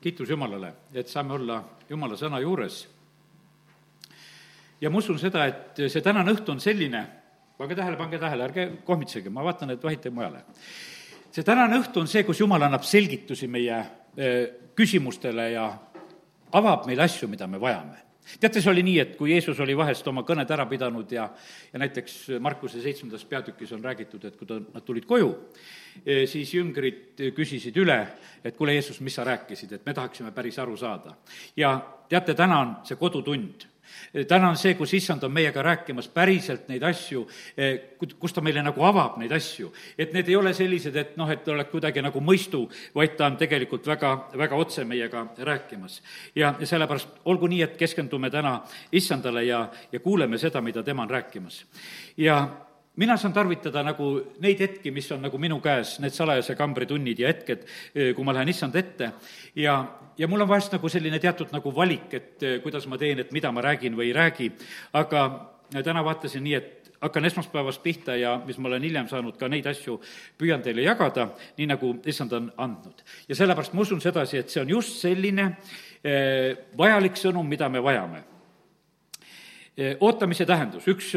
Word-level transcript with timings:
kiitus 0.00 0.30
Jumalale, 0.30 0.72
et 0.94 1.08
saame 1.08 1.34
olla 1.34 1.58
Jumala 1.88 2.16
sõna 2.16 2.40
juures. 2.40 2.88
ja 4.80 4.90
ma 4.90 4.98
usun 4.98 5.18
seda, 5.18 5.46
et 5.46 5.80
see 5.88 6.02
tänane 6.02 6.32
õhtu 6.32 6.52
on 6.54 6.60
selline, 6.60 7.04
pange 7.58 7.74
tähele, 7.74 7.96
pange 7.96 8.18
tähele, 8.18 8.44
ärge 8.44 8.66
kohmitsege, 8.84 9.30
ma 9.30 9.44
vaatan, 9.44 9.70
et 9.70 9.84
vahite 9.84 10.10
mujale. 10.10 10.44
see 11.30 11.42
tänane 11.44 11.78
õhtu 11.78 12.00
on 12.00 12.08
see, 12.08 12.24
kus 12.24 12.40
Jumal 12.40 12.62
annab 12.62 12.82
selgitusi 12.82 13.48
meie 13.48 13.84
küsimustele 14.74 15.50
ja 15.52 15.70
avab 16.52 16.86
meile 16.86 17.02
asju, 17.02 17.28
mida 17.28 17.46
me 17.46 17.58
vajame 17.58 18.07
teate, 18.40 18.60
see 18.60 18.70
oli 18.72 18.84
nii, 18.86 18.98
et 19.02 19.16
kui 19.18 19.32
Jeesus 19.32 19.60
oli 19.64 19.76
vahest 19.76 20.06
oma 20.10 20.24
kõned 20.28 20.50
ära 20.54 20.66
pidanud 20.68 21.12
ja, 21.12 21.28
ja 21.72 21.80
näiteks 21.82 22.16
Markuse 22.44 22.82
seitsmendas 22.82 23.24
peatükis 23.28 23.72
on 23.76 23.84
räägitud, 23.84 24.24
et 24.28 24.36
kui 24.36 24.48
ta, 24.48 24.60
nad 24.60 24.84
tulid 24.86 25.08
koju, 25.08 25.30
siis 26.28 26.52
jüngrid 26.54 27.22
küsisid 27.36 27.76
üle, 27.80 27.98
et 28.44 28.56
kuule, 28.56 28.76
Jeesus, 28.76 29.00
mis 29.04 29.16
sa 29.18 29.26
rääkisid, 29.28 29.72
et 29.78 29.86
me 29.86 29.96
tahaksime 29.96 30.32
päris 30.36 30.58
aru 30.58 30.76
saada. 30.76 31.16
ja 31.56 31.74
teate, 32.08 32.34
täna 32.34 32.60
on 32.60 32.76
see 32.84 32.96
kodutund 33.00 33.66
täna 34.28 34.50
on 34.50 34.56
see, 34.56 34.74
kus 34.74 34.94
issand 34.94 35.22
on 35.24 35.32
meiega 35.32 35.62
rääkimas 35.62 36.08
päriselt 36.12 36.68
neid 36.68 36.82
asju, 36.82 37.24
eh, 37.56 37.96
kus 38.18 38.32
ta 38.32 38.40
meile 38.44 38.62
nagu 38.62 38.84
avab 38.84 39.18
neid 39.18 39.32
asju. 39.32 39.72
et 39.98 40.12
need 40.12 40.28
ei 40.28 40.36
ole 40.36 40.54
sellised, 40.54 40.96
et 40.96 41.16
noh, 41.16 41.30
et 41.30 41.48
oleks 41.48 41.70
kuidagi 41.70 42.02
nagu 42.02 42.20
mõistu, 42.20 42.68
vaid 42.94 43.16
ta 43.16 43.26
on 43.26 43.36
tegelikult 43.36 43.86
väga, 43.86 44.28
väga 44.36 44.56
otse 44.56 44.84
meiega 44.84 45.26
rääkimas. 45.38 46.02
ja 46.34 46.54
sellepärast 46.64 47.08
olgu 47.24 47.46
nii, 47.46 47.62
et 47.62 47.76
keskendume 47.76 48.30
täna 48.30 48.62
issandale 48.92 49.44
ja, 49.44 49.68
ja 49.92 50.00
kuuleme 50.00 50.38
seda, 50.38 50.60
mida 50.60 50.82
tema 50.82 51.02
on 51.02 51.10
rääkimas. 51.10 51.64
ja 52.16 52.67
mina 52.98 53.16
saan 53.16 53.34
tarvitada 53.34 53.82
nagu 53.86 54.08
neid 54.42 54.60
hetki, 54.62 54.90
mis 54.94 55.06
on 55.14 55.22
nagu 55.22 55.38
minu 55.40 55.60
käes, 55.62 55.96
need 56.02 56.14
salajase 56.14 56.56
kambri 56.58 56.86
tunnid 56.90 57.20
ja 57.22 57.30
hetked, 57.30 57.66
eh, 57.94 58.10
kui 58.14 58.26
ma 58.26 58.34
lähen 58.34 58.50
issand 58.50 58.74
ette 58.78 59.12
ja, 59.56 59.76
ja 60.18 60.28
mul 60.28 60.42
on 60.42 60.50
vahest 60.50 60.74
nagu 60.74 60.90
selline 60.90 61.20
teatud 61.22 61.52
nagu 61.54 61.72
valik, 61.74 62.08
et 62.18 62.42
eh, 62.42 62.56
kuidas 62.64 62.88
ma 62.90 62.98
teen, 62.98 63.22
et 63.22 63.30
mida 63.34 63.52
ma 63.54 63.62
räägin 63.64 63.94
või 63.98 64.10
ei 64.10 64.16
räägi, 64.16 64.50
aga 64.98 65.28
täna 65.76 66.02
vaatasin 66.04 66.42
nii, 66.42 66.54
et 66.58 66.90
hakkan 66.98 67.28
esmaspäevast 67.28 67.82
pihta 67.84 68.16
ja 68.18 68.32
mis 68.46 68.58
ma 68.58 68.66
olen 68.72 68.82
hiljem 68.82 69.06
saanud, 69.10 69.36
ka 69.38 69.46
neid 69.48 69.68
asju 69.70 70.00
püüan 70.38 70.64
teile 70.64 70.82
jagada, 70.82 71.28
nii 71.58 71.68
nagu 71.70 71.92
issand 72.10 72.34
on 72.34 72.48
andnud. 72.58 73.04
ja 73.28 73.36
sellepärast 73.38 73.76
ma 73.78 73.84
usun 73.86 74.02
sedasi, 74.02 74.40
et 74.42 74.50
see 74.50 74.64
on 74.64 74.74
just 74.74 74.98
selline 75.04 75.52
eh, 76.02 76.66
vajalik 76.78 77.14
sõnum, 77.20 77.46
mida 77.46 77.70
me 77.70 77.84
vajame. 77.84 78.24
ootamise 80.02 80.42
tähendus, 80.42 80.88
üks 80.90 81.14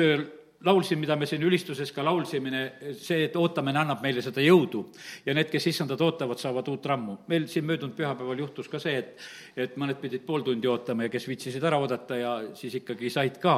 laulsin, 0.66 1.00
mida 1.00 1.16
me 1.18 1.26
siin 1.26 1.44
ülistuses 1.44 1.92
ka 1.94 2.04
laulsime, 2.06 2.64
see, 2.98 3.26
et 3.26 3.36
ootamine 3.40 3.82
annab 3.82 4.02
meile 4.04 4.22
seda 4.22 4.44
jõudu. 4.44 4.84
ja 5.26 5.34
need, 5.34 5.50
kes 5.50 5.68
issandat 5.72 6.02
ootavad, 6.02 6.40
saavad 6.40 6.68
uut 6.68 6.86
rammu. 6.86 7.18
meil 7.28 7.48
siin 7.48 7.66
möödunud 7.66 7.96
pühapäeval 7.98 8.40
juhtus 8.40 8.70
ka 8.70 8.80
see, 8.80 8.98
et, 8.98 9.18
et 9.56 9.78
mõned 9.78 9.98
pidid 10.02 10.26
pool 10.26 10.46
tundi 10.46 10.68
ootama 10.68 11.08
ja 11.08 11.14
kes 11.14 11.28
viitsisid 11.28 11.64
ära 11.64 11.80
oodata 11.82 12.18
ja 12.18 12.34
siis 12.54 12.76
ikkagi 12.82 13.10
said 13.10 13.40
ka 13.42 13.56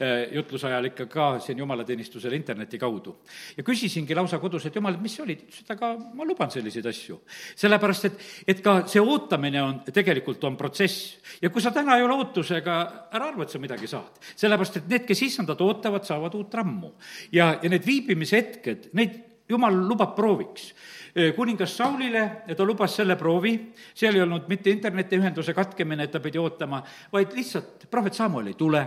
eh, 0.00 0.28
jutluse 0.36 0.66
ajal 0.70 0.90
ikka 0.90 1.06
ka 1.06 1.28
siin 1.44 1.58
jumalateenistusel 1.58 2.32
interneti 2.32 2.78
kaudu. 2.78 3.16
ja 3.56 3.62
küsisingi 3.62 4.14
lausa 4.14 4.38
kodus, 4.38 4.66
et 4.66 4.74
jumal, 4.74 4.94
et 4.94 5.04
mis 5.04 5.14
see 5.14 5.24
oli, 5.24 5.36
ta 5.36 5.44
ütles, 5.44 5.62
et 5.64 5.74
aga 5.76 5.92
ma 6.14 6.24
luban 6.24 6.50
selliseid 6.50 6.86
asju. 6.86 7.20
sellepärast, 7.56 8.08
et, 8.08 8.26
et 8.54 8.64
ka 8.64 8.80
see 8.86 9.02
ootamine 9.02 9.62
on, 9.62 9.80
tegelikult 9.92 10.44
on 10.48 10.56
protsess. 10.56 11.18
ja 11.42 11.50
kui 11.50 11.62
sa 11.62 11.74
täna 11.74 11.98
ei 11.98 12.06
ole 12.06 12.16
ootusega, 12.22 12.78
ära 13.12 13.28
arva, 13.32 13.44
et 13.44 13.52
sa 13.52 13.60
midagi 13.60 13.90
saad. 13.90 14.20
sellepärast, 14.34 14.80
et 14.80 14.88
need, 14.88 15.06
kes 15.08 15.22
issandat 15.28 15.60
ootavad, 15.60 16.06
saavad 16.08 16.37
uut 16.38 16.54
rammu. 16.54 16.92
ja, 17.32 17.56
ja 17.62 17.70
need 17.70 17.86
viibimishetked, 17.86 18.90
neid 18.98 19.18
jumal 19.48 19.74
lubab 19.88 20.14
prooviks. 20.16 20.72
Kuningas 21.36 21.72
Saulile 21.76 22.24
ta 22.54 22.64
lubas 22.64 22.94
selle 22.96 23.16
proovi, 23.16 23.54
seal 23.94 24.14
ei 24.14 24.22
olnud 24.22 24.46
mitte 24.48 24.70
internetiühenduse 24.70 25.54
katkemine, 25.56 26.04
et 26.04 26.12
ta 26.14 26.20
pidi 26.22 26.38
ootama, 26.38 26.82
vaid 27.12 27.32
lihtsalt 27.34 27.88
prohvet 27.90 28.14
Samuel 28.14 28.52
ei 28.52 28.58
tule 28.58 28.82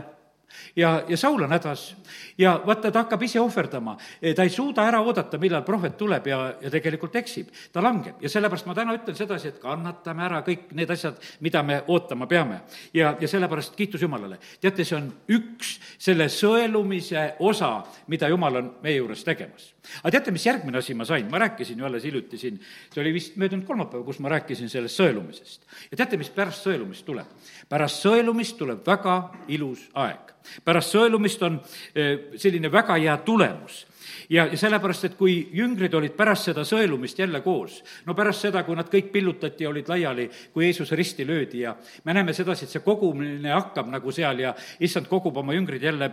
ja, 0.76 1.04
ja 1.08 1.18
Saul 1.18 1.44
on 1.44 1.52
hädas 1.52 1.96
ja 2.38 2.54
vaata, 2.66 2.92
ta 2.92 3.04
hakkab 3.04 3.24
ise 3.24 3.40
ohverdama. 3.40 3.98
ta 4.36 4.44
ei 4.44 4.50
suuda 4.50 4.86
ära 4.88 5.02
oodata, 5.02 5.38
millal 5.38 5.64
prohvet 5.68 5.98
tuleb 5.98 6.28
ja, 6.28 6.40
ja 6.62 6.72
tegelikult 6.72 7.16
eksib. 7.16 7.52
ta 7.72 7.84
langeb 7.84 8.22
ja 8.22 8.30
sellepärast 8.30 8.66
ma 8.66 8.76
täna 8.76 8.96
ütlen 8.98 9.18
sedasi, 9.18 9.48
et 9.48 9.60
kannatame 9.62 10.26
ära 10.26 10.42
kõik 10.46 10.72
need 10.78 10.90
asjad, 10.90 11.20
mida 11.40 11.64
me 11.64 11.82
ootama 11.88 12.28
peame. 12.28 12.62
ja, 12.94 13.16
ja 13.20 13.28
sellepärast 13.28 13.76
kiitus 13.76 14.02
Jumalale. 14.02 14.40
teate, 14.62 14.86
see 14.86 14.98
on 14.98 15.12
üks 15.30 15.78
selle 15.98 16.30
sõelumise 16.30 17.36
osa, 17.40 17.82
mida 18.08 18.30
Jumal 18.30 18.62
on 18.62 18.74
meie 18.84 18.98
juures 18.98 19.24
tegemas. 19.24 19.74
Aga 20.02 20.14
teate, 20.18 20.34
mis 20.36 20.46
järgmine 20.46 20.82
asi 20.82 20.94
ma 20.98 21.06
sain? 21.06 21.30
ma 21.32 21.42
rääkisin 21.42 21.80
ju 21.80 21.86
alles 21.86 22.04
hiljuti 22.08 22.38
siin, 22.38 22.60
see 22.94 23.02
oli 23.04 23.14
vist 23.14 23.38
möödunud 23.42 23.66
kolmapäev, 23.68 24.04
kus 24.06 24.20
ma 24.20 24.30
rääkisin 24.34 24.70
sellest 24.70 25.00
sõelumisest. 25.00 25.66
ja 25.92 26.02
teate, 26.04 26.20
mis 26.22 26.30
pärast 26.34 26.68
sõelumist 26.68 27.06
tuleb? 27.06 27.28
pärast 27.70 28.06
sõelumist 28.06 28.58
tuleb 28.60 28.86
väga 28.88 29.22
ilus 29.48 29.88
aeg 29.94 30.36
pärast 30.66 30.96
sõelumist 30.96 31.42
on 31.46 31.60
eh, 31.96 32.34
selline 32.40 32.72
väga 32.72 32.98
hea 32.98 33.16
tulemus 33.26 33.86
ja, 34.30 34.46
ja 34.48 34.58
sellepärast, 34.58 35.06
et 35.10 35.18
kui 35.20 35.36
jüngrid 35.56 35.94
olid 35.98 36.16
pärast 36.18 36.50
seda 36.50 36.66
sõelumist 36.68 37.20
jälle 37.20 37.42
koos, 37.46 37.82
no 38.08 38.16
pärast 38.18 38.48
seda, 38.48 38.64
kui 38.68 38.78
nad 38.78 38.90
kõik 38.92 39.12
pillutati 39.14 39.66
ja 39.66 39.72
olid 39.72 39.92
laiali, 39.92 40.28
kui 40.54 40.68
Jeesus 40.68 40.92
risti 40.98 41.28
löödi 41.28 41.66
ja 41.66 41.76
me 42.06 42.16
näeme 42.18 42.34
sedasi, 42.38 42.66
et 42.66 42.74
see 42.74 42.86
kogumine 42.86 43.54
hakkab 43.54 43.92
nagu 43.92 44.14
seal 44.16 44.42
ja 44.44 44.56
issand 44.80 45.10
kogub 45.12 45.38
oma 45.44 45.56
jüngrid 45.58 45.84
jälle 45.84 46.12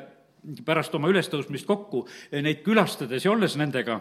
pärast 0.65 0.94
oma 0.94 1.10
ülestõusmist 1.12 1.66
kokku, 1.66 2.06
eh, 2.31 2.43
neid 2.43 2.62
külastades 2.66 3.25
ja 3.25 3.32
olles 3.32 3.56
nendega. 3.56 4.00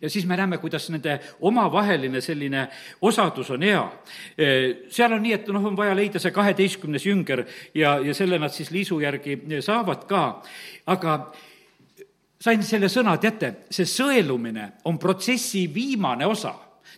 Ja 0.00 0.10
siis 0.10 0.24
me 0.26 0.36
näeme, 0.36 0.56
kuidas 0.58 0.86
nende 0.90 1.18
omavaheline 1.44 2.20
selline 2.24 2.68
osadus 3.04 3.50
on 3.50 3.62
hea. 3.62 3.82
seal 4.88 5.12
on 5.12 5.22
nii, 5.22 5.32
et 5.32 5.48
noh, 5.52 5.64
on 5.64 5.76
vaja 5.76 5.94
leida 5.94 6.18
see 6.18 6.32
kaheteistkümnes 6.32 7.04
jünger 7.04 7.44
ja, 7.74 7.98
ja 8.00 8.14
selle 8.14 8.38
nad 8.38 8.52
siis 8.52 8.70
liisu 8.70 9.00
järgi 9.00 9.36
saavad 9.60 10.06
ka, 10.08 10.22
aga 10.86 11.18
sain 12.40 12.62
selle 12.62 12.88
sõna, 12.88 13.18
teate, 13.20 13.66
see 13.70 13.84
sõelumine 13.88 14.70
on 14.88 14.98
protsessi 14.98 15.66
viimane 15.74 16.26
osa 16.26 16.54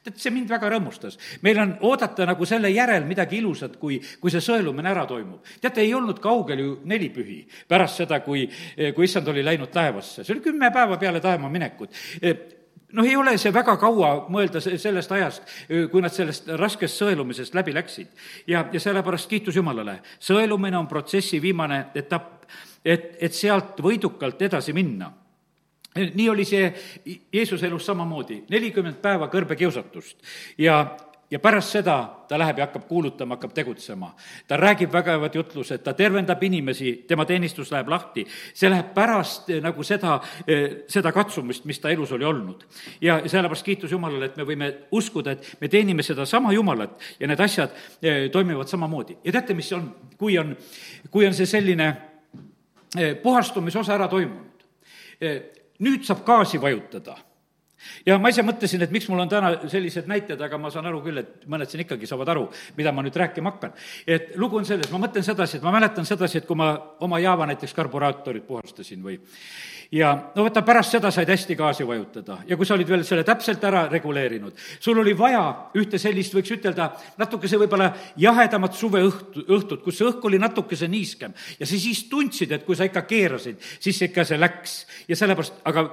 tead, 0.06 0.18
see 0.22 0.34
mind 0.34 0.50
väga 0.50 0.70
rõõmustas. 0.72 1.18
meil 1.42 1.60
on 1.62 1.76
oodata 1.88 2.26
nagu 2.28 2.46
selle 2.48 2.70
järel 2.70 3.06
midagi 3.08 3.40
ilusat, 3.40 3.76
kui, 3.80 4.00
kui 4.20 4.32
see 4.32 4.44
sõelumine 4.44 4.90
ära 4.90 5.06
toimub. 5.06 5.44
teate, 5.60 5.82
ei 5.82 5.94
olnud 5.94 6.20
kaugel 6.22 6.62
ju 6.62 6.74
nelipühi 6.84 7.40
pärast 7.68 8.02
seda, 8.02 8.20
kui, 8.20 8.46
kui 8.94 9.08
issand 9.08 9.28
oli 9.28 9.44
läinud 9.44 9.72
taevasse. 9.72 10.24
see 10.24 10.36
oli 10.36 10.44
kümme 10.44 10.70
päeva 10.74 10.98
peale 10.98 11.20
taeva 11.20 11.48
minekut 11.48 11.90
noh, 12.92 13.04
ei 13.04 13.16
ole 13.16 13.36
see 13.40 13.52
väga 13.54 13.76
kaua 13.80 14.12
mõelda 14.32 14.60
sellest 14.62 15.12
ajast, 15.12 15.52
kui 15.90 16.02
nad 16.02 16.14
sellest 16.14 16.48
raskest 16.60 17.02
sõelumisest 17.02 17.54
läbi 17.54 17.74
läksid. 17.74 18.08
ja, 18.46 18.66
ja 18.72 18.80
sellepärast 18.80 19.28
kiitus 19.30 19.56
Jumalale, 19.56 20.00
sõelumine 20.20 20.78
on 20.78 20.88
protsessi 20.88 21.42
viimane 21.42 21.86
etapp, 21.94 22.46
et, 22.84 23.16
et 23.20 23.34
sealt 23.34 23.80
võidukalt 23.82 24.42
edasi 24.42 24.72
minna 24.76 25.10
nii 25.96 26.28
oli 26.28 26.44
see 26.44 26.70
Jeesuse 27.32 27.66
elus 27.66 27.86
samamoodi, 27.86 28.42
nelikümmend 28.50 29.00
päeva 29.02 29.28
kõrbekiusatust 29.32 30.16
ja 30.58 30.80
ja 31.30 31.38
pärast 31.42 31.74
seda 31.74 31.96
ta 32.28 32.38
läheb 32.38 32.58
ja 32.58 32.66
hakkab 32.66 32.86
kuulutama, 32.88 33.34
hakkab 33.34 33.52
tegutsema. 33.54 34.14
ta 34.48 34.56
räägib 34.56 34.92
vägevad 34.92 35.34
jutlused, 35.34 35.78
ta 35.78 35.94
tervendab 35.94 36.42
inimesi, 36.42 37.04
tema 37.08 37.24
teenistus 37.24 37.70
läheb 37.72 37.88
lahti. 37.88 38.26
see 38.54 38.70
läheb 38.70 38.94
pärast 38.94 39.50
eh, 39.50 39.62
nagu 39.62 39.82
seda, 39.82 40.20
eh, 40.46 40.84
seda 40.88 41.12
katsumist, 41.12 41.64
mis 41.64 41.80
ta 41.80 41.90
elus 41.90 42.12
oli 42.12 42.24
olnud. 42.24 42.64
ja 43.00 43.20
sellepärast 43.28 43.64
kiitus 43.64 43.92
Jumalale, 43.92 44.24
et 44.24 44.36
me 44.36 44.44
võime 44.44 44.72
uskuda, 44.90 45.30
et 45.30 45.56
me 45.60 45.68
teenime 45.68 46.02
sedasama 46.02 46.52
Jumalat 46.52 47.00
ja 47.20 47.26
need 47.26 47.40
asjad 47.40 47.70
eh, 48.02 48.30
toimivad 48.30 48.68
samamoodi. 48.68 49.18
ja 49.24 49.32
teate, 49.32 49.54
mis 49.54 49.72
on, 49.72 49.94
kui 50.18 50.38
on, 50.38 50.56
kui 51.10 51.26
on 51.26 51.34
see 51.34 51.46
selline 51.46 51.96
puhastumisosa 53.22 53.94
ära 53.94 54.08
toimunud, 54.08 54.62
nüüd 55.80 56.04
saab 56.08 56.26
gaasi 56.26 56.62
vajutada 56.62 57.16
ja 58.06 58.18
ma 58.18 58.32
ise 58.32 58.44
mõtlesin, 58.46 58.82
et 58.82 58.94
miks 58.94 59.08
mul 59.10 59.24
on 59.24 59.30
täna 59.30 59.52
sellised 59.70 60.08
näited, 60.10 60.40
aga 60.40 60.58
ma 60.58 60.70
saan 60.74 60.88
aru 60.90 61.02
küll, 61.04 61.22
et 61.22 61.46
mõned 61.50 61.70
siin 61.70 61.84
ikkagi 61.84 62.08
saavad 62.08 62.34
aru, 62.34 62.48
mida 62.76 62.92
ma 62.92 63.04
nüüd 63.06 63.16
rääkima 63.16 63.54
hakkan. 63.54 63.72
et 64.06 64.34
lugu 64.36 64.58
on 64.58 64.68
selles, 64.68 64.90
ma 64.92 65.02
mõtlen 65.06 65.24
sedasi, 65.26 65.58
et 65.58 65.66
ma 65.66 65.74
mäletan 65.74 66.06
sedasi, 66.06 66.38
et 66.38 66.46
kui 66.46 66.56
ma 66.56 66.74
oma 67.00 67.18
Java 67.22 67.46
näiteks 67.46 67.74
karburaatorit 67.74 68.46
puhastasin 68.46 69.02
või 69.02 69.20
ja 69.92 70.12
no 70.34 70.44
vaata, 70.46 70.62
pärast 70.66 70.96
seda 70.96 71.10
said 71.14 71.28
hästi 71.30 71.56
gaasi 71.58 71.86
vajutada. 71.86 72.38
Ja 72.48 72.56
kui 72.56 72.66
sa 72.66 72.74
olid 72.74 72.88
veel 72.90 73.04
selle 73.06 73.24
täpselt 73.26 73.64
ära 73.64 73.86
reguleerinud, 73.90 74.56
sul 74.80 74.98
oli 75.02 75.14
vaja 75.18 75.42
ühte 75.78 76.00
sellist, 76.02 76.34
võiks 76.34 76.54
ütelda, 76.56 76.90
natukese 77.20 77.60
võib-olla 77.60 77.92
jahedamat 78.20 78.74
suveõhtu, 78.78 79.46
õhtut, 79.46 79.84
kus 79.84 80.00
see 80.00 80.08
õhk 80.08 80.24
oli 80.26 80.40
natukese 80.42 80.88
niiskem. 80.90 81.34
Ja 81.60 81.66
sa 81.66 81.78
siis 81.78 82.06
tundsid, 82.10 82.52
et 82.52 82.66
kui 82.66 82.78
sa 82.78 82.88
ikka 82.88 83.06
keerasid, 83.06 83.62
siis 83.80 84.02
ikka 84.08 84.26
see 84.26 84.40
läks. 84.40 84.80
Ja 85.08 85.18
sellepärast, 85.18 85.62
aga 85.68 85.86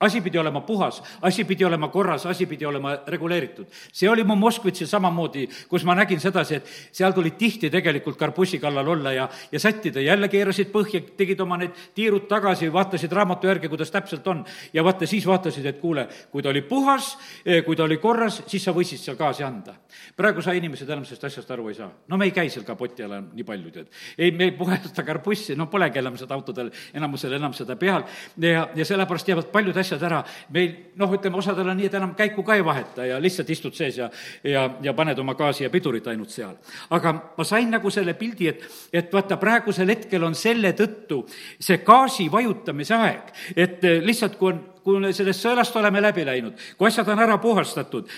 asi 0.00 0.20
pidi 0.20 0.38
olema 0.38 0.60
puhas, 0.60 1.02
asi 1.22 1.44
pidi 1.44 1.64
olema 1.64 1.88
korras, 1.88 2.26
asi 2.26 2.46
pidi 2.46 2.66
olema 2.66 2.96
reguleeritud. 3.06 3.66
see 3.92 4.10
oli 4.10 4.24
mu 4.24 4.36
Moskvitsil 4.36 4.86
samamoodi, 4.86 5.48
kus 5.68 5.84
ma 5.84 5.94
nägin 5.94 6.20
sedasi, 6.20 6.54
et 6.54 6.66
seal 6.92 7.12
tuli 7.12 7.30
tihti 7.30 7.70
tegelikult 7.70 8.16
karbussi 8.16 8.58
kallal 8.58 8.88
olla 8.88 9.12
ja, 9.12 9.28
ja 9.52 9.60
sättida, 9.60 10.00
jälle 10.00 10.28
keerasid 10.28 10.70
põhja, 10.70 11.02
tegid 11.16 11.40
oma 11.40 11.56
need 11.58 11.74
tiirud 11.94 12.28
tagasi, 12.28 12.72
vaatasid 12.72 13.12
raamatu 13.12 13.46
järgi, 13.50 13.68
kuidas 13.68 13.90
täpselt 13.90 14.26
on. 14.26 14.44
ja 14.72 14.84
vaata, 14.84 15.06
siis 15.06 15.26
vaatasid, 15.26 15.66
et 15.66 15.80
kuule, 15.80 16.08
kui 16.30 16.42
ta 16.42 16.48
oli 16.48 16.62
puhas, 16.62 17.16
eh, 17.44 17.64
kui 17.64 17.76
ta 17.76 17.84
oli 17.84 17.98
korras, 17.98 18.42
siis 18.46 18.64
sa 18.64 18.72
võisid 18.72 19.02
seal 19.02 19.16
gaasi 19.16 19.44
anda. 19.44 19.74
praegu 20.16 20.42
sa 20.42 20.52
inimesed 20.52 20.88
enam 20.88 21.04
sellest 21.04 21.24
asjast 21.24 21.50
aru 21.50 21.68
ei 21.68 21.74
saa. 21.74 21.90
no 22.08 22.16
me 22.16 22.24
ei 22.24 22.30
käi 22.30 22.50
seal 22.50 22.64
kapoti 22.64 23.02
all 23.02 23.18
nii 23.32 23.44
palju, 23.44 23.70
tead. 23.70 23.90
ei, 24.18 24.30
me 24.30 24.44
ei 24.44 24.52
puhasta 24.52 25.02
karbussi, 25.02 25.56
no 25.56 25.66
polegi 25.66 25.98
enam 25.98 26.16
seda 26.16 26.34
autodel, 26.34 26.70
enamusel 26.94 27.32
enam 27.32 27.52
seda 27.52 27.76
peal 27.76 28.04
ja, 28.38 28.68
ja 28.74 28.84
sellepärast 28.84 29.28
jäävad 29.28 29.50
paljud 29.52 29.76
asjad 29.76 29.87
asjad 29.88 30.04
ära, 30.06 30.20
meil 30.54 30.92
noh, 31.00 31.16
ütleme, 31.16 31.40
osadel 31.40 31.72
on 31.72 31.78
nii, 31.80 31.88
et 31.88 31.98
enam 31.98 32.14
käiku 32.18 32.44
ka 32.46 32.58
ei 32.58 32.64
vaheta 32.64 33.06
ja 33.08 33.18
lihtsalt 33.22 33.50
istud 33.50 33.76
sees 33.76 33.98
ja, 33.98 34.10
ja, 34.44 34.68
ja 34.84 34.94
paned 34.96 35.18
oma 35.18 35.34
gaasi 35.38 35.64
ja 35.64 35.72
pidurit 35.72 36.06
ainult 36.12 36.32
seal. 36.34 36.56
aga 36.94 37.14
ma 37.36 37.48
sain 37.48 37.70
nagu 37.72 37.90
selle 37.90 38.14
pildi, 38.18 38.52
et, 38.52 38.64
et 38.92 39.12
vaata, 39.12 39.40
praegusel 39.40 39.88
hetkel 39.94 40.28
on 40.28 40.36
selle 40.38 40.74
tõttu 40.76 41.24
see 41.58 41.80
gaasi 41.86 42.28
vajutamise 42.32 42.98
aeg, 42.98 43.32
et 43.56 43.88
lihtsalt 44.04 44.36
kui 44.38 44.52
on 44.52 44.66
kui 44.88 45.12
sellest 45.12 45.44
sõelast 45.44 45.74
oleme 45.76 46.00
läbi 46.00 46.24
läinud, 46.24 46.56
kui 46.78 46.88
asjad 46.88 47.08
on 47.12 47.20
ära 47.20 47.36
puhastatud, 47.42 48.08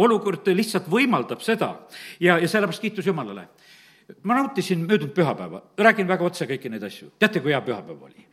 olukord 0.00 0.48
lihtsalt 0.56 0.86
võimaldab 0.88 1.42
seda. 1.44 1.74
Ja, 2.16 2.38
ja 2.40 2.48
sellepärast 2.48 2.80
kiitus 2.80 3.10
Jumalale 3.10 3.44
ma 4.22 4.34
nautisin 4.34 4.78
möödunud 4.78 5.14
pühapäeva, 5.14 5.62
räägin 5.78 6.08
väga 6.08 6.24
otse 6.24 6.44
kõiki 6.48 6.68
neid 6.68 6.82
asju. 6.84 7.10
teate, 7.18 7.40
kui 7.40 7.52
hea 7.52 7.60
pühapäev 7.64 8.02
oli? 8.04 8.24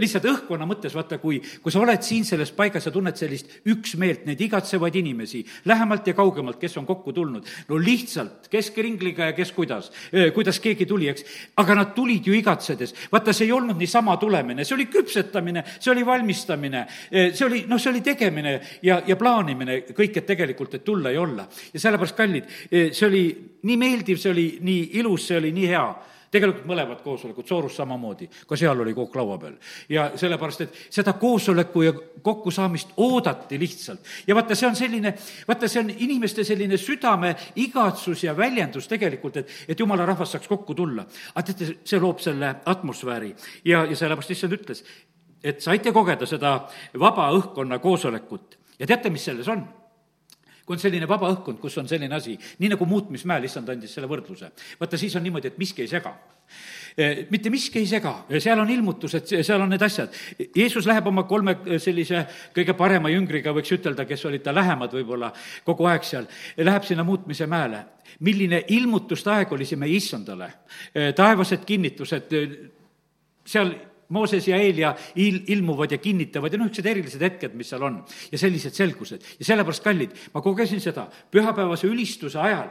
Lihtsalt 0.00 0.24
õhkkonna 0.30 0.64
mõttes, 0.68 0.94
vaata, 0.94 1.18
kui, 1.18 1.40
kui 1.62 1.72
sa 1.72 1.80
oled 1.82 2.02
siin 2.04 2.24
selles 2.24 2.52
paigas 2.54 2.86
ja 2.86 2.92
tunned 2.94 3.16
sellist 3.18 3.58
üksmeelt, 3.68 4.24
neid 4.28 4.40
igatsevaid 4.40 4.96
inimesi 4.96 5.42
lähemalt 5.68 6.06
ja 6.06 6.14
kaugemalt, 6.16 6.60
kes 6.60 6.76
on 6.80 6.86
kokku 6.86 7.12
tulnud, 7.12 7.48
no 7.68 7.80
lihtsalt, 7.80 8.48
kes 8.52 8.70
kringliga 8.76 9.30
ja 9.30 9.36
kes 9.36 9.52
kuidas, 9.52 9.90
kuidas 10.34 10.60
keegi 10.64 10.86
tuli, 10.88 11.10
eks, 11.12 11.26
aga 11.60 11.76
nad 11.76 11.92
tulid 11.96 12.26
ju 12.28 12.36
igatsedes. 12.38 12.94
vaata, 13.12 13.32
see 13.32 13.48
ei 13.48 13.52
olnud 13.52 13.76
niisama 13.76 14.16
tulemine, 14.16 14.64
see 14.64 14.76
oli 14.78 14.88
küpsetamine, 14.92 15.64
see 15.78 15.92
oli 15.92 16.06
valmistamine, 16.06 16.86
see 17.10 17.44
oli, 17.44 17.64
noh, 17.68 17.80
see 17.80 17.92
oli 17.92 18.04
tegemine 18.06 18.58
ja, 18.82 19.02
ja 19.06 19.16
plaanimine 19.16 19.82
kõik, 19.92 20.22
et 20.22 20.26
tegelikult, 20.26 20.78
et 20.78 20.84
tulla 20.84 21.12
ja 21.12 21.20
olla. 21.20 21.48
ja 21.72 21.80
sellepärast, 21.80 22.16
kallid, 22.16 22.48
see 22.70 23.06
oli 23.08 23.24
nii 23.62 23.76
meeldiv, 23.80 24.20
see 24.20 24.30
oli 24.30 24.46
nii 24.62 24.90
ilus, 25.00 25.26
see 25.28 25.38
oli 25.40 25.52
nii 25.56 25.68
hea 25.72 25.88
tegelikult 26.32 26.66
mõlemad 26.68 27.00
koosolekud, 27.04 27.46
Soorus 27.48 27.76
samamoodi, 27.78 28.28
ka 28.48 28.56
seal 28.58 28.80
oli 28.82 28.92
kook 28.96 29.14
laua 29.16 29.38
peal. 29.40 29.54
ja 29.88 30.10
sellepärast, 30.16 30.60
et 30.60 30.78
seda 30.98 31.14
koosoleku 31.20 31.82
ja 31.82 31.92
kokkusaamist 32.22 32.92
oodati 32.96 33.58
lihtsalt. 33.58 34.00
ja 34.26 34.34
vaata, 34.34 34.54
see 34.54 34.68
on 34.68 34.76
selline, 34.76 35.14
vaata, 35.48 35.68
see 35.68 35.80
on 35.80 35.90
inimeste 35.90 36.44
selline 36.44 36.76
südame 36.76 37.34
igatsus 37.56 38.24
ja 38.24 38.36
väljendus 38.36 38.88
tegelikult, 38.88 39.36
et, 39.36 39.52
et 39.68 39.80
jumala 39.80 40.06
rahvas 40.06 40.32
saaks 40.36 40.48
kokku 40.48 40.74
tulla. 40.74 41.06
aga 41.34 41.46
teate, 41.52 41.78
see 41.84 42.00
loob 42.00 42.20
selle 42.20 42.54
atmosfääri 42.64 43.34
ja, 43.64 43.84
ja 43.84 43.96
sellepärast 43.96 44.36
issand 44.36 44.58
ütles, 44.58 44.84
et 45.44 45.62
saite 45.64 45.92
kogeda 45.92 46.26
seda 46.26 46.60
vaba 46.98 47.30
õhkkonna 47.38 47.78
koosolekut 47.78 48.58
ja 48.78 48.86
teate, 48.86 49.10
mis 49.10 49.24
selles 49.24 49.48
on? 49.48 49.64
Kui 50.68 50.76
on 50.76 50.82
selline 50.82 51.08
vaba 51.08 51.30
õhkkond, 51.32 51.56
kus 51.62 51.78
on 51.80 51.88
selline 51.88 52.12
asi, 52.14 52.34
nii 52.60 52.74
nagu 52.74 52.86
muutmismäel 52.88 53.46
issand 53.48 53.70
andis 53.72 53.94
selle 53.96 54.10
võrdluse, 54.10 54.50
vaata 54.80 55.00
siis 55.00 55.16
on 55.16 55.24
niimoodi, 55.24 55.48
et 55.48 55.56
miski 55.60 55.86
ei 55.86 55.88
sega 55.88 56.12
e, 56.92 57.26
mitte 57.32 57.48
miski 57.50 57.80
ei 57.80 57.88
sega, 57.88 58.12
seal 58.36 58.60
on 58.60 58.68
ilmutused, 58.72 59.32
seal 59.46 59.64
on 59.64 59.72
need 59.72 59.82
asjad. 59.84 60.12
Jeesus 60.56 60.86
läheb 60.88 61.08
oma 61.08 61.24
kolme 61.30 61.56
sellise 61.80 62.24
kõige 62.56 62.76
parema 62.76 63.08
jüngriga, 63.12 63.54
võiks 63.56 63.72
ütelda, 63.78 64.04
kes 64.08 64.26
olid 64.28 64.44
ta 64.44 64.52
lähemad 64.52 64.92
võib-olla 64.98 65.32
kogu 65.64 65.88
aeg 65.88 66.04
seal, 66.04 66.28
läheb 66.60 66.84
sinna 66.88 67.06
muutmise 67.08 67.48
mäele. 67.48 67.84
milline 68.20 68.64
ilmutuste 68.68 69.30
aeg 69.30 69.52
oli 69.52 69.64
see 69.68 69.78
meie 69.78 69.96
issandale, 69.96 70.52
e, 70.94 71.12
taevased 71.16 71.64
kinnitused, 71.64 72.32
e, 72.32 72.46
seal 73.48 73.72
Mooses 74.08 74.46
ja 74.48 74.56
Eelia 74.56 74.94
il-, 75.20 75.42
ilmuvad 75.52 75.92
ja 75.92 75.98
kinnitavad 76.00 76.52
ja 76.52 76.58
noh, 76.58 76.68
niisugused 76.70 76.86
erilised 76.88 77.22
hetked, 77.22 77.56
mis 77.58 77.68
seal 77.68 77.82
on. 77.84 77.98
ja 78.32 78.38
sellised 78.40 78.72
selgused. 78.74 79.24
ja 79.38 79.44
sellepärast, 79.44 79.84
kallid, 79.84 80.14
ma 80.32 80.40
kogesin 80.40 80.80
seda, 80.80 81.04
pühapäevase 81.30 81.90
ülistuse 81.90 82.38
ajal 82.40 82.70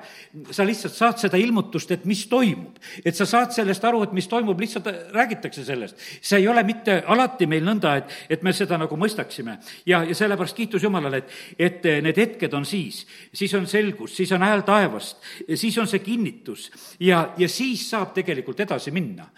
sa 0.52 0.66
lihtsalt 0.66 0.96
saad 0.96 1.22
seda 1.22 1.38
ilmutust, 1.38 1.92
et 1.94 2.06
mis 2.10 2.24
toimub. 2.30 2.80
et 3.06 3.16
sa 3.16 3.28
saad 3.30 3.54
sellest 3.54 3.86
aru, 3.86 4.02
et 4.04 4.16
mis 4.18 4.28
toimub, 4.28 4.60
lihtsalt 4.60 4.90
räägitakse 5.14 5.66
sellest. 5.66 6.02
see 6.22 6.40
ei 6.42 6.48
ole 6.48 6.64
mitte 6.66 7.04
alati 7.06 7.46
meil 7.46 7.66
nõnda, 7.66 7.96
et, 8.02 8.18
et 8.30 8.44
me 8.44 8.54
seda 8.54 8.78
nagu 8.82 8.98
mõistaksime. 8.98 9.60
ja, 9.86 10.02
ja 10.04 10.16
sellepärast 10.16 10.58
kiitus 10.58 10.84
Jumalale, 10.84 11.22
et, 11.22 11.38
et 11.60 11.88
need 12.02 12.18
hetked 12.18 12.54
on 12.58 12.66
siis, 12.66 13.06
siis 13.34 13.54
on 13.54 13.68
selgus, 13.70 14.16
siis 14.18 14.32
on 14.34 14.42
hääl 14.42 14.66
taevast, 14.66 15.22
siis 15.54 15.78
on 15.78 15.88
see 15.88 16.02
kinnitus 16.02 16.72
ja, 17.00 17.28
ja 17.38 17.50
siis 17.50 17.86
saab 17.92 18.18
tegelikult 18.18 18.66
edasi 18.66 18.92
minna. 18.92 19.30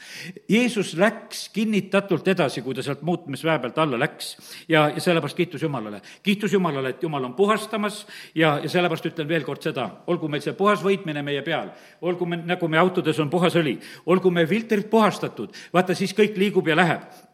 Jeesus 0.48 0.96
läks 0.96 1.50
kinnitama 1.54 1.89
kinnitatult 1.90 2.28
edasi, 2.28 2.62
kui 2.62 2.76
ta 2.76 2.84
sealt 2.86 3.02
muutmisväe 3.02 3.60
pealt 3.60 3.78
alla 3.78 4.00
läks. 4.00 4.38
ja, 4.70 4.90
ja 4.90 5.02
sellepärast 5.02 5.38
kiitus 5.38 5.62
Jumalale. 5.62 6.02
kiitus 6.24 6.54
Jumalale, 6.54 6.90
et 6.90 7.04
Jumal 7.04 7.24
on 7.24 7.34
puhastamas 7.34 8.06
ja, 8.36 8.60
ja 8.64 8.70
sellepärast 8.70 9.06
ütlen 9.06 9.28
veel 9.28 9.44
kord 9.44 9.62
seda, 9.62 9.90
olgu 10.08 10.28
meil 10.28 10.42
see 10.42 10.54
puhas 10.54 10.84
võitmine 10.84 11.24
meie 11.24 11.42
peal, 11.42 11.72
olgu 12.02 12.26
me, 12.26 12.38
nagu 12.46 12.68
meie 12.68 12.82
autodes 12.82 13.20
on 13.20 13.30
puhas 13.30 13.56
õli, 13.56 13.80
olgu 14.06 14.32
meie 14.32 14.48
filtrid 14.48 14.90
puhastatud, 14.90 15.56
vaata, 15.74 15.96
siis 15.96 16.14
kõik 16.14 16.38
liigub 16.38 16.68
ja 16.68 16.78
läheb 16.78 17.29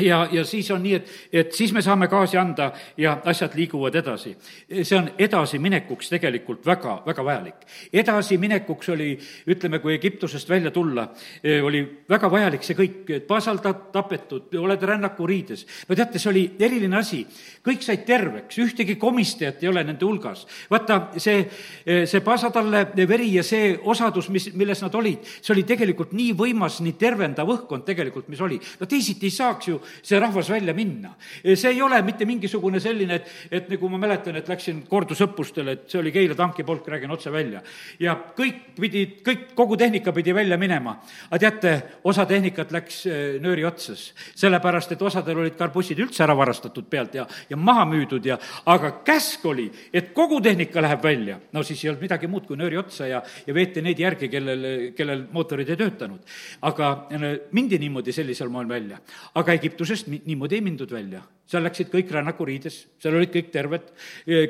ja, 0.00 0.28
ja 0.32 0.44
siis 0.44 0.70
on 0.70 0.82
nii, 0.82 0.94
et, 0.94 1.10
et 1.32 1.54
siis 1.54 1.72
me 1.72 1.80
saame 1.82 2.08
gaasi 2.08 2.36
anda 2.38 2.70
ja 3.00 3.16
asjad 3.24 3.54
liiguvad 3.56 3.94
edasi. 3.96 4.36
see 4.82 4.98
on 4.98 5.08
edasiminekuks 5.18 6.10
tegelikult 6.12 6.66
väga, 6.66 7.02
väga 7.06 7.24
vajalik. 7.24 7.66
edasiminekuks 7.92 8.88
oli, 8.92 9.18
ütleme, 9.46 9.78
kui 9.78 9.94
Egiptusest 9.94 10.48
välja 10.48 10.70
tulla, 10.70 11.08
e, 11.42 11.60
oli 11.62 11.82
väga 12.08 12.30
vajalik 12.30 12.64
see 12.64 12.76
kõik, 12.76 13.10
et 13.16 13.26
pasal 13.26 13.58
ta 13.64 13.72
tapetud, 13.72 14.52
oled 14.60 14.82
rännakuriides. 14.82 15.66
no 15.88 15.94
teate, 15.94 16.18
see 16.18 16.30
oli 16.30 16.44
eriline 16.58 16.96
asi, 16.96 17.24
kõik 17.64 17.82
said 17.82 18.04
terveks, 18.06 18.58
ühtegi 18.58 18.98
komistajat 19.00 19.62
ei 19.62 19.72
ole 19.72 19.84
nende 19.84 20.04
hulgas. 20.04 20.46
vaata, 20.70 21.00
see, 21.16 21.46
e, 21.86 22.04
see 22.06 22.20
pasatalle 22.20 22.86
veri 23.08 23.32
ja 23.34 23.42
see 23.42 23.78
osadus, 23.82 24.28
mis, 24.28 24.52
milles 24.54 24.82
nad 24.82 24.94
olid, 24.94 25.24
see 25.40 25.54
oli 25.56 25.64
tegelikult 25.64 26.12
nii 26.12 26.32
võimas, 26.36 26.82
nii 26.84 26.98
tervendav 27.00 27.48
õhkkond 27.48 27.88
tegelikult, 27.88 28.28
mis 28.28 28.40
oli. 28.40 28.60
no 28.80 28.86
teisiti 28.86 29.26
ei 29.26 29.32
saaks 29.32 29.68
ju 29.68 29.80
see 30.02 30.20
rahvas 30.20 30.50
välja 30.50 30.74
minna. 30.74 31.14
see 31.54 31.70
ei 31.70 31.82
ole 31.82 32.02
mitte 32.02 32.24
mingisugune 32.24 32.80
selline, 32.80 33.14
et, 33.14 33.32
et 33.50 33.68
nagu 33.72 33.88
ma 33.88 33.98
mäletan, 33.98 34.36
et 34.36 34.48
läksin 34.48 34.84
kordusõppustele, 34.88 35.72
et 35.72 35.90
see 35.90 36.00
oli 36.00 36.12
Keila 36.12 36.34
tankipolk, 36.34 36.88
räägin 36.88 37.10
otse 37.10 37.32
välja. 37.32 37.62
ja 38.00 38.16
kõik 38.36 38.74
pidid, 38.80 39.20
kõik, 39.26 39.54
kogu 39.54 39.76
tehnika 39.76 40.12
pidi 40.12 40.34
välja 40.34 40.56
minema. 40.58 40.98
aga 41.30 41.46
teate, 41.46 41.82
osa 42.04 42.26
tehnikat 42.26 42.72
läks 42.72 43.00
eh, 43.06 43.38
nööri 43.42 43.64
otsas, 43.66 44.10
sellepärast 44.38 44.94
et 44.94 45.02
osadel 45.02 45.40
olid 45.42 45.56
karbussid 45.58 45.98
üldse 46.02 46.24
ära 46.24 46.36
varastatud 46.36 46.88
pealt 46.90 47.14
ja, 47.18 47.26
ja 47.50 47.56
maha 47.56 47.86
müüdud 47.88 48.26
ja, 48.26 48.38
aga 48.72 48.92
käsk 49.06 49.44
oli, 49.46 49.66
et 49.92 50.12
kogu 50.16 50.40
tehnika 50.44 50.82
läheb 50.84 51.02
välja. 51.04 51.38
no 51.52 51.62
siis 51.66 51.84
ei 51.84 51.90
olnud 51.90 52.06
midagi 52.06 52.30
muud 52.30 52.46
kui 52.46 52.58
nööri 52.58 52.78
otsa 52.80 53.08
ja, 53.10 53.22
ja 53.46 53.54
veeti 53.54 53.82
neid 53.84 54.00
järgi, 54.00 54.28
kellel, 54.32 54.66
kellel 54.96 55.26
mootorid 55.32 55.70
ei 55.70 55.80
töötanud. 55.80 56.36
aga 56.68 56.92
eh, 57.10 57.26
mindi 57.56 57.78
niimoodi 57.82 58.12
sellisel 58.12 58.48
moel 58.52 58.68
välja. 58.68 59.00
aga 59.34 59.52
Egiptus 59.52 59.75
Egiptusest 59.76 60.06
niimoodi 60.08 60.54
ei 60.56 60.62
mindud 60.64 60.90
välja. 60.90 61.20
seal 61.46 61.62
läksid 61.62 61.92
kõik 61.92 62.08
rännakuriides, 62.10 62.76
seal 62.98 63.14
olid 63.14 63.30
kõik 63.30 63.52
terved, 63.54 63.90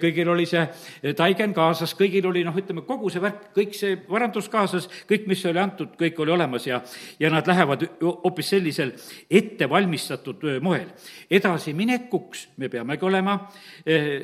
kõigil 0.01 0.31
oli 0.33 0.47
see 0.49 0.63
eh, 0.63 1.13
taigen 1.19 1.53
kaasas, 1.53 1.93
kõigil 1.99 2.25
oli 2.31 2.41
noh, 2.47 2.55
ütleme, 2.57 2.87
kogu 2.87 3.11
see 3.13 3.21
värk, 3.21 3.51
kõik 3.53 3.75
see 3.77 3.99
varandus 4.09 4.49
kaasas, 4.49 4.87
kõik, 5.11 5.27
mis 5.29 5.43
oli 5.45 5.61
antud, 5.61 5.91
kõik 6.01 6.23
oli 6.25 6.33
olemas 6.33 6.65
ja, 6.65 6.79
ja 7.21 7.29
nad 7.35 7.45
lähevad 7.51 7.85
hoopis 8.01 8.55
sellisel 8.55 8.95
ettevalmistatud 9.29 10.47
eh, 10.49 10.57
moel. 10.65 10.89
edasiminekuks 11.29 12.47
me 12.57 12.73
peamegi 12.73 13.05
olema 13.05 13.37
eh, 13.85 14.17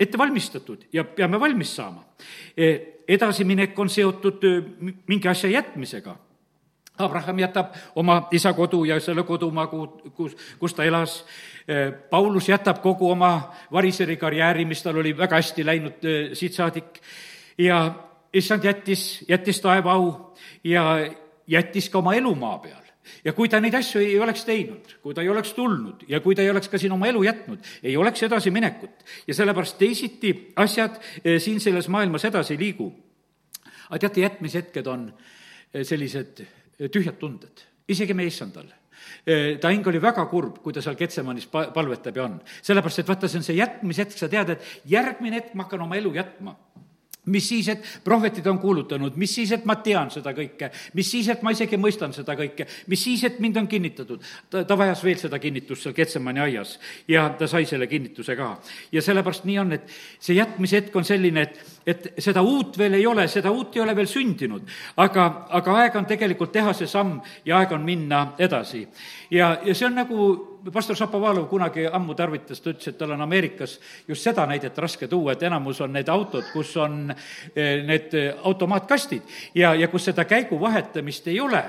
ette 0.00 0.18
valmistatud 0.18 0.88
ja 0.96 1.04
peame 1.04 1.40
valmis 1.40 1.76
saama. 1.76 2.06
edasiminek 2.56 3.78
on 3.78 3.92
seotud 3.92 4.46
mingi 4.80 5.28
asja 5.28 5.50
jätmisega 5.50 6.16
Abraham 7.00 7.38
jätab 7.38 7.74
oma 7.94 8.28
isa 8.32 8.52
kodu 8.52 8.84
ja 8.84 9.00
selle 9.00 9.22
kodumaa, 9.22 9.66
kus, 9.66 10.36
kus 10.58 10.74
ta 10.74 10.84
elas. 10.84 11.24
Paulus 12.10 12.48
jätab 12.48 12.80
kogu 12.82 13.10
oma 13.10 13.52
variseri 13.72 14.16
karjääri, 14.16 14.64
mis 14.64 14.82
tal 14.82 14.96
oli 14.98 15.12
väga 15.16 15.36
hästi 15.38 15.66
läinud 15.66 16.04
eh, 16.04 16.30
siit 16.34 16.56
saadik. 16.56 17.00
ja 17.58 17.94
issand 18.34 18.64
jättis, 18.64 19.24
jättis 19.28 19.60
taeva 19.60 19.92
au 19.92 20.34
ja 20.64 21.10
jättis 21.46 21.90
ka 21.90 21.98
oma 21.98 22.14
elu 22.14 22.34
maa 22.34 22.58
peal 22.58 22.90
ja 23.24 23.32
kui 23.32 23.48
ta 23.48 23.60
neid 23.60 23.74
asju 23.74 24.00
ei 24.02 24.18
oleks 24.20 24.44
teinud, 24.46 24.94
kui 25.02 25.14
ta 25.14 25.22
ei 25.24 25.30
oleks 25.32 25.52
tulnud 25.56 26.04
ja 26.08 26.20
kui 26.20 26.36
ta 26.36 26.44
ei 26.44 26.50
oleks 26.50 26.68
ka 26.68 26.78
siin 26.78 26.92
oma 26.94 27.08
elu 27.10 27.22
jätnud, 27.26 27.66
ei 27.82 27.96
oleks 27.96 28.22
edasiminekut. 28.22 29.04
ja 29.26 29.34
sellepärast 29.34 29.78
teisiti 29.78 30.34
asjad 30.56 31.00
eh, 31.24 31.40
siin 31.40 31.60
selles 31.60 31.88
maailmas 31.88 32.24
edasi 32.24 32.54
ei 32.54 32.58
liigu. 32.58 32.92
aga 33.90 33.98
teate, 33.98 34.20
jätmishetked 34.20 34.86
on 34.86 35.12
eh, 35.74 35.84
sellised 35.84 36.46
tühjad 36.88 37.18
tunded, 37.20 37.64
isegi 37.88 38.16
meie 38.16 38.32
issandal 38.32 38.68
ta 39.60 39.70
hing 39.72 39.86
oli 39.88 40.00
väga 40.00 40.26
kurb, 40.28 40.58
kui 40.64 40.74
ta 40.76 40.82
seal 40.84 40.96
Ketsemanis 40.96 41.46
pa-, 41.50 41.70
palvetab 41.74 42.16
ja 42.16 42.24
on. 42.24 42.38
sellepärast, 42.64 43.00
et 43.02 43.08
vaata, 43.08 43.28
see 43.28 43.40
on 43.40 43.46
see 43.46 43.56
jätmishetk, 43.56 44.16
sa 44.16 44.28
tead, 44.32 44.54
et 44.54 44.66
järgmine 44.88 45.40
hetk 45.40 45.54
ma 45.56 45.64
hakkan 45.66 45.84
oma 45.86 45.96
elu 45.96 46.12
jätma 46.16 46.54
mis 47.26 47.48
siis, 47.48 47.68
et 47.68 47.84
prohvetid 48.04 48.46
on 48.46 48.58
kuulutanud, 48.58 49.16
mis 49.20 49.34
siis, 49.34 49.52
et 49.52 49.64
ma 49.68 49.76
tean 49.84 50.10
seda 50.10 50.32
kõike, 50.36 50.70
mis 50.96 51.10
siis, 51.10 51.28
et 51.28 51.42
ma 51.44 51.52
isegi 51.52 51.76
mõistan 51.80 52.14
seda 52.16 52.36
kõike, 52.38 52.66
mis 52.88 53.02
siis, 53.04 53.24
et 53.28 53.40
mind 53.40 53.60
on 53.60 53.68
kinnitatud. 53.68 54.24
ta, 54.50 54.64
ta 54.64 54.78
vajas 54.78 55.04
veel 55.04 55.18
seda 55.20 55.38
kinnitust 55.38 55.84
seal 55.84 55.94
Ketsemani 55.94 56.40
aias 56.40 56.78
ja 57.08 57.28
ta 57.38 57.46
sai 57.48 57.66
selle 57.68 57.86
kinnituse 57.86 58.36
ka. 58.36 58.50
ja 58.92 59.02
sellepärast 59.02 59.44
nii 59.44 59.58
on, 59.58 59.72
et 59.76 59.90
see 60.18 60.38
jätmise 60.38 60.80
hetk 60.80 60.96
on 60.96 61.04
selline, 61.04 61.42
et, 61.42 61.60
et 61.86 62.08
seda 62.18 62.42
uut 62.42 62.78
veel 62.78 62.96
ei 62.96 63.06
ole, 63.06 63.28
seda 63.28 63.50
uut 63.50 63.76
ei 63.76 63.82
ole 63.84 63.96
veel 63.96 64.08
sündinud, 64.08 64.64
aga, 64.96 65.46
aga 65.50 65.76
aeg 65.82 66.00
on 66.00 66.08
tegelikult 66.08 66.52
teha 66.52 66.72
see 66.72 66.88
samm 66.88 67.20
ja 67.44 67.60
aeg 67.60 67.76
on 67.76 67.84
minna 67.84 68.30
edasi. 68.38 68.86
ja, 69.30 69.58
ja 69.64 69.74
see 69.74 69.86
on 69.86 70.00
nagu 70.00 70.30
pastor 70.72 70.98
Šapovalov 70.98 71.46
kunagi 71.50 71.86
ammu 71.86 72.14
tarvitas, 72.18 72.60
ta 72.60 72.72
ütles, 72.74 72.90
et 72.90 72.98
tal 72.98 73.14
on 73.14 73.24
Ameerikas 73.24 73.78
just 74.08 74.26
seda 74.26 74.46
näidet 74.50 74.78
raske 74.78 75.08
tuua, 75.08 75.32
et 75.32 75.42
enamus 75.48 75.80
on 75.80 75.94
need 75.96 76.08
autod, 76.08 76.44
kus 76.52 76.74
on 76.80 77.08
eh, 77.10 77.80
need 77.86 78.16
automaatkastid 78.44 79.22
ja, 79.54 79.74
ja 79.74 79.88
kus 79.88 80.10
seda 80.10 80.24
käigu 80.28 80.60
vahetamist 80.60 81.28
ei 81.30 81.40
ole 81.40 81.64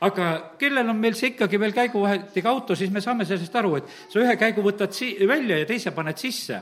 aga 0.00 0.28
kellel 0.60 0.90
on 0.92 0.98
meil 1.00 1.16
see 1.16 1.32
ikkagi 1.32 1.58
veel 1.60 1.72
käiguvahetega 1.76 2.50
auto, 2.50 2.76
siis 2.76 2.92
me 2.92 3.00
saame 3.00 3.24
sellest 3.24 3.54
aru, 3.56 3.78
et 3.80 3.96
sa 4.12 4.20
ühe 4.20 4.36
käigu 4.40 4.64
võtad 4.64 4.92
si-, 4.92 5.16
välja 5.28 5.58
ja 5.62 5.68
teise 5.68 5.92
paned 5.96 6.20
sisse 6.20 6.60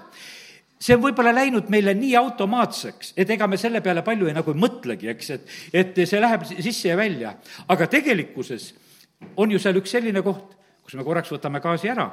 see 0.84 0.96
on 0.96 1.02
võib-olla 1.04 1.32
läinud 1.34 1.70
meile 1.72 1.94
nii 1.96 2.14
automaatseks, 2.18 3.14
et 3.16 3.30
ega 3.30 3.48
me 3.48 3.58
selle 3.60 3.80
peale 3.84 4.02
palju 4.06 4.28
ei, 4.28 4.36
nagu 4.36 4.54
mõtlegi, 4.58 5.08
eks, 5.14 5.30
et, 5.36 5.54
et 5.72 6.02
see 6.04 6.20
läheb 6.20 6.44
sisse 6.50 6.90
ja 6.90 6.98
välja. 6.98 7.34
aga 7.68 7.88
tegelikkuses 7.90 8.72
on 9.40 9.54
ju 9.54 9.58
seal 9.62 9.80
üks 9.80 9.94
selline 9.96 10.22
koht, 10.26 10.52
kus 10.84 10.94
me 10.94 11.04
korraks 11.04 11.32
võtame 11.32 11.60
gaasi 11.64 11.90
ära 11.90 12.10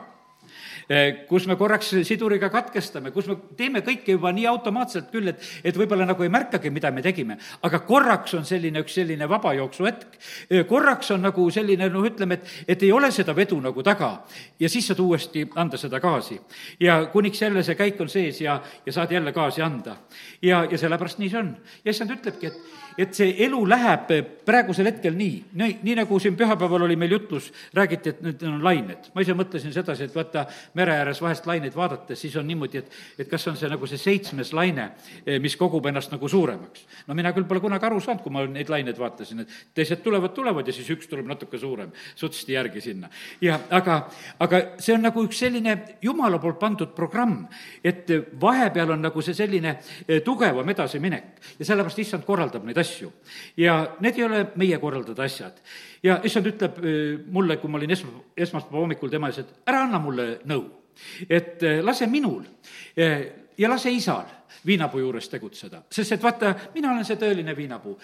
Eh, 0.90 1.26
kus 1.30 1.46
me 1.48 1.56
korraks 1.56 1.92
siduriga 2.08 2.50
katkestame, 2.52 3.12
kus 3.14 3.28
me 3.30 3.38
teeme 3.58 3.80
kõike 3.86 4.16
juba 4.16 4.32
nii 4.36 4.48
automaatselt 4.50 5.12
küll, 5.14 5.30
et, 5.32 5.44
et 5.64 5.78
võib-olla 5.78 6.08
nagu 6.10 6.26
ei 6.26 6.32
märkagi, 6.34 6.72
mida 6.74 6.92
me 6.92 7.04
tegime. 7.06 7.38
aga 7.64 7.80
korraks 7.88 8.34
on 8.36 8.46
selline 8.48 8.82
üks 8.84 8.98
selline 8.98 9.28
vabajooksu 9.30 9.88
hetk, 9.88 10.18
eh, 10.50 10.66
korraks 10.68 11.14
on 11.16 11.24
nagu 11.28 11.46
selline 11.54 11.88
noh, 11.94 12.08
ütleme, 12.08 12.40
et, 12.40 12.52
et 12.76 12.84
ei 12.84 12.92
ole 12.92 13.12
seda 13.14 13.36
vedu 13.38 13.62
nagu 13.62 13.84
taga 13.86 14.12
ja 14.60 14.70
siis 14.70 14.90
saad 14.90 15.00
uuesti 15.00 15.46
anda 15.56 15.78
seda 15.78 16.02
gaasi. 16.04 16.40
ja 16.80 17.06
kuniks 17.14 17.42
jälle 17.42 17.64
see 17.64 17.78
käik 17.80 18.02
on 18.02 18.10
sees 18.10 18.42
ja, 18.42 18.62
ja 18.86 18.94
saad 18.94 19.12
jälle 19.12 19.32
gaasi 19.32 19.62
anda. 19.62 19.96
ja, 20.42 20.66
ja 20.66 20.78
sellepärast 20.78 21.22
nii 21.22 21.30
see 21.30 21.40
on. 21.40 21.56
ja 21.86 21.92
issand 21.92 22.12
ütlebki, 22.18 22.52
et 22.52 22.91
et 23.02 23.16
see 23.18 23.34
elu 23.46 23.60
läheb 23.70 24.12
praegusel 24.46 24.90
hetkel 24.90 25.16
nii, 25.18 25.38
nii, 25.58 25.78
nii 25.86 25.96
nagu 26.02 26.20
siin 26.22 26.36
pühapäeval 26.38 26.86
oli 26.86 26.98
meil 27.00 27.16
jutlus, 27.16 27.50
räägiti, 27.78 28.14
et 28.14 28.22
nüüd 28.26 28.44
on 28.48 28.60
lained. 28.64 29.10
ma 29.16 29.24
ise 29.24 29.36
mõtlesin 29.38 29.74
sedasi, 29.74 30.08
et 30.08 30.16
vaata, 30.16 30.46
mere 30.78 30.96
ääres 31.02 31.22
vahest 31.22 31.48
laineid 31.50 31.76
vaadates, 31.78 32.20
siis 32.22 32.36
on 32.40 32.48
niimoodi, 32.48 32.82
et, 32.82 32.92
et 33.20 33.30
kas 33.30 33.48
on 33.50 33.58
see 33.58 33.70
nagu 33.72 33.88
see 33.90 34.02
seitsmes 34.02 34.54
laine, 34.58 34.92
eh, 35.26 35.40
mis 35.42 35.56
kogub 35.60 35.86
ennast 35.90 36.14
nagu 36.14 36.30
suuremaks. 36.30 36.86
no 37.08 37.18
mina 37.18 37.34
küll 37.34 37.48
pole 37.50 37.64
kunagi 37.64 37.88
aru 37.90 38.02
saanud, 38.02 38.24
kui 38.26 38.34
ma 38.34 38.46
neid 38.50 38.70
laineid 38.70 39.00
vaatasin, 39.00 39.46
et 39.46 39.56
teised 39.78 40.04
tulevad, 40.04 40.34
tulevad 40.38 40.68
ja 40.68 40.76
siis 40.76 40.90
üks 40.94 41.10
tuleb 41.10 41.30
natuke 41.30 41.60
suurem, 41.62 41.92
sutsti 42.16 42.58
järgi 42.58 42.82
sinna. 42.82 43.10
ja 43.42 43.60
aga, 43.70 44.02
aga 44.40 44.62
see 44.78 44.96
on 44.96 45.06
nagu 45.08 45.26
üks 45.26 45.42
selline 45.46 45.78
jumala 46.02 46.42
poolt 46.42 46.60
pandud 46.60 46.96
programm, 46.98 47.46
et 47.84 48.10
vahepeal 48.42 48.98
on 48.98 49.06
nagu 49.10 49.22
see 49.22 49.38
selline 49.38 49.78
eh, 50.08 50.22
tugevam 50.26 50.70
edasiminek 50.70 51.58
ja 51.60 51.66
sellepärast 51.66 52.00
issand 52.04 52.26
korraldab 52.28 52.66
neid 52.68 52.78
asju. 52.78 52.91
Ja 53.58 53.78
need 54.00 54.20
ei 54.20 54.26
ole 54.26 54.42
meie 54.56 54.78
korraldada 54.80 55.24
asjad. 55.24 55.62
ja 56.04 56.20
issand 56.24 56.48
ütleb 56.52 56.78
äh, 56.80 57.20
mulle, 57.32 57.58
kui 57.58 57.70
ma 57.70 57.78
olin 57.78 57.92
esma, 57.92 58.24
esmaspäeva 58.38 58.84
hommikul 58.84 59.10
tema 59.10 59.30
ees, 59.32 59.42
et 59.44 59.70
ära 59.70 59.86
anna 59.86 60.00
mulle 60.00 60.40
nõu. 60.46 60.66
et 61.30 61.64
äh, 61.64 61.80
lase 61.84 62.08
minul 62.08 62.44
äh, 62.98 63.26
ja 63.58 63.70
lase 63.70 63.92
isal 63.92 64.26
viinapuu 64.66 65.00
juures 65.00 65.30
tegutseda, 65.30 65.84
sest 65.90 66.18
et 66.18 66.24
vaata, 66.24 66.54
mina 66.76 66.92
olen 66.92 67.06
see 67.06 67.18
tõeline 67.18 67.56
viinapuu 67.58 67.98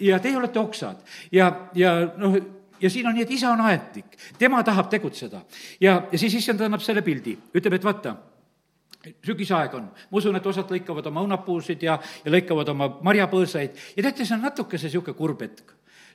ja 0.00 0.18
teie 0.18 0.36
olete 0.36 0.60
oksad 0.60 1.00
ja, 1.32 1.50
ja 1.74 1.94
noh, 2.16 2.36
ja 2.80 2.90
siin 2.90 3.06
on 3.06 3.14
nii, 3.16 3.24
et 3.24 3.34
isa 3.36 3.52
on 3.54 3.64
aednik, 3.64 4.16
tema 4.38 4.62
tahab 4.62 4.90
tegutseda. 4.92 5.42
ja, 5.80 6.02
ja 6.12 6.18
siis 6.18 6.34
issand 6.34 6.60
annab 6.60 6.82
selle 6.84 7.02
pildi, 7.02 7.36
ütleb, 7.54 7.78
et 7.78 7.84
vaata 7.84 8.16
sügisaeg 9.26 9.78
on, 9.78 9.88
ma 10.10 10.20
usun, 10.20 10.36
et 10.36 10.46
osad 10.46 10.70
lõikavad 10.70 11.06
oma 11.10 11.24
õunapuusid 11.24 11.82
ja, 11.86 11.98
ja 12.24 12.34
lõikavad 12.34 12.72
oma 12.74 12.90
marjapõõsaid 13.04 13.80
ja 13.96 14.02
teate, 14.02 14.24
see 14.24 14.36
on 14.36 14.46
natukese 14.48 14.88
niisugune 14.88 15.18
kurb 15.18 15.42
hetk 15.46 15.74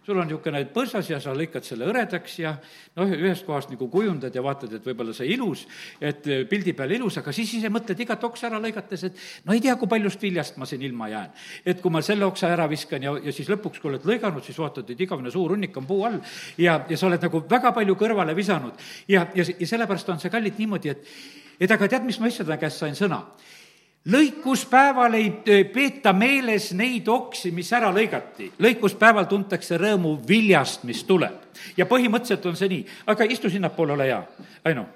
sul 0.09 0.17
on 0.17 0.27
niisugune 0.27 0.61
põrsas 0.73 1.09
ja 1.11 1.19
sa 1.21 1.33
lõikad 1.37 1.65
selle 1.65 1.87
hõredaks 1.87 2.37
ja 2.41 2.55
noh, 2.97 3.09
ühest 3.13 3.45
kohast 3.45 3.69
nagu 3.73 3.89
kujundad 3.91 4.35
ja 4.35 4.41
vaatad, 4.43 4.73
et 4.73 4.85
võib-olla 4.85 5.13
see 5.15 5.29
ilus, 5.35 5.65
et 6.01 6.25
pildi 6.49 6.73
peal 6.77 6.95
ilus, 6.97 7.19
aga 7.21 7.33
siis 7.35 7.51
ise 7.59 7.69
mõtled 7.73 7.99
igat 8.01 8.23
oksa 8.25 8.49
ära 8.49 8.61
lõigates, 8.63 9.05
et 9.05 9.19
no 9.45 9.53
ei 9.53 9.61
tea, 9.63 9.75
kui 9.79 9.91
paljust 9.91 10.23
viljast 10.25 10.57
ma 10.57 10.67
siin 10.69 10.85
ilma 10.87 11.11
jään. 11.11 11.33
et 11.65 11.81
kui 11.81 11.93
ma 11.93 12.01
selle 12.05 12.25
oksa 12.25 12.49
ära 12.55 12.67
viskan 12.71 13.05
ja, 13.05 13.15
ja 13.23 13.35
siis 13.35 13.49
lõpuks, 13.51 13.81
kui 13.81 13.91
oled 13.91 14.07
lõiganud, 14.09 14.45
siis 14.45 14.57
vaatad, 14.57 14.89
et 14.89 15.05
igavene 15.05 15.31
suur 15.31 15.53
hunnik 15.53 15.77
on 15.77 15.85
puu 15.89 16.05
all 16.07 16.17
ja, 16.57 16.79
ja 16.89 16.97
sa 16.97 17.09
oled 17.09 17.27
nagu 17.29 17.43
väga 17.49 17.73
palju 17.75 17.97
kõrvale 17.99 18.35
visanud. 18.35 18.73
ja, 19.07 19.27
ja, 19.35 19.45
ja 19.45 19.67
sellepärast 19.67 20.09
on 20.09 20.23
see 20.23 20.33
kallid 20.33 20.57
niimoodi, 20.57 20.95
et 20.95 21.05
et 21.59 21.71
aga 21.71 21.87
tead, 21.87 22.05
mis 22.07 22.19
ma 22.19 22.27
issanda 22.27 22.57
käest 22.57 22.83
sain 22.83 22.95
sõna? 22.95 23.23
lõikuspäeval 24.09 25.17
ei 25.19 25.65
peeta 25.73 26.13
meeles 26.15 26.71
neid 26.73 27.07
oksi, 27.11 27.51
mis 27.51 27.73
ära 27.73 27.91
lõigati. 27.93 28.51
lõikuspäeval 28.59 29.27
tuntakse 29.27 29.77
rõõmu 29.77 30.15
viljast, 30.27 30.83
mis 30.83 31.03
tuleb. 31.03 31.35
ja 31.77 31.85
põhimõtteliselt 31.85 32.45
on 32.45 32.55
see 32.55 32.69
nii, 32.69 32.85
aga 33.07 33.27
istu 33.27 33.49
sinnapoole, 33.49 33.93
ole 33.93 34.07
hea, 34.07 34.23
Aino 34.65 34.87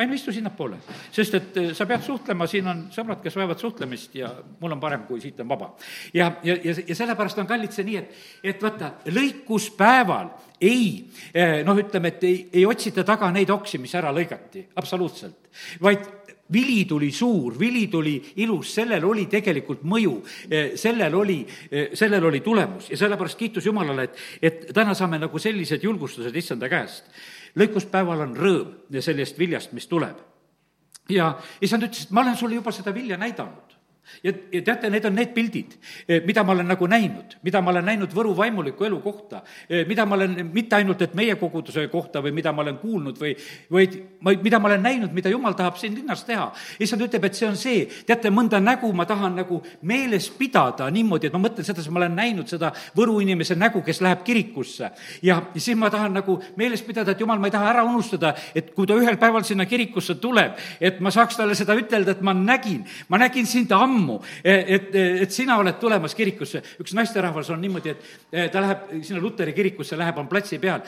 Aino, 0.00 0.14
istu 0.16 0.32
sinnapoole, 0.32 0.78
sest 1.12 1.34
et 1.36 1.56
eh, 1.60 1.72
sa 1.76 1.84
pead 1.84 2.00
suhtlema, 2.00 2.46
siin 2.48 2.68
on 2.70 2.78
sõbrad, 2.94 3.18
kes 3.20 3.34
vajavad 3.36 3.60
suhtlemist 3.60 4.14
ja 4.16 4.30
mul 4.62 4.72
on 4.72 4.80
parem, 4.80 5.02
kui 5.04 5.20
siit 5.20 5.42
on 5.44 5.48
vaba. 5.50 5.74
ja, 6.14 6.30
ja, 6.42 6.54
ja, 6.64 6.74
ja 6.88 6.96
sellepärast 6.96 7.42
on 7.42 7.48
kallid 7.50 7.74
see 7.76 7.84
nii, 7.84 7.98
et, 8.00 8.22
et 8.54 8.64
vaata, 8.64 8.94
lõikuspäeval 9.12 10.30
ei, 10.60 11.10
eh, 11.34 11.60
noh, 11.64 11.78
ütleme, 11.78 12.12
et 12.14 12.24
ei, 12.24 12.38
ei 12.60 12.64
otsita 12.66 13.04
taga 13.06 13.30
neid 13.32 13.50
oksi, 13.50 13.80
mis 13.82 13.94
ära 13.98 14.12
lõigati, 14.14 14.66
absoluutselt, 14.76 15.50
vaid 15.80 16.06
vili 16.52 16.84
tuli 16.84 17.10
suur, 17.14 17.54
vili 17.58 17.86
tuli 17.88 18.16
ilus, 18.42 18.74
sellel 18.74 19.04
oli 19.06 19.26
tegelikult 19.30 19.84
mõju, 19.86 20.14
eh, 20.50 20.72
sellel 20.76 21.14
oli, 21.14 21.38
sellel 21.94 22.26
oli 22.26 22.40
tulemus. 22.42 22.90
Ja 22.90 22.98
sellepärast 23.04 23.38
kiitus 23.38 23.66
Jumalale, 23.66 24.08
et, 24.08 24.24
et 24.42 24.72
täna 24.74 24.94
saame 24.98 25.20
nagu 25.22 25.38
sellised 25.38 25.82
julgustused 25.86 26.36
issanda 26.36 26.68
käest. 26.68 27.06
Lõikuspäeval 27.58 28.26
on 28.26 28.36
rõõm 28.36 29.00
sellest 29.02 29.38
viljast, 29.38 29.72
mis 29.72 29.86
tuleb. 29.90 30.26
ja 31.10 31.32
issand 31.60 31.82
ütles, 31.82 32.04
et 32.06 32.10
ma 32.14 32.22
olen 32.22 32.36
sulle 32.38 32.54
juba 32.54 32.70
seda 32.70 32.92
vilja 32.94 33.16
näidanud 33.18 33.79
ja, 34.22 34.32
ja 34.52 34.62
teate, 34.62 34.90
need 34.90 35.04
on 35.08 35.14
need 35.16 35.32
pildid, 35.34 35.76
eh, 36.08 36.20
mida 36.26 36.44
ma 36.44 36.52
olen 36.52 36.68
nagu 36.70 36.86
näinud, 36.90 37.36
mida 37.46 37.62
ma 37.62 37.72
olen 37.72 37.86
näinud 37.86 38.14
Võru 38.14 38.34
vaimuliku 38.36 38.84
elu 38.84 39.00
kohta, 39.00 39.42
eh, 39.68 39.84
mida 39.88 40.06
ma 40.06 40.16
olen, 40.18 40.50
mitte 40.52 40.76
ainult, 40.76 41.02
et 41.02 41.14
meie 41.14 41.36
koguduse 41.40 41.86
kohta 41.92 42.22
või 42.24 42.34
mida 42.36 42.52
ma 42.52 42.62
olen 42.62 42.78
kuulnud 42.80 43.18
või, 43.20 43.34
vaid 43.72 43.96
ma, 44.20 44.34
mida 44.42 44.60
ma 44.60 44.68
olen 44.70 44.82
näinud, 44.82 45.14
mida 45.16 45.32
jumal 45.32 45.56
tahab 45.58 45.78
siin 45.80 45.94
linnas 45.94 46.24
teha. 46.24 46.50
issand 46.80 47.02
ütleb, 47.06 47.24
et 47.24 47.38
see 47.38 47.48
on 47.48 47.56
see, 47.56 47.86
teate, 48.06 48.30
mõnda 48.34 48.60
nägu 48.60 48.92
ma 48.92 49.06
tahan 49.06 49.36
nagu 49.40 49.62
meeles 49.82 50.28
pidada 50.36 50.90
niimoodi, 50.90 51.30
et 51.30 51.36
ma 51.36 51.42
mõtlen 51.46 51.66
sedasi, 51.66 51.90
ma 51.90 52.02
olen 52.02 52.16
näinud 52.16 52.48
seda 52.48 52.72
Võru 52.96 53.20
inimese 53.22 53.54
nägu, 53.54 53.82
kes 53.86 54.00
läheb 54.00 54.24
kirikusse. 54.24 54.90
ja 55.22 55.40
siis 55.56 55.76
ma 55.76 55.90
tahan 55.90 56.12
nagu 56.14 56.40
meeles 56.56 56.82
pidada, 56.82 57.12
et 57.12 57.20
jumal, 57.20 57.38
ma 57.38 57.46
ei 57.46 57.54
taha 57.54 57.70
ära 57.70 57.84
unustada, 57.84 58.34
et 58.54 58.74
kui 58.74 58.86
ta 58.86 58.94
ühel 58.94 59.16
päeval 59.16 59.44
sinna 59.44 59.66
kirikusse 59.66 60.14
tuleb, 60.20 60.58
et 60.80 61.00
ma 61.00 61.10
saaks 61.10 61.36
talle 61.36 61.54
seda 61.54 61.76
ütelda, 61.78 62.16
et 62.16 62.22
ma 62.22 62.34
nägin, 62.34 62.84
ma 63.08 63.18
nägin 63.18 63.46
sind 63.46 63.72
ammu 63.72 63.99
ammu, 64.00 64.18
et, 64.44 64.90
et 64.94 65.32
sina 65.32 65.58
oled 65.60 65.78
tulemas 65.80 66.14
kirikusse. 66.16 66.62
üks 66.80 66.94
naisterahvas 66.96 67.50
on 67.52 67.60
niimoodi, 67.60 67.90
et 67.90 68.32
eh, 68.32 68.48
ta 68.50 68.62
läheb 68.64 68.88
sinna 69.04 69.20
Luteri 69.20 69.52
kirikusse, 69.52 69.98
läheb, 69.98 70.18
on 70.18 70.28
platsi 70.28 70.58
peal. 70.58 70.82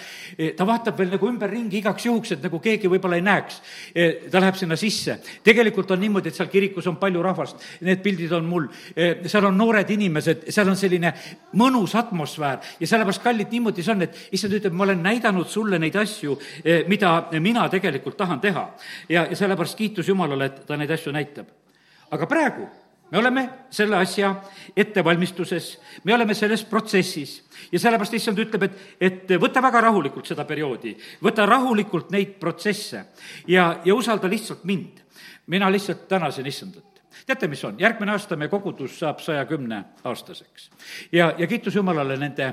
Ta 0.56 0.66
vaatab 0.66 0.98
veel 0.98 1.12
nagu 1.12 1.28
ümberringi 1.28 1.80
igaks 1.82 2.06
juhuks, 2.06 2.34
et 2.36 2.42
nagu 2.44 2.60
keegi 2.62 2.90
võib-olla 2.90 3.18
ei 3.18 3.24
näeks. 3.26 3.60
Ta 4.30 4.40
läheb 4.40 4.58
sinna 4.58 4.76
sisse. 4.76 5.18
tegelikult 5.44 5.90
on 5.90 6.00
niimoodi, 6.00 6.28
et 6.28 6.38
seal 6.38 6.50
kirikus 6.52 6.86
on 6.90 6.96
palju 7.00 7.22
rahvast, 7.22 7.62
need 7.80 8.02
pildid 8.02 8.32
on 8.32 8.46
mul, 8.48 8.68
seal 9.26 9.48
on 9.48 9.56
noored 9.58 9.90
inimesed, 9.90 10.46
seal 10.52 10.68
on 10.68 10.78
selline 10.78 11.12
mõnus 11.58 11.94
atmosfäär 11.98 12.62
ja 12.80 12.88
sellepärast, 12.88 13.22
kallid, 13.22 13.50
niimoodi 13.52 13.84
see 13.84 13.94
on, 13.94 14.06
et 14.06 14.18
issand 14.32 14.56
ütleb, 14.58 14.76
ma 14.76 14.86
olen 14.86 15.02
näidanud 15.04 15.48
sulle 15.50 15.80
neid 15.82 15.96
asju, 16.00 16.38
mida 16.88 17.14
mina 17.40 17.68
tegelikult 17.72 18.16
tahan 18.16 18.40
teha. 18.40 18.68
ja, 19.08 19.26
ja 19.30 19.36
sellepärast 19.36 19.78
kiitus 19.78 20.08
Jumalale, 20.08 20.50
et 20.50 20.62
ta 20.66 20.76
neid 20.76 20.90
asju 20.90 21.12
näitab. 21.12 21.50
aga 22.12 22.26
praegu 22.26 22.68
me 23.12 23.18
oleme 23.18 23.48
selle 23.70 23.96
asja 24.00 24.32
ettevalmistuses, 24.76 25.66
me 26.04 26.14
oleme 26.14 26.34
selles 26.34 26.64
protsessis 26.64 27.36
ja 27.72 27.78
sellepärast 27.78 28.16
issand 28.16 28.40
ütleb, 28.40 28.64
et, 28.66 28.78
et 29.00 29.34
võta 29.40 29.62
väga 29.62 29.84
rahulikult 29.88 30.30
seda 30.32 30.46
perioodi, 30.48 30.94
võta 31.22 31.46
rahulikult 31.46 32.10
neid 32.14 32.38
protsesse 32.40 33.04
ja, 33.46 33.68
ja 33.84 33.94
usalda 33.94 34.30
lihtsalt 34.32 34.64
mind. 34.64 35.04
mina 35.46 35.70
lihtsalt 35.70 36.08
tänasin 36.08 36.46
issandat 36.46 37.02
teate, 37.26 37.48
mis 37.48 37.64
on, 37.64 37.78
järgmine 37.78 38.12
aasta 38.12 38.36
meie 38.36 38.50
kogudus 38.50 38.98
saab 38.98 39.20
saja 39.20 39.44
kümne 39.46 39.84
aastaseks. 40.04 40.70
ja, 41.12 41.34
ja 41.38 41.46
kiitus 41.46 41.74
Jumalale 41.74 42.16
nende 42.16 42.52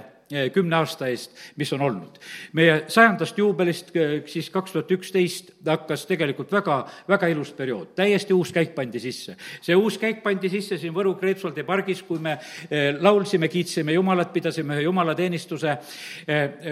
kümne 0.53 0.75
aasta 0.77 1.07
eest, 1.09 1.31
mis 1.57 1.71
on 1.73 1.81
olnud. 1.81 2.19
meie 2.53 2.83
sajandast 2.87 3.37
juubelist 3.37 3.89
eh, 3.97 4.11
siis 4.29 4.49
kaks 4.53 4.75
tuhat 4.75 4.91
üksteist 4.93 5.51
hakkas 5.65 6.05
tegelikult 6.05 6.51
väga, 6.53 6.83
väga 7.09 7.29
ilus 7.33 7.51
periood, 7.57 7.95
täiesti 7.97 8.33
uus 8.33 8.51
käik 8.53 8.75
pandi 8.75 9.01
sisse. 9.01 9.35
see 9.61 9.75
uus 9.75 9.97
käik 9.97 10.21
pandi 10.23 10.49
sisse 10.49 10.77
siin 10.77 10.93
Võru 10.93 11.15
Kreepsoldi 11.17 11.63
pargis, 11.65 12.03
kui 12.05 12.21
me 12.21 12.37
eh, 12.69 12.93
laulsime, 12.99 13.49
kiitsime 13.49 13.93
Jumalat, 13.97 14.33
pidasime 14.33 14.77
ühe 14.77 14.85
jumalateenistuse. 14.85 15.77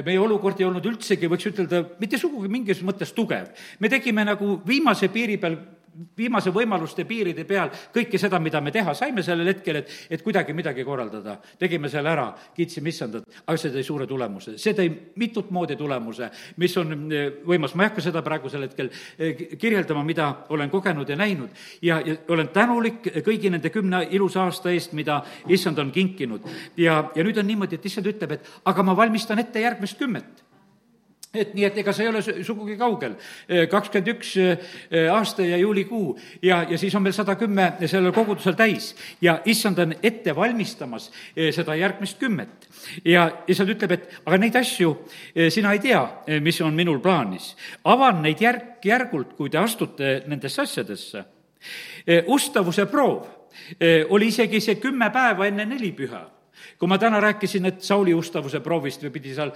meie 0.05 0.19
olukord 0.19 0.59
ei 0.61 0.67
olnud 0.67 0.85
üldsegi, 0.85 1.29
võiks 1.29 1.49
ütelda, 1.49 1.81
mitte 1.99 2.17
sugugi 2.17 2.51
mingis 2.51 2.83
mõttes 2.85 3.13
tugev. 3.13 3.49
me 3.79 3.89
tegime 3.89 4.25
nagu 4.25 4.61
viimase 4.67 5.09
piiri 5.09 5.37
peal 5.37 5.57
viimase 6.17 6.51
võimaluste 6.53 7.05
piiride 7.07 7.45
peal 7.47 7.71
kõike 7.93 8.19
seda, 8.21 8.39
mida 8.43 8.61
me 8.61 8.71
teha 8.73 8.93
saime 8.97 9.23
sellel 9.25 9.49
hetkel, 9.51 9.81
et, 9.81 9.91
et 10.09 10.23
kuidagi 10.23 10.53
midagi 10.53 10.85
korraldada. 10.85 11.37
tegime 11.59 11.89
selle 11.89 12.09
ära, 12.09 12.27
kiitsime 12.55 12.89
issandat, 12.89 13.25
aga 13.45 13.57
see 13.57 13.73
tõi 13.73 13.83
suure 13.85 14.07
tulemuse. 14.07 14.57
see 14.57 14.73
tõi 14.77 14.89
mitut 15.15 15.51
moodi 15.51 15.75
tulemuse, 15.75 16.29
mis 16.57 16.77
on 16.77 17.11
eh, 17.11 17.29
võimas, 17.45 17.75
ma 17.75 17.85
ei 17.85 17.91
hakka 17.91 18.05
seda 18.05 18.21
praegusel 18.25 18.67
hetkel 18.67 18.91
eh, 19.17 19.45
kirjeldama, 19.57 20.03
mida 20.03 20.29
olen 20.49 20.69
kogenud 20.69 21.09
ja 21.09 21.15
näinud. 21.15 21.49
ja, 21.81 22.01
ja 22.05 22.17
olen 22.29 22.49
tänulik 22.53 23.11
kõigi 23.25 23.51
nende 23.51 23.69
kümne 23.73 24.05
ilusa 24.11 24.45
aasta 24.45 24.71
eest, 24.71 24.93
mida 24.93 25.23
issand 25.47 25.79
on 25.79 25.91
kinkinud. 25.91 26.45
ja, 26.77 27.03
ja 27.15 27.23
nüüd 27.23 27.37
on 27.37 27.47
niimoodi, 27.47 27.75
et 27.75 27.85
issand 27.85 28.07
ütleb, 28.07 28.37
et 28.37 28.51
aga 28.65 28.83
ma 28.83 28.97
valmistan 28.97 29.39
ette 29.39 29.61
järgmist 29.61 29.97
kümmet 29.97 30.46
et 31.33 31.53
nii, 31.55 31.65
et 31.67 31.77
ega 31.81 31.93
see 31.93 32.05
ei 32.05 32.09
ole 32.11 32.21
sugugi 32.45 32.77
kaugel. 32.79 33.15
kakskümmend 33.71 34.11
üks 34.13 34.33
aasta 35.11 35.45
ja 35.45 35.57
juulikuu 35.59 36.17
ja, 36.41 36.63
ja 36.69 36.77
siis 36.77 36.95
on 36.95 37.03
meil 37.03 37.15
sada 37.15 37.35
kümme 37.39 37.73
sellel 37.85 38.13
kogudusel 38.15 38.55
täis 38.57 38.93
ja 39.21 39.39
issand 39.45 39.79
on 39.83 39.95
ette 40.03 40.35
valmistamas 40.35 41.09
seda 41.35 41.75
järgmist 41.75 42.19
kümmet. 42.19 42.67
ja 43.05 43.27
issand 43.47 43.73
ütleb, 43.75 43.91
et 43.97 44.21
aga 44.25 44.39
neid 44.41 44.55
asju 44.55 44.93
sina 45.53 45.73
ei 45.75 45.83
tea, 45.83 46.03
mis 46.41 46.61
on 46.61 46.73
minul 46.73 47.01
plaanis. 47.03 47.55
avan 47.83 48.21
neid 48.23 48.41
järk-järgult, 48.41 49.35
kui 49.37 49.49
te 49.49 49.57
astute 49.57 50.21
nendesse 50.27 50.61
asjadesse. 50.61 51.25
ustavuse 52.27 52.85
proov 52.85 53.27
oli 54.09 54.27
isegi 54.27 54.61
see 54.61 54.79
kümme 54.79 55.09
päeva 55.11 55.47
enne 55.47 55.65
nelipüha 55.65 56.36
kui 56.79 56.89
ma 56.89 56.97
täna 56.97 57.19
rääkisin, 57.23 57.65
et 57.65 57.81
Sauli 57.85 58.13
ustavuse 58.13 58.59
proovist 58.63 59.03
või 59.05 59.13
pidi 59.15 59.33
seal 59.35 59.51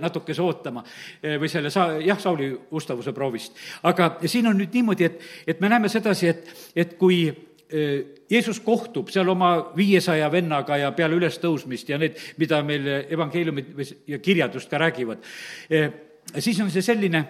natukese 0.00 0.42
ootama 0.42 0.84
eh, 1.22 1.38
või 1.40 1.50
selle 1.50 1.70
sa-, 1.70 1.96
jah, 2.02 2.20
Sauli 2.20 2.50
ustavuse 2.70 3.12
proovist. 3.12 3.56
aga 3.82 4.16
siin 4.26 4.46
on 4.50 4.58
nüüd 4.58 4.74
niimoodi, 4.74 5.08
et, 5.08 5.24
et 5.46 5.60
me 5.60 5.70
näeme 5.72 5.88
sedasi, 5.92 6.28
et, 6.28 6.52
et 6.76 6.94
kui 7.00 7.24
eh, 7.28 8.22
Jeesus 8.30 8.60
kohtub 8.60 9.10
seal 9.12 9.28
oma 9.28 9.52
viiesaja 9.76 10.30
vennaga 10.32 10.78
ja 10.80 10.92
peale 10.96 11.18
ülestõusmist 11.18 11.92
ja 11.92 11.98
need, 12.00 12.16
mida 12.40 12.62
meil 12.66 12.88
evangeeliumid 13.02 13.74
ja 14.08 14.18
kirjad 14.18 14.54
just 14.54 14.70
ka 14.70 14.80
räägivad, 14.80 15.22
eh, 15.70 15.90
siis 16.38 16.60
on 16.60 16.70
see 16.70 16.84
selline, 16.84 17.24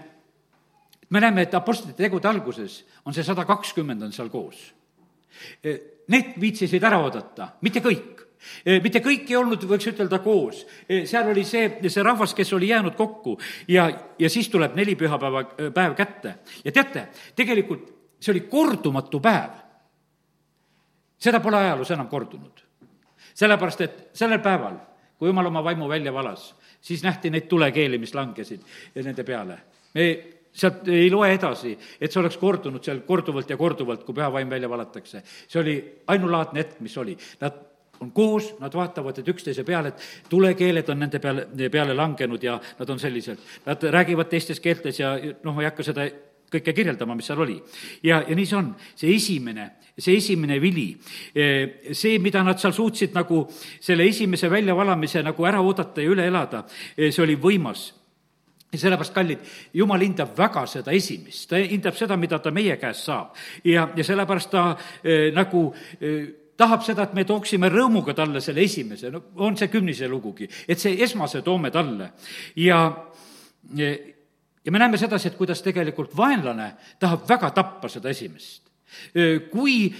me 1.11 1.21
näeme, 1.21 1.47
et 1.47 1.55
apostlite 1.55 1.99
tegude 1.99 2.29
alguses 2.29 2.83
on 3.05 3.15
see 3.15 3.25
sada 3.27 3.45
kakskümmend 3.49 4.03
on 4.03 4.13
seal 4.15 4.31
koos. 4.33 4.71
Need 6.13 6.35
viitsisid 6.41 6.83
ära 6.85 6.99
oodata, 7.03 7.55
mitte 7.65 7.81
kõik 7.85 8.12
mitte 8.83 9.01
kõik 9.05 9.31
ei 9.31 9.37
olnud, 9.39 9.65
võiks 9.71 9.89
ütelda, 9.93 10.19
koos. 10.25 10.65
seal 10.89 11.31
oli 11.31 11.45
see, 11.47 11.69
see 11.89 12.03
rahvas, 12.03 12.35
kes 12.35 12.53
oli 12.53 12.69
jäänud 12.73 12.97
kokku 12.99 13.39
ja, 13.69 13.89
ja 14.19 14.31
siis 14.31 14.49
tuleb 14.53 14.77
neli 14.79 14.97
pühapäeva 14.99 15.45
päev 15.75 15.97
kätte. 15.99 16.35
ja 16.65 16.73
teate, 16.73 17.09
tegelikult 17.37 17.91
see 18.23 18.33
oli 18.33 18.45
kordumatu 18.51 19.21
päev. 19.21 19.59
seda 21.19 21.41
pole 21.41 21.57
ajaloos 21.57 21.91
enam 21.91 22.09
kordunud. 22.09 22.63
sellepärast, 23.35 23.81
et 23.81 23.99
sellel 24.13 24.43
päeval, 24.45 24.77
kui 25.19 25.29
jumal 25.29 25.47
oma 25.47 25.65
vaimu 25.65 25.89
välja 25.89 26.13
valas, 26.13 26.55
siis 26.81 27.03
nähti 27.03 27.31
neid 27.31 27.49
tulekeeli, 27.49 27.99
mis 27.99 28.15
langesid 28.15 28.63
nende 28.95 29.25
peale. 29.25 29.59
me 29.95 30.07
sealt 30.53 30.89
ei 30.89 31.11
loe 31.11 31.33
edasi, 31.33 31.73
et 32.01 32.13
see 32.13 32.21
oleks 32.21 32.37
kordunud 32.37 32.85
seal 32.85 33.01
korduvalt 33.09 33.51
ja 33.51 33.57
korduvalt, 33.57 34.05
kui 34.05 34.15
püha 34.15 34.29
vaim 34.33 34.51
välja 34.51 34.69
valatakse. 34.71 35.23
see 35.49 35.61
oli 35.61 35.77
ainulaadne 36.07 36.61
hetk, 36.61 36.81
mis 36.81 36.97
oli. 36.99 37.17
Nad 37.41 37.72
on 38.03 38.11
koos, 38.15 38.53
nad 38.61 38.75
vaatavad, 38.75 39.19
et 39.19 39.31
üksteise 39.33 39.65
peale, 39.65 39.93
et 39.93 40.29
tulekeeled 40.31 40.91
on 40.93 41.01
nende 41.05 41.23
peale, 41.23 41.47
peale 41.71 41.95
langenud 41.95 42.43
ja 42.43 42.59
nad 42.79 42.91
on 42.91 43.01
sellised. 43.01 43.39
Nad 43.67 43.89
räägivad 43.95 44.31
teistes 44.33 44.61
keeltes 44.61 45.01
ja 45.01 45.15
noh, 45.45 45.55
ma 45.55 45.63
ei 45.65 45.71
hakka 45.71 45.87
seda 45.87 46.09
kõike 46.53 46.75
kirjeldama, 46.77 47.17
mis 47.17 47.31
seal 47.31 47.41
oli. 47.41 47.57
ja, 48.05 48.23
ja 48.29 48.37
nii 48.37 48.49
see 48.49 48.59
on, 48.59 48.73
see 48.99 49.15
esimene, 49.17 49.69
see 49.97 50.19
esimene 50.19 50.59
vili, 50.61 50.91
eh, 51.35 51.89
see, 51.97 52.19
mida 52.23 52.43
nad 52.45 52.61
seal 52.61 52.75
suutsid 52.77 53.17
nagu 53.17 53.47
selle 53.81 54.07
esimese 54.09 54.51
väljavalamise 54.53 55.23
nagu 55.25 55.49
ära 55.49 55.63
oodata 55.65 56.05
ja 56.05 56.13
üle 56.13 56.27
elada, 56.29 56.67
eh, 56.97 57.11
see 57.11 57.25
oli 57.25 57.39
võimas 57.41 57.91
ja 58.73 58.79
sellepärast, 58.81 59.13
kallid, 59.13 59.41
jumal 59.77 60.01
hindab 60.01 60.37
väga 60.37 60.65
seda 60.71 60.95
esimest, 60.97 61.45
ta 61.51 61.61
hindab 61.61 61.97
seda, 61.97 62.17
mida 62.17 62.39
ta 62.41 62.51
meie 62.51 62.79
käest 62.81 63.05
saab. 63.09 63.37
ja, 63.65 63.89
ja 63.97 64.05
sellepärast 64.05 64.51
ta 64.51 64.71
äh, 64.73 65.29
nagu 65.35 65.67
äh, 66.01 66.42
tahab 66.63 66.87
seda, 66.87 67.07
et 67.09 67.15
me 67.19 67.27
tooksime 67.29 67.71
rõõmuga 67.73 68.15
talle 68.17 68.41
selle 68.45 68.65
esimese, 68.65 69.11
no 69.11 69.25
on 69.43 69.59
see 69.59 69.71
kümnise 69.73 70.09
lugugi, 70.11 70.49
et 70.69 70.81
see 70.81 70.99
esmase 71.05 71.43
toome 71.43 71.71
talle. 71.75 72.13
ja, 72.63 72.81
ja 73.75 74.71
me 74.71 74.79
näeme 74.79 75.01
sedasi, 75.01 75.33
et 75.33 75.39
kuidas 75.39 75.63
tegelikult 75.63 76.15
vaenlane 76.17 76.73
tahab 77.03 77.27
väga 77.29 77.51
tappa 77.57 77.91
seda 77.91 78.13
esimest 78.15 78.62
kui, 79.51 79.93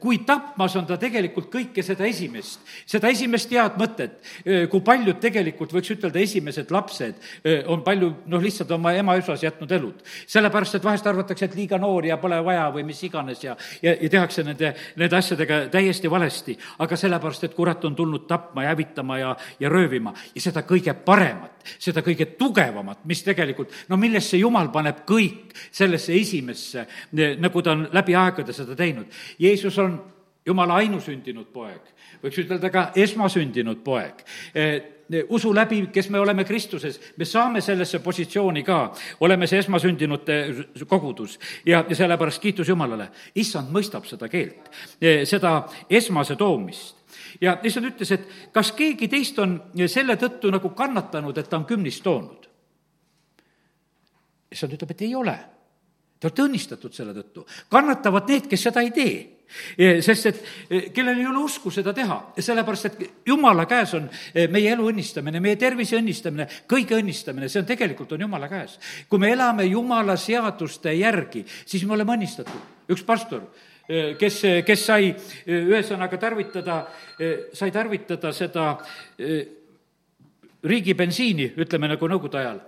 kui 0.00 0.18
tapmas 0.26 0.76
on 0.78 0.86
ta 0.88 0.98
tegelikult 1.00 1.50
kõike 1.52 1.84
seda 1.84 2.06
esimest, 2.08 2.60
seda 2.88 3.10
esimest 3.12 3.50
head 3.52 3.78
mõtet, 3.80 4.18
kui 4.70 4.84
paljud 4.84 5.20
tegelikult, 5.22 5.72
võiks 5.74 5.92
ütelda, 5.94 6.20
esimesed 6.22 6.70
lapsed 6.74 7.18
on 7.70 7.82
palju 7.84 8.10
noh, 8.30 8.42
lihtsalt 8.42 8.70
oma 8.76 8.94
ema 8.98 9.16
üsas 9.20 9.42
jätnud 9.44 9.72
elud. 9.72 10.02
sellepärast, 10.26 10.76
et 10.76 10.84
vahest 10.84 11.06
arvatakse, 11.06 11.46
et 11.46 11.56
liiga 11.56 11.78
noor 11.78 12.06
ja 12.06 12.18
pole 12.20 12.38
vaja 12.44 12.68
või 12.74 12.84
mis 12.86 13.02
iganes 13.02 13.42
ja, 13.44 13.56
ja, 13.82 13.94
ja 13.94 14.10
tehakse 14.10 14.44
nende, 14.46 14.74
nende 14.96 15.16
asjadega 15.16 15.66
täiesti 15.72 16.10
valesti. 16.10 16.56
aga 16.78 16.96
sellepärast, 16.96 17.44
et 17.44 17.54
kurat 17.54 17.84
on 17.84 17.96
tulnud 17.96 18.26
tapma 18.28 18.66
ja 18.66 18.74
hävitama 18.74 19.18
ja, 19.18 19.36
ja 19.60 19.68
röövima 19.68 20.14
ja 20.34 20.40
seda 20.40 20.62
kõige 20.66 20.94
paremat, 20.94 21.61
seda 21.78 22.02
kõige 22.04 22.26
tugevamat, 22.38 23.04
mis 23.08 23.22
tegelikult, 23.26 23.74
no 23.88 23.98
millesse 24.00 24.40
jumal 24.40 24.70
paneb 24.72 25.04
kõik 25.08 25.54
sellesse 25.70 26.14
esimesse, 26.16 26.86
nagu 27.12 27.62
ta 27.62 27.76
on 27.76 27.86
läbi 27.92 28.16
aegade 28.18 28.54
seda 28.56 28.76
teinud. 28.78 29.12
Jeesus 29.38 29.78
on 29.82 29.98
jumala 30.46 30.80
ainusündinud 30.82 31.52
poeg, 31.52 31.92
võiks 32.22 32.40
ütelda 32.42 32.70
ka 32.72 32.88
esmasündinud 32.98 33.82
poeg 33.84 34.24
e, 34.54 34.66
usu 35.28 35.52
läbi, 35.54 35.86
kes 35.92 36.08
me 36.10 36.20
oleme 36.20 36.44
Kristuses, 36.44 36.98
me 37.16 37.26
saame 37.28 37.60
sellesse 37.60 38.00
positsiooni 38.02 38.62
ka, 38.66 38.78
oleme 39.20 39.46
see 39.46 39.60
esmasündinute 39.62 40.38
kogudus 40.88 41.38
ja, 41.66 41.84
ja 41.88 41.96
sellepärast 41.96 42.42
kiitus 42.42 42.68
Jumalale. 42.68 43.08
issand 43.34 43.70
mõistab 43.74 44.08
seda 44.08 44.28
keelt, 44.32 44.70
e, 45.00 45.22
seda 45.28 45.60
esmase 45.90 46.36
toomist 46.36 47.01
ja 47.40 47.56
issand 47.64 47.88
ütles, 47.92 48.10
et 48.12 48.52
kas 48.52 48.72
keegi 48.72 49.08
teist 49.08 49.38
on 49.38 49.58
selle 49.86 50.16
tõttu 50.20 50.50
nagu 50.52 50.70
kannatanud, 50.76 51.38
et 51.38 51.48
ta 51.48 51.56
on 51.56 51.68
kümnist 51.68 52.02
toonud? 52.04 52.48
issand 54.52 54.74
ütleb, 54.76 54.90
et 54.92 55.02
ei 55.02 55.14
ole 55.16 55.38
Te 56.22 56.28
olete 56.28 56.44
õnnistatud 56.44 56.94
selle 56.94 57.10
tõttu. 57.16 57.42
kannatavad 57.66 58.28
need, 58.30 58.44
kes 58.46 58.68
seda 58.68 58.82
ei 58.84 58.92
tee. 58.94 59.14
sest 60.00 60.26
et 60.30 60.44
e, 60.70 60.78
kellel 60.94 61.18
ei 61.18 61.26
ole 61.26 61.42
usku 61.42 61.70
seda 61.74 61.92
teha, 61.92 62.14
sellepärast 62.38 62.86
et 62.86 63.00
jumala 63.26 63.66
käes 63.68 63.90
on 63.98 64.06
e, 64.32 64.46
meie 64.46 64.70
elu 64.72 64.86
õnnistamine, 64.92 65.42
meie 65.42 65.58
tervise 65.60 65.98
õnnistamine, 65.98 66.46
kõige 66.70 66.94
õnnistamine, 66.96 67.50
see 67.50 67.60
on 67.60 67.66
tegelikult, 67.66 68.14
on 68.14 68.22
jumala 68.22 68.48
käes. 68.48 68.78
kui 69.10 69.18
me 69.18 69.32
elame 69.34 69.66
jumala 69.66 70.16
seaduste 70.16 70.94
järgi, 70.94 71.42
siis 71.66 71.82
me 71.84 71.98
oleme 71.98 72.14
õnnistatud. 72.14 72.86
üks 72.94 73.02
pastor 73.02 73.42
kes, 74.18 74.36
kes 74.64 74.84
sai 74.86 75.10
ühesõnaga 75.46 76.18
tarvitada, 76.20 76.78
sai 77.52 77.70
tarvitada 77.74 78.32
seda 78.32 78.66
riigi 80.62 80.94
bensiini, 80.94 81.48
ütleme 81.58 81.90
nagu 81.90 82.08
nõukogude 82.08 82.40
ajal. 82.40 82.60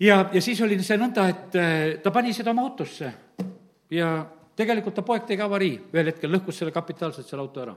Ja, 0.00 0.22
ja 0.32 0.40
siis 0.40 0.60
oli 0.64 0.78
see 0.84 0.96
nõnda, 1.00 1.26
et 1.28 1.56
äh, 1.60 1.80
ta 2.00 2.12
pani 2.14 2.32
seda 2.32 2.54
oma 2.54 2.64
autosse 2.64 3.10
ja 3.92 4.14
tegelikult 4.56 4.96
ta 4.96 5.04
poeg 5.04 5.26
tegi 5.28 5.44
avarii, 5.44 5.74
ühel 5.92 6.08
hetkel 6.08 6.32
lõhkus 6.32 6.60
selle 6.62 6.72
kapitaalselt, 6.72 7.28
selle 7.28 7.44
auto 7.44 7.64
ära. 7.66 7.74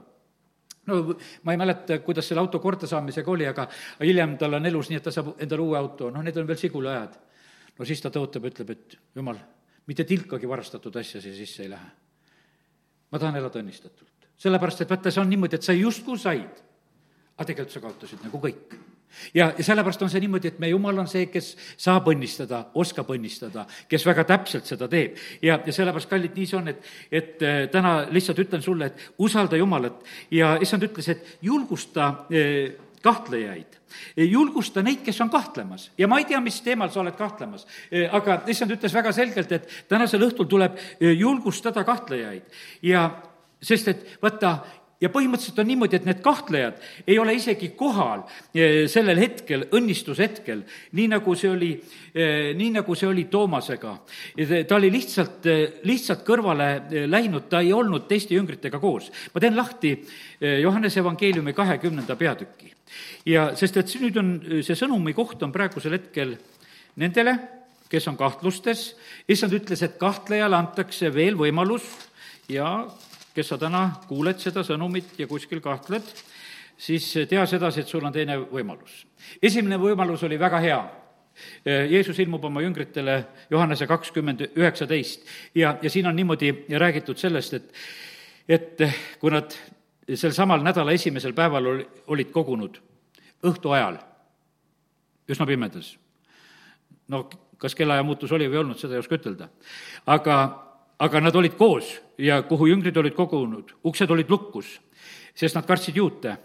No 0.88 1.00
ma 1.44 1.52
ei 1.52 1.60
mäleta, 1.60 1.98
kuidas 2.04 2.28
selle 2.28 2.40
auto 2.40 2.60
kordasaamisega 2.60 3.30
oli, 3.32 3.46
aga 3.48 3.66
hiljem 4.00 4.38
tal 4.40 4.56
on 4.56 4.68
elus 4.68 4.88
nii, 4.90 5.00
et 5.00 5.04
ta 5.04 5.12
saab 5.12 5.34
endale 5.36 5.64
uue 5.64 5.78
auto, 5.80 6.08
noh, 6.12 6.24
need 6.24 6.40
on 6.40 6.48
veel 6.48 6.60
sigulaajad. 6.60 7.20
no 7.78 7.84
siis 7.88 8.00
ta 8.00 8.12
tõotab, 8.12 8.48
ütleb, 8.48 8.72
et 8.72 8.96
jumal, 9.16 9.40
mitte 9.88 10.04
tilkagi 10.08 10.48
varastatud 10.48 10.96
asja 10.96 11.20
siia 11.20 11.36
sisse 11.36 11.64
ei 11.64 11.72
lähe. 11.72 11.92
Ma 13.10 13.20
tahan 13.20 13.36
elada 13.40 13.60
õnnistatult. 13.60 14.30
sellepärast, 14.38 14.80
et 14.82 14.90
vaata, 14.90 15.10
see 15.10 15.22
on 15.22 15.30
niimoodi, 15.30 15.56
et 15.56 15.66
sa 15.66 15.76
justkui 15.76 16.18
said, 16.18 16.64
aga 17.36 17.46
tegelikult 17.46 17.74
sa 17.74 17.82
kaotasid 17.84 18.26
nagu 18.26 18.40
kõik 18.42 18.74
ja, 19.34 19.52
ja 19.58 19.64
sellepärast 19.64 20.02
on 20.02 20.10
see 20.12 20.22
niimoodi, 20.24 20.50
et 20.52 20.60
meie 20.62 20.72
Jumal 20.74 20.98
on 21.02 21.08
see, 21.10 21.26
kes 21.32 21.52
saab 21.80 22.08
õnnistada, 22.12 22.64
oskab 22.80 23.10
õnnistada, 23.14 23.66
kes 23.90 24.06
väga 24.06 24.26
täpselt 24.28 24.68
seda 24.68 24.88
teeb. 24.90 25.18
ja, 25.42 25.58
ja 25.66 25.74
sellepärast, 25.74 26.10
kallid, 26.10 26.34
nii 26.36 26.48
see 26.50 26.58
on, 26.58 26.72
et, 26.72 26.88
et 27.10 27.44
äh, 27.44 27.60
täna 27.72 27.96
lihtsalt 28.14 28.42
ütlen 28.44 28.64
sulle, 28.64 28.90
et 28.90 29.06
usalda 29.18 29.58
Jumalat 29.60 30.02
ja 30.34 30.54
issand 30.62 30.86
ütles, 30.88 31.08
et 31.14 31.38
julgusta 31.42 32.10
äh, 32.30 32.74
kahtlejaid. 33.04 33.80
julgusta 34.16 34.82
neid, 34.82 35.04
kes 35.04 35.20
on 35.20 35.30
kahtlemas. 35.30 35.90
Ja 35.98 36.08
ma 36.08 36.18
ei 36.18 36.24
tea, 36.28 36.40
mis 36.40 36.60
teemal 36.64 36.90
sa 36.90 37.02
oled 37.02 37.14
kahtlemas, 37.18 37.66
aga 38.10 38.40
issand 38.50 38.74
ütles 38.74 38.94
väga 38.94 39.12
selgelt, 39.12 39.52
et 39.52 39.68
tänasel 39.88 40.24
õhtul 40.26 40.48
tuleb 40.50 40.80
julgustada 41.00 41.84
kahtlejaid. 41.84 42.48
Ja 42.82 43.10
sest 43.62 43.88
et 43.92 44.06
vaata, 44.22 44.58
ja 45.04 45.10
põhimõtteliselt 45.12 45.60
on 45.60 45.68
niimoodi, 45.68 45.98
et 45.98 46.06
need 46.08 46.20
kahtlejad 46.24 46.80
ei 47.06 47.18
ole 47.20 47.34
isegi 47.36 47.70
kohal 47.76 48.24
eh, 48.54 48.84
sellel 48.90 49.20
hetkel, 49.20 49.66
õnnistuse 49.76 50.24
hetkel, 50.24 50.62
nii 50.96 51.10
nagu 51.12 51.34
see 51.38 51.50
oli, 51.52 51.70
eh, 52.14 52.52
nii 52.56 52.70
nagu 52.78 52.96
see 52.96 53.08
oli 53.10 53.26
Toomasega. 53.30 53.94
ta 54.68 54.76
oli 54.78 54.90
lihtsalt, 54.94 55.46
eh, 55.50 55.80
lihtsalt 55.84 56.24
kõrvale 56.26 56.68
läinud, 57.10 57.48
ta 57.50 57.60
ei 57.60 57.72
olnud 57.72 58.08
teiste 58.08 58.34
jüngritega 58.36 58.80
koos. 58.80 59.10
ma 59.34 59.40
teen 59.40 59.56
lahti 59.56 59.94
Johannese 60.40 61.00
evangeeliumi 61.00 61.52
kahekümnenda 61.52 62.16
peatüki. 62.16 62.72
ja 63.26 63.54
sest, 63.56 63.76
et 63.76 63.94
nüüd 64.00 64.16
on, 64.18 64.30
see 64.62 64.76
sõnumi 64.76 65.14
koht 65.14 65.42
on 65.42 65.52
praegusel 65.52 65.92
hetkel 65.92 66.36
nendele, 66.96 67.38
kes 67.88 68.08
on 68.08 68.16
kahtlustes, 68.16 68.94
issand 69.28 69.52
ütles, 69.52 69.82
et 69.82 69.98
kahtlejale 69.98 70.56
antakse 70.56 71.12
veel 71.14 71.36
võimalus 71.36 71.84
ja 72.48 72.86
kes 73.34 73.48
sa 73.50 73.58
täna 73.58 73.84
kuuled 74.08 74.38
seda 74.42 74.62
sõnumit 74.66 75.16
ja 75.18 75.26
kuskil 75.26 75.60
kahtled, 75.64 76.06
siis 76.78 77.06
tea 77.28 77.44
sedasi, 77.46 77.82
et 77.82 77.90
sul 77.90 78.04
on 78.04 78.12
teine 78.14 78.38
võimalus. 78.38 79.04
esimene 79.42 79.78
võimalus 79.78 80.22
oli 80.22 80.38
väga 80.38 80.60
hea. 80.60 80.82
Jeesus 81.64 82.18
ilmub 82.22 82.44
oma 82.44 82.62
jüngritele 82.62 83.24
Johannese 83.50 83.88
kakskümmend 83.90 84.44
üheksateist 84.54 85.24
ja, 85.54 85.72
ja 85.82 85.90
siin 85.90 86.06
on 86.06 86.14
niimoodi 86.16 86.52
räägitud 86.78 87.18
sellest, 87.18 87.54
et, 87.54 87.72
et 88.48 88.84
kui 89.18 89.32
nad 89.34 89.50
sel 90.14 90.30
samal 90.32 90.62
nädala 90.62 90.94
esimesel 90.94 91.34
päeval 91.34 91.66
oli, 91.66 91.88
olid 92.06 92.30
kogunud 92.30 92.78
õhtu 93.50 93.74
ajal, 93.74 93.98
üsna 95.26 95.46
pimedas, 95.46 95.96
no 97.08 97.24
kas 97.58 97.74
kellaaja 97.74 98.06
muutus 98.06 98.32
oli 98.32 98.46
või 98.46 98.60
ei 98.60 98.62
olnud, 98.62 98.78
seda 98.78 98.94
ei 98.94 99.02
oska 99.02 99.18
ütelda. 99.18 99.48
aga 100.06 100.38
aga 100.98 101.20
nad 101.20 101.36
olid 101.36 101.56
koos 101.58 101.96
ja 102.18 102.42
kuhu 102.42 102.66
jüngrid 102.66 102.96
olid 102.96 103.14
kogunud, 103.14 103.74
uksed 103.84 104.10
olid 104.10 104.30
lukus, 104.30 104.80
sest 105.34 105.56
nad 105.56 105.66
kartsid 105.66 105.96
juute. 105.96 106.36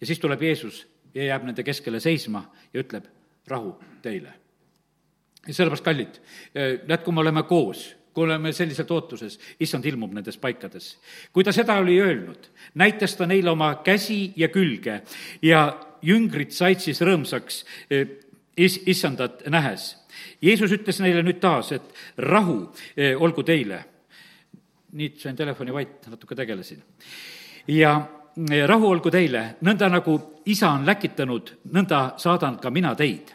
ja 0.00 0.06
siis 0.06 0.18
tuleb 0.18 0.42
Jeesus 0.42 0.86
ja 1.14 1.24
jääb 1.24 1.44
nende 1.44 1.62
keskele 1.62 2.00
seisma 2.00 2.44
ja 2.72 2.80
ütleb, 2.80 3.04
rahu 3.48 3.76
teile. 4.02 4.32
ja 5.46 5.54
sellepärast, 5.54 5.84
kallid, 5.84 6.20
näed, 6.54 7.02
kui 7.04 7.14
me 7.14 7.20
oleme 7.20 7.42
koos, 7.42 7.96
kui 8.14 8.24
oleme 8.24 8.52
selliselt 8.52 8.90
ootuses, 8.90 9.38
issand 9.60 9.84
ilmub 9.84 10.12
nendes 10.12 10.38
paikades. 10.38 10.98
kui 11.32 11.44
ta 11.44 11.52
seda 11.52 11.78
oli 11.78 12.00
öelnud, 12.00 12.50
näitas 12.74 13.16
ta 13.16 13.26
neile 13.26 13.50
oma 13.50 13.74
käsi 13.84 14.32
ja 14.36 14.48
külge 14.48 15.02
ja 15.42 15.80
jüngrid 16.02 16.50
said 16.50 16.80
siis 16.80 17.00
rõõmsaks 17.00 17.64
eh, 17.90 18.06
is-, 18.56 18.82
issandat 18.86 19.46
nähes 19.46 20.02
Jeesus 20.42 20.72
ütles 20.74 21.00
neile 21.02 21.22
nüüd 21.24 21.40
taas, 21.42 21.72
et 21.76 21.84
rahu 22.18 22.56
eh, 22.96 23.14
olgu 23.14 23.44
teile. 23.46 23.82
Nüüd 24.98 25.20
sain 25.20 25.36
telefoni 25.36 25.74
vait, 25.74 26.08
natuke 26.10 26.36
tegelesin. 26.36 26.82
ja 27.68 27.92
eh, 28.50 28.64
rahu 28.68 28.90
olgu 28.90 29.10
teile, 29.10 29.56
nõnda 29.62 29.88
nagu 29.92 30.18
isa 30.46 30.72
on 30.72 30.86
läkitanud, 30.86 31.54
nõnda 31.72 32.02
saadan 32.18 32.58
ka 32.58 32.70
mina 32.70 32.94
teid. 32.94 33.32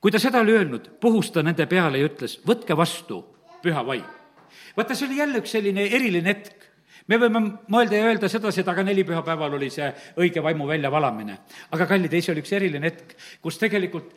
kui 0.00 0.12
ta 0.14 0.18
seda 0.18 0.40
oli 0.40 0.54
öelnud, 0.54 0.90
puhus 1.00 1.30
ta 1.30 1.42
nende 1.42 1.66
peale 1.66 1.98
ja 1.98 2.06
ütles, 2.06 2.38
võtke 2.46 2.76
vastu, 2.76 3.24
püha 3.62 3.84
vaim. 3.86 4.06
vaata, 4.76 4.94
see 4.94 5.08
oli 5.08 5.18
jälle 5.18 5.42
üks 5.42 5.56
selline 5.56 5.88
eriline 5.88 6.34
hetk 6.34 6.68
me 7.08 7.16
võime 7.16 7.40
mõelda 7.72 7.96
ja 7.96 8.08
öelda 8.10 8.28
sedasi, 8.28 8.60
et 8.60 8.68
aga 8.68 8.84
neli 8.84 9.04
pühapäeval 9.08 9.56
oli 9.56 9.70
see 9.72 9.88
õige 10.20 10.42
vaimu 10.44 10.66
väljavalamine. 10.68 11.38
aga 11.70 11.86
kallid, 11.86 12.12
ei, 12.12 12.22
see 12.22 12.34
oli 12.34 12.44
üks 12.44 12.52
eriline 12.52 12.90
hetk, 12.90 13.16
kus 13.42 13.58
tegelikult 13.58 14.12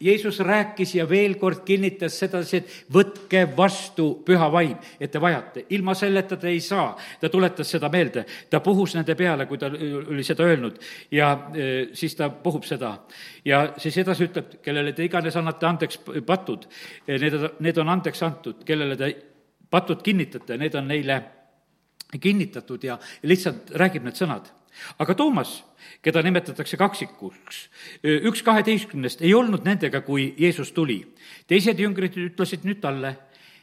Jeesus 0.00 0.38
rääkis 0.40 0.94
ja 0.94 1.04
veel 1.08 1.34
kord 1.36 1.60
kinnitas 1.64 2.14
sedasi, 2.22 2.56
et 2.56 2.76
võtke 2.92 3.42
vastu 3.56 4.06
püha 4.24 4.46
vaim, 4.52 4.78
et 5.00 5.10
te 5.12 5.20
vajate. 5.20 5.64
ilma 5.76 5.94
selleta 5.94 6.36
te 6.36 6.48
ei 6.48 6.60
saa. 6.60 6.96
ta 7.20 7.28
tuletas 7.28 7.70
seda 7.70 7.88
meelde, 7.88 8.24
ta 8.50 8.60
puhus 8.60 8.94
nende 8.94 9.14
peale, 9.14 9.46
kui 9.46 9.58
ta 9.58 9.66
oli 9.66 10.24
seda 10.24 10.44
öelnud 10.44 10.78
ja 11.10 11.50
e, 11.54 11.88
siis 11.92 12.14
ta 12.16 12.30
puhub 12.30 12.64
seda. 12.64 12.98
ja 13.44 13.74
siis 13.76 13.98
edasi 13.98 14.24
ütleb, 14.24 14.62
kellele 14.62 14.92
te 14.92 15.04
iganes 15.04 15.36
annate 15.36 15.66
andeks 15.66 16.00
patud, 16.26 16.64
e, 17.06 17.18
need, 17.18 17.36
need 17.60 17.78
on 17.78 17.88
andeks 17.88 18.22
antud, 18.22 18.64
kellele 18.64 18.96
te 18.96 19.14
patud 19.70 20.00
kinnitate, 20.02 20.56
need 20.56 20.74
on 20.74 20.88
neile 20.88 21.22
kinnitatud 22.20 22.84
ja 22.84 22.98
lihtsalt 23.22 23.70
räägib 23.76 24.08
need 24.08 24.16
sõnad 24.16 24.48
aga 24.98 25.14
Toomas, 25.14 25.64
keda 26.02 26.22
nimetatakse 26.22 26.76
kaksikuks, 26.80 27.60
üks 28.30 28.42
kaheteistkümnest, 28.46 29.22
ei 29.22 29.34
olnud 29.34 29.64
nendega, 29.66 30.00
kui 30.06 30.34
Jeesus 30.38 30.72
tuli. 30.72 31.02
teised 31.46 31.78
jüngrid 31.78 32.16
ütlesid 32.16 32.64
nüüd 32.64 32.80
talle, 32.80 33.16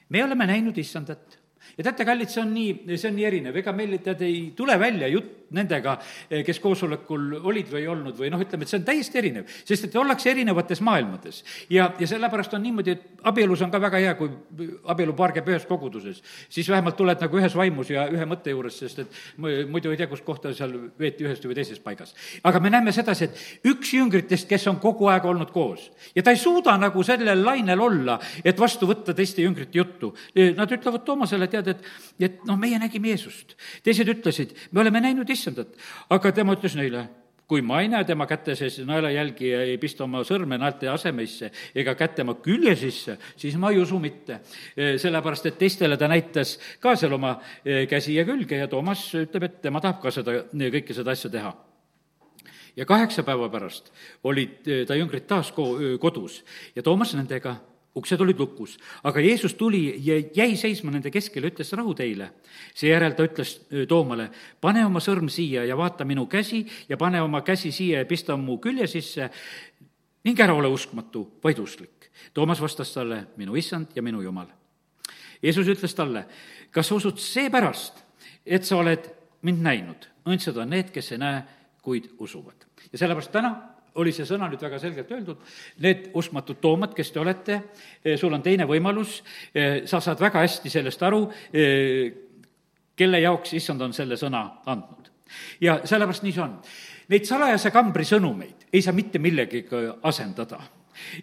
me 0.10 0.24
oleme 0.24 0.48
näinud 0.48 0.78
issandat 0.78 1.37
ja 1.78 1.88
teate, 1.88 2.06
kallid, 2.06 2.32
see 2.34 2.42
on 2.42 2.54
nii, 2.54 2.98
see 2.98 3.10
on 3.12 3.18
nii 3.18 3.28
erinev, 3.30 3.58
ega 3.62 3.74
meil 3.76 3.98
tead 4.04 4.22
ei 4.26 4.40
tule 4.58 4.78
välja 4.82 5.10
jutt 5.12 5.38
nendega, 5.56 5.96
kes 6.46 6.60
koosolekul 6.60 7.38
olid 7.48 7.70
või 7.72 7.84
ei 7.84 7.88
olnud 7.92 8.18
või 8.20 8.32
noh, 8.34 8.42
ütleme, 8.44 8.66
et 8.66 8.72
see 8.72 8.80
on 8.82 8.88
täiesti 8.88 9.20
erinev, 9.22 9.52
sest 9.68 9.88
et 9.88 9.96
ollakse 9.96 10.32
erinevates 10.32 10.82
maailmades. 10.84 11.44
ja, 11.72 11.90
ja 12.00 12.08
sellepärast 12.10 12.54
on 12.58 12.66
niimoodi, 12.66 12.96
et 12.98 13.24
abielus 13.28 13.62
on 13.64 13.72
ka 13.72 13.80
väga 13.82 14.02
hea, 14.04 14.16
kui 14.20 14.32
abielupaar 14.92 15.32
käib 15.36 15.48
ühes 15.54 15.66
koguduses, 15.70 16.20
siis 16.50 16.68
vähemalt 16.70 16.98
tuled 17.00 17.22
nagu 17.24 17.40
ühes 17.40 17.56
vaimus 17.56 17.92
ja 17.94 18.08
ühe 18.12 18.28
mõtte 18.28 18.52
juures, 18.52 18.80
sest 18.84 19.00
et 19.06 19.22
muidu 19.38 19.94
ei 19.94 20.02
tea, 20.02 20.10
kus 20.12 20.24
kohta 20.26 20.52
seal 20.58 20.74
veeti 21.00 21.28
ühes 21.28 21.40
või 21.46 21.56
teises 21.56 21.80
paigas. 21.84 22.14
aga 22.44 22.60
me 22.60 22.74
näeme 22.74 22.92
sedasi, 22.92 23.30
et 23.30 23.72
üks 23.72 23.94
jüngritest, 23.96 24.50
kes 24.50 24.68
on 24.68 24.82
kogu 24.84 25.08
aeg 25.14 25.26
olnud 25.26 25.54
koos 25.56 25.92
ja 26.16 26.24
ta 26.24 26.36
ei 26.36 26.42
suuda 26.42 26.76
nagu 26.78 27.04
sellel 27.08 27.46
lainel 27.46 27.80
olla, 27.88 28.20
et 28.44 28.60
vastu 28.60 28.88
võtta 28.90 29.16
teiste 29.16 29.42
jüngrite 29.42 29.78
juttu. 29.78 30.14
Nad 30.58 30.72
ütlevad 30.72 31.04
Toomasele, 31.08 31.48
tead, 31.48 31.67
et, 31.74 31.86
et 32.20 32.44
noh, 32.48 32.58
meie 32.60 32.80
nägime 32.82 33.14
Jeesust. 33.14 33.56
teised 33.84 34.10
ütlesid, 34.12 34.56
me 34.72 34.84
oleme 34.84 35.02
näinud 35.04 35.30
issandat, 35.30 35.74
aga 36.14 36.32
tema 36.36 36.56
ütles 36.58 36.76
neile, 36.80 37.08
kui 37.48 37.64
ma 37.64 37.80
ei 37.82 37.88
näe 37.88 38.04
tema 38.08 38.28
käte 38.28 38.56
sees 38.60 38.80
naelajälgi 38.86 39.50
ja 39.50 39.62
ei 39.64 39.78
pista 39.80 40.04
oma 40.04 40.24
sõrme 40.28 40.58
naelte 40.60 40.90
asemeisse 40.92 41.50
ega 41.76 41.96
kätt 41.96 42.18
tema 42.20 42.36
külje 42.44 42.76
sisse, 42.76 43.16
siis 43.40 43.56
ma 43.60 43.72
ei 43.72 43.80
usu 43.80 44.00
mitte. 44.04 44.42
sellepärast, 44.76 45.46
et 45.46 45.58
teistele 45.58 45.98
ta 45.98 46.10
näitas 46.12 46.58
ka 46.84 46.96
seal 46.96 47.16
oma 47.16 47.38
e, 47.64 47.86
käsi 47.88 48.16
ja 48.16 48.26
külge 48.28 48.60
ja 48.60 48.68
Toomas 48.68 49.08
ütleb, 49.16 49.48
et 49.48 49.62
tema 49.62 49.82
tahab 49.82 50.02
ka 50.04 50.12
seda, 50.12 50.44
kõike 50.52 50.94
seda 50.94 51.16
asja 51.16 51.32
teha 51.32 51.56
ja 52.76 52.86
kaheksa 52.86 53.24
päeva 53.24 53.50
pärast 53.50 53.94
olid 54.24 54.68
e, 54.68 54.84
ta 54.86 55.00
jüngrid 55.00 55.28
taas 55.28 55.54
ko-, 55.56 55.98
kodus 56.04 56.44
ja 56.76 56.84
Toomas 56.84 57.16
nendega 57.16 57.56
uksed 57.98 58.22
olid 58.22 58.40
lukus, 58.40 58.78
aga 59.04 59.22
Jeesus 59.24 59.56
tuli 59.58 59.82
ja 60.06 60.20
jäi 60.36 60.56
seisma 60.58 60.92
nende 60.94 61.12
keskel 61.12 61.44
ja 61.44 61.52
ütles 61.52 61.74
rahu 61.76 61.96
teile. 61.98 62.32
seejärel 62.76 63.16
ta 63.18 63.26
ütles 63.26 63.54
Toomale, 63.88 64.30
pane 64.62 64.86
oma 64.86 65.02
sõrm 65.04 65.30
siia 65.30 65.66
ja 65.66 65.78
vaata 65.78 66.06
minu 66.06 66.26
käsi 66.26 66.66
ja 66.90 66.98
pane 66.98 67.22
oma 67.22 67.42
käsi 67.42 67.72
siia 67.72 68.04
ja 68.04 68.06
pista 68.06 68.38
mu 68.38 68.58
külje 68.58 68.88
sisse 68.88 69.30
ning 70.24 70.40
ära 70.40 70.54
ole 70.54 70.68
uskmatu, 70.68 71.40
vaid 71.44 71.60
usklik. 71.60 72.10
Toomas 72.34 72.62
vastas 72.62 72.92
talle, 72.94 73.28
minu 73.38 73.56
issand 73.56 73.96
ja 73.96 74.02
minu 74.04 74.22
jumal. 74.22 74.48
Jeesus 75.42 75.68
ütles 75.68 75.94
talle, 75.96 76.26
kas 76.72 76.88
sa 76.90 76.98
usud 76.98 77.20
seepärast, 77.22 78.04
et 78.46 78.66
sa 78.66 78.78
oled 78.78 79.10
mind 79.42 79.64
näinud? 79.64 80.08
õndsad 80.28 80.58
on 80.60 80.74
need, 80.74 80.92
kes 80.92 81.14
ei 81.16 81.22
näe, 81.22 81.44
kuid 81.82 82.10
usuvad. 82.20 82.66
ja 82.92 82.98
sellepärast 82.98 83.32
täna 83.32 83.77
oli 83.98 84.14
see 84.16 84.28
sõna 84.28 84.50
nüüd 84.52 84.62
väga 84.62 84.80
selgelt 84.82 85.12
öeldud, 85.12 85.42
need 85.84 86.10
uskmatud 86.18 86.62
toomad, 86.62 86.94
kes 86.98 87.12
te 87.12 87.22
olete, 87.22 87.60
eh, 88.04 88.18
sul 88.18 88.34
on 88.34 88.44
teine 88.46 88.68
võimalus, 88.70 89.22
eh, 89.54 89.84
sa 89.86 90.00
saad 90.00 90.20
väga 90.22 90.46
hästi 90.46 90.70
sellest 90.70 91.04
aru, 91.04 91.28
eh, 91.54 92.14
kelle 92.96 93.22
jaoks 93.22 93.54
issand 93.54 93.82
on 93.82 93.94
selle 93.94 94.16
sõna 94.16 94.62
andnud. 94.66 95.10
ja 95.60 95.82
sellepärast 95.84 96.24
nii 96.24 96.32
see 96.32 96.42
on. 96.42 96.54
Neid 97.10 97.26
salajase 97.28 97.72
kambri 97.72 98.06
sõnumeid 98.08 98.70
ei 98.72 98.82
saa 98.82 98.94
mitte 98.94 99.20
millegagi 99.20 99.66
asendada 100.04 100.62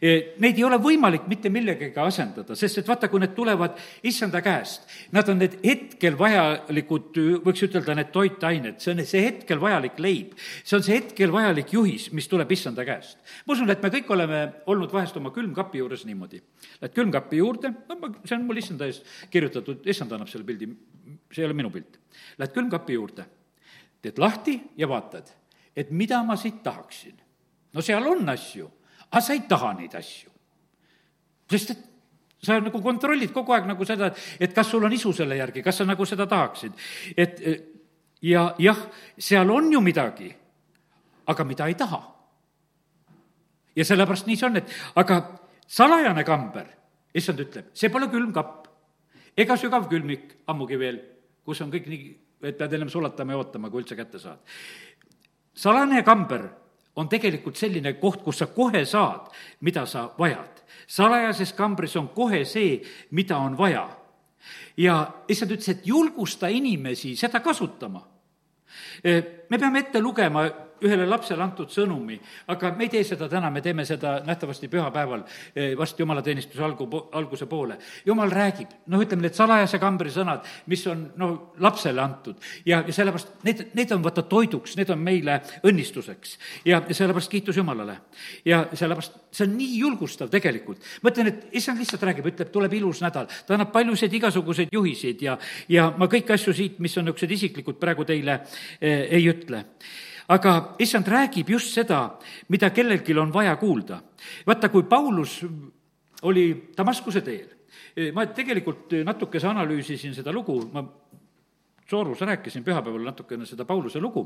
neid 0.01 0.59
ei 0.59 0.65
ole 0.67 0.79
võimalik 0.83 1.27
mitte 1.31 1.51
millegagi 1.53 2.01
asendada, 2.01 2.57
sest 2.59 2.81
et 2.81 2.89
vaata, 2.89 3.09
kui 3.11 3.23
need 3.23 3.35
tulevad 3.37 3.79
issanda 4.07 4.41
käest, 4.45 4.87
nad 5.15 5.29
on 5.31 5.41
need 5.43 5.57
hetkel 5.65 6.17
vajalikud, 6.19 7.19
võiks 7.45 7.65
ütelda, 7.67 7.97
need 7.99 8.13
toitained, 8.15 8.79
see 8.83 8.95
on 8.95 9.03
see 9.07 9.25
hetkel 9.27 9.61
vajalik 9.63 9.99
leib. 10.03 10.35
see 10.63 10.77
on 10.79 10.85
see 10.87 10.99
hetkel 10.99 11.33
vajalik 11.35 11.73
juhis, 11.75 12.11
mis 12.13 12.29
tuleb 12.31 12.53
issanda 12.55 12.85
käest. 12.87 13.19
ma 13.47 13.57
usun, 13.57 13.71
et 13.71 13.83
me 13.83 13.91
kõik 13.95 14.11
oleme 14.15 14.43
olnud 14.67 14.93
vahest 14.93 15.17
oma 15.21 15.33
külmkapi 15.35 15.83
juures 15.83 16.05
niimoodi. 16.09 16.43
Lähed 16.81 16.95
külmkapi 16.95 17.41
juurde, 17.43 17.73
no 17.89 17.99
ma, 18.01 18.13
see 18.25 18.37
on 18.37 18.47
mul 18.49 18.61
issanda 18.61 18.89
ees 18.91 19.03
kirjutatud, 19.31 19.83
issand 19.87 20.13
annab 20.15 20.31
selle 20.31 20.47
pildi, 20.47 20.71
see 21.33 21.43
ei 21.43 21.49
ole 21.49 21.59
minu 21.59 21.73
pilt. 21.75 21.99
Lähed 22.39 22.55
külmkapi 22.55 22.99
juurde, 22.99 23.27
teed 24.05 24.21
lahti 24.23 24.59
ja 24.79 24.89
vaatad, 24.91 25.29
et 25.77 25.91
mida 25.91 26.23
ma 26.23 26.37
siit 26.39 26.63
tahaksin. 26.63 27.19
no 27.75 27.83
seal 27.83 28.07
on 28.07 28.29
asju 28.31 28.71
aga 29.15 29.23
sa 29.23 29.35
ei 29.37 29.45
taha 29.49 29.73
neid 29.79 29.95
asju. 29.95 30.31
sest 31.51 31.71
et 31.71 31.83
sa 32.45 32.59
nagu 32.61 32.81
kontrollid 32.83 33.33
kogu 33.33 33.55
aeg 33.55 33.69
nagu 33.69 33.87
seda, 33.89 34.11
et 34.41 34.53
kas 34.53 34.69
sul 34.69 34.85
on 34.85 34.93
isu 34.93 35.13
selle 35.17 35.39
järgi, 35.39 35.63
kas 35.63 35.81
sa 35.81 35.87
nagu 35.89 36.05
seda 36.05 36.27
tahaksid. 36.27 36.73
et 37.17 37.41
ja 38.23 38.55
jah, 38.59 38.81
seal 39.19 39.51
on 39.51 39.73
ju 39.73 39.81
midagi, 39.81 40.35
aga 41.27 41.45
mida 41.45 41.69
ei 41.69 41.75
taha 41.79 42.03
ja 43.77 43.85
sellepärast 43.85 44.27
nii 44.27 44.37
see 44.39 44.49
on, 44.49 44.59
et 44.61 44.75
aga 45.01 45.21
salajane 45.67 46.25
kamber, 46.27 46.67
issand 47.15 47.41
ütleb, 47.45 47.71
see 47.77 47.91
pole 47.93 48.09
külmkapp 48.13 48.69
ega 49.41 49.57
sügav 49.59 49.89
külmik, 49.91 50.35
ammugi 50.51 50.79
veel, 50.79 51.01
kus 51.47 51.63
on 51.65 51.73
kõik 51.73 51.89
nii, 51.91 52.11
et 52.45 52.59
pead 52.59 52.77
ennem 52.77 52.91
sulatama 52.93 53.35
ja 53.35 53.41
ootama, 53.41 53.71
kui 53.71 53.83
üldse 53.83 53.97
kätte 53.99 54.21
saad. 54.23 54.43
salajane 55.55 56.05
kamber 56.07 56.49
on 56.97 57.09
tegelikult 57.09 57.57
selline 57.57 57.95
koht, 57.99 58.23
kus 58.23 58.39
sa 58.43 58.47
kohe 58.47 58.85
saad, 58.87 59.31
mida 59.61 59.87
sa 59.87 60.11
vajad. 60.19 60.63
salajases 60.87 61.53
kambris 61.53 61.97
on 61.97 62.09
kohe 62.09 62.45
see, 62.45 62.83
mida 63.11 63.39
on 63.39 63.59
vaja. 63.59 63.89
ja 64.77 65.13
issand 65.29 65.51
ütles, 65.51 65.69
et 65.69 65.87
julgusta 65.87 66.49
inimesi 66.49 67.17
seda 67.17 67.41
kasutama. 67.41 68.03
Me 69.55 69.59
peame 69.59 69.85
ette 69.85 70.01
lugema 70.03 70.49
ühele 70.85 71.07
lapsele 71.09 71.43
antud 71.45 71.71
sõnumi, 71.73 72.17
aga 72.53 72.73
me 72.77 72.87
ei 72.87 72.93
tee 72.93 73.05
seda 73.07 73.29
täna, 73.31 73.51
me 73.53 73.63
teeme 73.65 73.85
seda 73.89 74.17
nähtavasti 74.27 74.69
pühapäeval, 74.73 75.25
eh, 75.55 75.73
varsti 75.79 76.03
jumalateenistuse 76.03 76.65
algu, 76.65 76.89
alguse 77.13 77.47
poole. 77.47 77.79
jumal 78.07 78.31
räägib, 78.31 78.69
noh, 78.87 79.01
ütleme 79.01 79.23
need 79.23 79.35
salajase 79.35 79.79
kambri 79.79 80.11
sõnad, 80.11 80.45
mis 80.67 80.87
on 80.87 81.13
no 81.17 81.53
lapsele 81.59 82.01
antud 82.01 82.37
ja, 82.67 82.83
ja 82.87 82.93
sellepärast 82.93 83.45
need, 83.45 83.71
need 83.75 83.93
on 83.93 84.03
vaata 84.03 84.23
toiduks, 84.23 84.77
need 84.77 84.91
on 84.91 84.99
meile 84.99 85.41
õnnistuseks. 85.63 86.39
ja, 86.65 86.83
ja 86.89 86.95
sellepärast 86.95 87.31
kiitus 87.31 87.57
Jumalale. 87.57 87.97
ja 88.45 88.67
sellepärast 88.73 89.13
see 89.31 89.47
on 89.47 89.57
nii 89.57 89.79
julgustav 89.79 90.29
tegelikult. 90.31 90.79
ma 91.03 91.11
ütlen, 91.11 91.29
et 91.29 91.49
issand 91.53 91.79
lihtsalt 91.79 92.03
räägib, 92.03 92.27
ütleb, 92.27 92.51
tuleb 92.51 92.73
ilus 92.73 93.01
nädal, 93.01 93.27
ta 93.47 93.55
annab 93.55 93.73
paljusid 93.73 94.13
igasuguseid 94.13 94.69
juhiseid 94.73 95.23
ja, 95.23 95.39
ja 95.69 95.93
ma 95.97 96.07
kõiki 96.07 96.35
asju 96.35 96.53
siit, 96.53 96.79
mis 96.79 96.97
on 96.99 97.05
niisugused 97.05 97.31
isiklikud, 97.31 97.79
praegu 97.79 98.05
teile 98.05 98.41
eh, 98.81 99.07
ei 99.15 99.29
ütle 99.31 99.44
aga 100.29 100.75
issand 100.79 101.09
räägib 101.09 101.51
just 101.51 101.75
seda, 101.75 102.19
mida 102.49 102.71
kellelgi 102.71 103.19
on 103.19 103.33
vaja 103.33 103.57
kuulda. 103.57 104.01
vaata, 104.47 104.69
kui 104.69 104.83
Paulus 104.83 105.45
oli 106.23 106.71
Damaskuse 106.77 107.21
teel, 107.21 107.49
ma 108.13 108.27
tegelikult 108.27 108.93
natukese 109.05 109.49
analüüsisin 109.49 110.15
seda 110.15 110.33
lugu, 110.33 110.71
ma 110.73 110.85
Soorus 111.91 112.21
rääkisin 112.21 112.65
pühapäeval 112.65 113.05
natukene 113.05 113.47
seda 113.47 113.65
Pauluse 113.65 114.01
lugu 114.01 114.25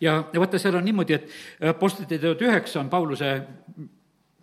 ja, 0.00 0.24
ja 0.32 0.40
vaata, 0.40 0.58
seal 0.58 0.74
on 0.74 0.84
niimoodi, 0.84 1.14
et 1.14 1.68
Apostlite 1.70 2.18
teod 2.18 2.42
üheksa 2.42 2.80
on 2.80 2.90
Pauluse 2.90 3.30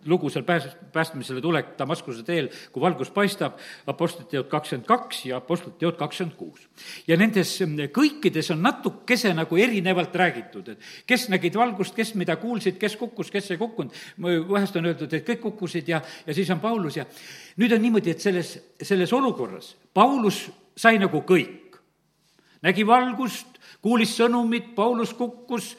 lugu 0.08 0.30
seal 0.32 0.44
pääs-, 0.48 0.70
päästmisele 0.92 1.40
tulek 1.44 1.74
Damaskuse 1.78 2.22
teel, 2.26 2.48
kui 2.72 2.82
valgus 2.82 3.10
paistab, 3.14 3.58
Apostlite 3.86 4.30
teod 4.36 4.48
kakskümmend 4.50 4.88
kaks 4.88 5.24
ja 5.28 5.38
Apostlite 5.38 5.78
teod 5.78 5.98
kakskümmend 6.00 6.36
kuus. 6.38 6.68
ja 7.08 7.16
nendes 7.16 7.54
kõikides 7.94 8.52
on 8.54 8.62
natukese 8.62 9.34
nagu 9.34 9.56
erinevalt 9.56 10.14
räägitud, 10.16 10.68
et 10.74 10.88
kes 11.06 11.28
nägid 11.28 11.56
valgust, 11.56 11.94
kes 11.94 12.14
mida 12.14 12.36
kuulsid, 12.36 12.78
kes 12.78 12.96
kukkus, 12.96 13.30
kes 13.30 13.50
ei 13.50 13.60
kukkunud, 13.60 13.92
vahest 14.48 14.76
on 14.76 14.88
öeldud, 14.90 15.12
et 15.12 15.26
kõik 15.26 15.42
kukkusid 15.44 15.88
ja, 15.88 16.02
ja 16.26 16.34
siis 16.34 16.50
on 16.50 16.60
Paulus 16.60 16.96
ja 16.96 17.06
nüüd 17.58 17.74
on 17.74 17.82
niimoodi, 17.82 18.16
et 18.16 18.24
selles, 18.24 18.56
selles 18.82 19.12
olukorras 19.12 19.74
Paulus 19.94 20.48
sai 20.78 20.98
nagu 20.98 21.22
kõik. 21.26 21.76
nägi 22.62 22.82
valgust, 22.86 23.57
kuulis 23.82 24.14
sõnumit, 24.18 24.72
Paulus 24.74 25.12
kukkus, 25.14 25.72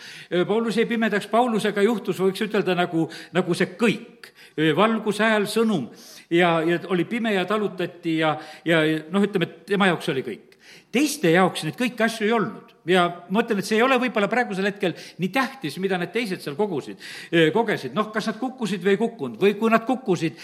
Paulus 0.48 0.78
jäi 0.80 0.88
pimedaks, 0.90 1.28
Paulusega 1.28 1.84
juhtus, 1.84 2.20
võiks 2.24 2.42
ütelda, 2.46 2.76
nagu, 2.78 3.10
nagu 3.36 3.58
see 3.58 3.74
kõik. 3.80 4.32
valgus, 4.76 5.20
hääl, 5.24 5.46
sõnum 5.48 5.86
ja, 6.30 6.60
ja 6.68 6.80
oli 6.92 7.06
pime 7.06 7.32
ja 7.34 7.46
talutati 7.48 8.18
ja, 8.18 8.34
ja 8.66 8.82
noh, 9.12 9.24
ütleme, 9.24 9.46
et 9.46 9.66
tema 9.72 9.88
jaoks 9.88 10.10
oli 10.12 10.24
kõik 10.26 10.49
teiste 10.92 11.32
jaoks 11.34 11.66
neid 11.66 11.78
kõiki 11.80 12.06
asju 12.06 12.28
ei 12.28 12.36
olnud. 12.36 12.70
Ja 12.90 13.04
ma 13.30 13.44
ütlen, 13.44 13.60
et 13.62 13.68
see 13.68 13.78
ei 13.78 13.84
ole 13.86 14.00
võib-olla 14.02 14.30
praegusel 14.32 14.66
hetkel 14.70 14.96
nii 15.22 15.30
tähtis, 15.34 15.76
mida 15.84 16.00
need 16.00 16.14
teised 16.14 16.42
seal 16.42 16.56
kogusid, 16.58 17.02
kogesid, 17.54 17.94
noh, 17.94 18.08
kas 18.14 18.30
nad 18.32 18.40
kukkusid 18.40 18.82
või 18.86 18.96
ei 18.96 19.02
kukkunud. 19.02 19.36
Või 19.42 19.58
kui 19.60 19.70
nad 19.70 19.84
kukkusid, 19.86 20.40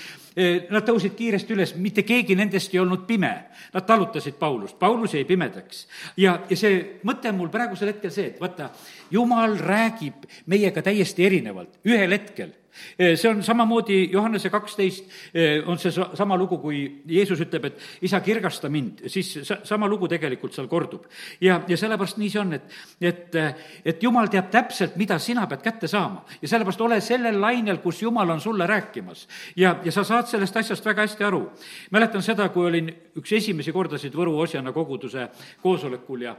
nad 0.69 0.85
tõusid 0.85 1.15
kiiresti 1.17 1.55
üles, 1.55 1.73
mitte 1.81 2.03
keegi 2.05 2.37
nendest 2.37 2.75
ei 2.75 2.83
olnud 2.83 3.07
pime. 3.07 3.31
Nad 3.73 3.87
talutasid 3.87 4.37
Paulust, 4.41 4.77
Paulus 4.79 5.15
jäi 5.15 5.23
pimedaks. 5.25 5.87
ja, 6.21 6.37
ja 6.49 6.59
see 6.59 6.99
mõte 7.07 7.31
on 7.31 7.39
mul 7.39 7.49
praegusel 7.53 7.93
hetkel 7.95 8.13
see, 8.13 8.33
et 8.33 8.41
vaata, 8.41 8.69
jumal 9.11 9.57
räägib 9.57 10.27
meiega 10.51 10.85
täiesti 10.85 11.25
erinevalt, 11.25 11.79
ühel 11.87 12.13
hetkel. 12.19 12.51
Eh, 12.51 12.64
see 12.97 13.29
on 13.29 13.43
samamoodi 13.43 14.09
Johannese 14.11 14.49
kaksteist, 14.49 15.05
eh, 15.33 15.63
on 15.65 15.79
see 15.79 15.91
sama 15.91 16.37
lugu, 16.37 16.57
kui 16.61 16.81
Jeesus 17.07 17.39
ütleb, 17.41 17.69
et 17.69 18.05
isa, 18.07 18.19
kirgasta 18.21 18.69
mind, 18.69 19.05
siis 19.11 19.31
sama 19.63 19.87
lugu 19.87 20.07
tegelikult 20.11 20.53
seal 20.55 20.67
kordub. 20.67 21.05
ja, 21.41 21.61
ja 21.67 21.77
sellepärast 21.77 22.17
nii 22.17 22.29
see 22.29 22.41
on, 22.41 22.53
et, 22.53 22.77
et, 23.01 23.39
et 23.85 24.03
jumal 24.03 24.29
teab 24.31 24.51
täpselt, 24.51 24.95
mida 24.95 25.19
sina 25.19 25.47
pead 25.47 25.63
kätte 25.65 25.87
saama. 25.87 26.25
ja 26.41 26.47
sellepärast 26.47 26.81
ole 26.81 27.01
sellel 27.01 27.39
lainel, 27.41 27.81
kus 27.83 28.01
jumal 28.01 28.29
on 28.29 28.41
sulle 28.41 28.67
rääkimas. 28.67 29.27
ja, 29.55 29.77
ja 29.83 29.91
sa 29.91 30.03
saad 30.03 30.27
sellest 30.27 30.57
asjast 30.57 30.85
väga 30.85 31.07
hästi 31.07 31.23
aru. 31.23 31.49
mäletan 31.91 32.23
seda, 32.23 32.49
kui 32.49 32.65
olin 32.65 32.91
üks 33.15 33.35
esimesi 33.35 33.71
kordasid 33.71 34.13
Võru 34.15 34.37
Osjana 34.39 34.71
koguduse 34.71 35.29
koosolekul 35.61 36.21
ja 36.21 36.35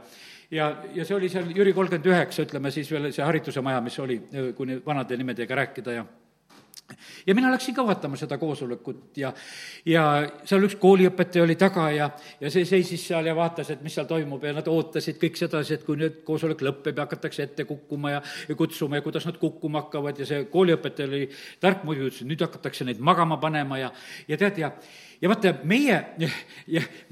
ja, 0.51 0.69
ja 0.95 1.05
see 1.05 1.15
oli 1.15 1.29
seal 1.31 1.49
Jüri 1.55 1.73
kolmkümmend 1.75 2.07
üheksa, 2.07 2.45
ütleme 2.47 2.71
siis 2.71 2.91
veel 2.91 3.09
see 3.11 3.25
harituse 3.25 3.61
maja, 3.65 3.81
mis 3.83 3.99
oli, 3.99 4.19
kui 4.55 4.79
vanade 4.85 5.17
nimedega 5.19 5.61
rääkida 5.63 5.97
ja 5.99 6.05
ja 7.27 7.35
mina 7.35 7.51
läksin 7.51 7.75
ka 7.75 7.85
vaatama 7.87 8.17
seda 8.19 8.37
koosolekut 8.37 9.17
ja, 9.17 9.31
ja 9.85 10.03
seal 10.47 10.67
üks 10.67 10.77
kooliõpetaja 10.81 11.43
oli 11.43 11.55
taga 11.59 11.89
ja, 11.91 12.09
ja 12.41 12.51
see 12.53 12.65
seisis 12.65 13.07
seal 13.09 13.27
ja 13.27 13.35
vaatas, 13.35 13.71
et 13.73 13.83
mis 13.85 13.95
seal 13.97 14.07
toimub 14.09 14.43
ja 14.43 14.53
nad 14.57 14.67
ootasid 14.71 15.19
kõik 15.21 15.39
sedasi, 15.39 15.77
et 15.77 15.85
kui 15.87 15.99
nüüd 15.99 16.21
koosolek 16.27 16.63
lõpeb 16.67 16.97
ja 16.97 17.07
hakatakse 17.07 17.47
ette 17.47 17.67
kukkuma 17.69 18.17
ja, 18.17 18.21
ja 18.49 18.59
kutsuma 18.59 18.99
ja 18.99 19.05
kuidas 19.05 19.27
nad 19.27 19.39
kukkuma 19.41 19.83
hakkavad 19.85 20.23
ja 20.23 20.29
see 20.29 20.45
kooliõpetaja 20.53 21.09
oli 21.09 21.25
tark 21.63 21.83
muidugi, 21.87 22.13
ütles, 22.13 22.23
et 22.23 22.31
nüüd 22.31 22.47
hakatakse 22.47 22.87
neid 22.87 23.03
magama 23.03 23.39
panema 23.41 23.81
ja, 23.81 23.91
ja 24.27 24.39
tead, 24.39 24.63
ja 24.63 24.71
ja 25.21 25.29
vaata, 25.31 25.53
meie, 25.67 25.97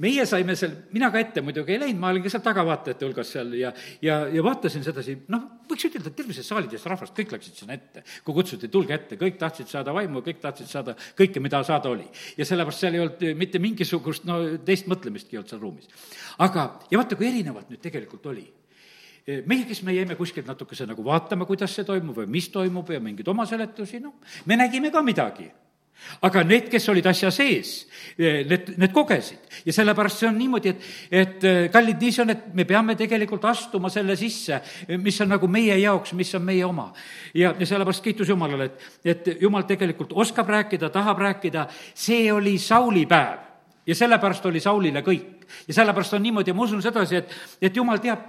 meie 0.04 0.26
saime 0.30 0.56
seal, 0.58 0.74
mina 0.94 1.10
ka 1.14 1.22
ette 1.22 1.42
muidugi 1.46 1.76
ei 1.76 1.82
läinud, 1.82 2.00
ma 2.02 2.12
olin 2.14 2.26
ka 2.26 2.32
seal 2.34 2.44
tagavaatajate 2.46 3.08
hulgas 3.08 3.32
seal 3.34 3.54
ja, 3.58 3.72
ja, 4.04 4.20
ja 4.32 4.44
vaatasin 4.46 4.86
sedasi, 4.86 5.18
noh, 5.34 5.48
võiks 5.70 5.88
ütelda, 5.90 6.12
et 6.12 6.18
terve 6.20 6.36
see 6.38 6.46
saalides 6.46 6.86
rahvast, 6.90 7.16
kõik 7.18 7.34
läksid 7.36 7.62
sinna 7.62 7.78
ette. 7.78 8.04
kui 8.26 8.38
kutsuti, 8.38 8.70
tulge 8.74 8.94
ette, 8.98 9.18
kõik 9.22 9.40
tahtsid 9.42 9.72
saada 9.72 9.96
vaimu, 9.96 10.22
kõik 10.26 10.44
tahtsid 10.44 10.70
saada 10.70 10.98
kõike, 11.18 11.42
mida 11.44 11.64
saada 11.66 11.90
oli. 11.90 12.06
ja 12.38 12.46
sellepärast 12.46 12.86
seal 12.86 12.98
ei 12.98 13.06
olnud 13.06 13.26
mitte 13.42 13.64
mingisugust, 13.64 14.28
no 14.30 14.42
teist 14.66 14.92
mõtlemistki 14.92 15.36
ei 15.36 15.42
olnud 15.42 15.56
seal 15.56 15.64
ruumis. 15.64 15.90
aga, 16.46 16.70
ja 16.92 17.02
vaata, 17.02 17.18
kui 17.18 17.30
erinevalt 17.32 17.74
nüüd 17.74 17.82
tegelikult 17.82 18.32
oli 18.34 18.46
meie, 19.26 19.64
kes 19.66 19.80
me 19.82 19.94
jäime 19.96 20.14
kuskilt 20.14 20.46
natukese 20.46 20.86
nagu 20.86 21.02
vaatama, 21.02 21.48
kuidas 21.50 21.74
see 21.74 21.86
toimub 21.88 22.20
või 22.20 22.28
mis 22.30 22.46
toimub 22.54 22.90
ja 22.94 23.00
mingeid 23.02 23.28
oma 23.34 23.48
seletusi, 23.50 23.98
noh, 23.98 24.20
me 24.46 24.54
nägime 24.60 24.92
ka 24.94 25.02
midagi 25.02 25.50
aga 26.22 26.44
need, 26.46 26.70
kes 26.72 26.90
olid 26.90 27.06
asja 27.10 27.32
sees, 27.34 27.88
eh, 28.18 28.44
need, 28.48 28.74
need 28.78 28.94
kogesid. 28.94 29.40
ja 29.66 29.74
sellepärast 29.74 30.22
see 30.22 30.30
on 30.30 30.38
niimoodi, 30.38 30.70
et, 30.70 30.90
et 31.12 31.44
eh, 31.44 31.62
kallid, 31.74 32.02
nii 32.02 32.12
see 32.12 32.24
on, 32.24 32.34
et 32.36 32.46
me 32.54 32.66
peame 32.66 32.96
tegelikult 33.00 33.46
astuma 33.50 33.90
selle 33.94 34.16
sisse, 34.20 34.62
mis 35.02 35.20
on 35.22 35.34
nagu 35.34 35.48
meie 35.52 35.78
jaoks, 35.82 36.14
mis 36.14 36.34
on 36.36 36.46
meie 36.46 36.66
oma. 36.66 36.92
ja, 37.34 37.54
ja 37.60 37.66
sellepärast 37.66 38.04
kiitus 38.04 38.30
Jumalale, 38.30 38.70
et, 38.70 38.86
et 39.04 39.42
Jumal 39.42 39.66
tegelikult 39.68 40.14
oskab 40.14 40.50
rääkida, 40.50 40.90
tahab 40.94 41.20
rääkida, 41.20 41.68
see 41.94 42.32
oli 42.34 42.58
Sauli 42.58 43.06
päev 43.10 43.46
ja 43.86 43.96
sellepärast 43.96 44.46
oli 44.46 44.60
Saulile 44.60 45.02
kõik. 45.06 45.46
ja 45.68 45.74
sellepärast 45.74 46.14
on 46.14 46.24
niimoodi 46.24 46.50
ja 46.50 46.56
ma 46.58 46.64
usun 46.64 46.82
sedasi, 46.82 47.22
et, 47.22 47.36
et 47.62 47.76
Jumal 47.76 48.02
teab, 48.02 48.20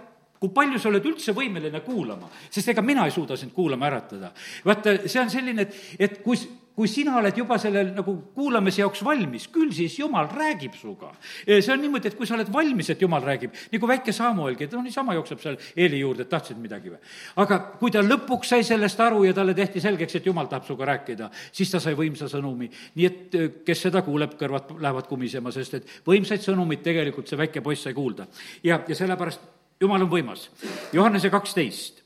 kui 0.41 0.53
palju 0.53 0.79
sa 0.79 0.91
oled 0.91 1.05
üldse 1.09 1.33
võimeline 1.33 1.81
kuulama, 1.81 2.29
sest 2.51 2.69
ega 2.69 2.83
mina 2.85 3.07
ei 3.07 3.15
suuda 3.15 3.37
sind 3.37 3.53
kuulama 3.53 3.87
äratada. 3.89 4.33
vaata, 4.65 4.99
see 5.07 5.21
on 5.21 5.31
selline, 5.33 5.63
et, 5.63 5.79
et 5.99 6.23
kui 6.23 6.37
kui 6.77 6.89
sina 6.93 7.15
oled 7.17 7.39
juba 7.41 7.57
selle 7.61 7.83
nagu 7.97 8.12
kuulamise 8.37 8.83
jaoks 8.83 9.01
valmis, 9.05 9.47
küll 9.53 9.73
siis 9.75 9.95
Jumal 9.99 10.29
räägib 10.29 10.75
sinuga. 10.77 11.15
see 11.47 11.73
on 11.73 11.81
niimoodi, 11.81 12.11
et 12.11 12.17
kui 12.19 12.29
sa 12.29 12.37
oled 12.37 12.51
valmis, 12.53 12.91
et 12.93 13.01
Jumal 13.01 13.25
räägib, 13.25 13.55
nagu 13.73 13.89
väike 13.89 14.12
Samuelgi, 14.12 14.67
et 14.69 14.77
no 14.77 14.83
niisama 14.85 15.17
jookseb 15.17 15.41
seal 15.41 15.57
Eeli 15.77 16.03
juurde, 16.03 16.27
et 16.27 16.33
tahtsid 16.33 16.61
midagi 16.61 16.93
või. 16.93 17.01
aga 17.43 17.59
kui 17.81 17.95
ta 17.95 18.05
lõpuks 18.05 18.53
sai 18.53 18.67
sellest 18.69 19.01
aru 19.01 19.25
ja 19.25 19.33
talle 19.35 19.55
tehti 19.57 19.81
selgeks, 19.81 20.19
et 20.21 20.29
Jumal 20.29 20.53
tahab 20.53 20.69
sinuga 20.69 20.91
rääkida, 20.93 21.31
siis 21.53 21.73
ta 21.73 21.81
sai 21.81 21.97
võimsa 21.97 22.29
sõnumi. 22.29 22.71
nii 22.95 23.07
et 23.07 23.41
kes 23.65 23.87
seda 23.89 24.05
kuuleb, 24.05 24.37
kõrvad 24.37 24.77
lähevad 24.77 25.09
kumisema, 25.09 25.53
sest 25.53 25.81
et 25.81 25.99
võimsaid 26.07 26.45
sõnumeid 26.45 26.85
tegelikult 26.85 27.29
see 27.29 27.41
väike 27.41 27.65
poiss 27.65 27.89
sai 27.89 27.97
kuulda. 27.97 28.29
ja, 28.62 28.83
ja 28.87 28.95
sellepärast 28.95 29.41
Jumal 29.81 30.03
on 30.03 30.09
võimas. 30.09 30.49
Johannese 30.93 31.29
kaksteist, 31.31 32.01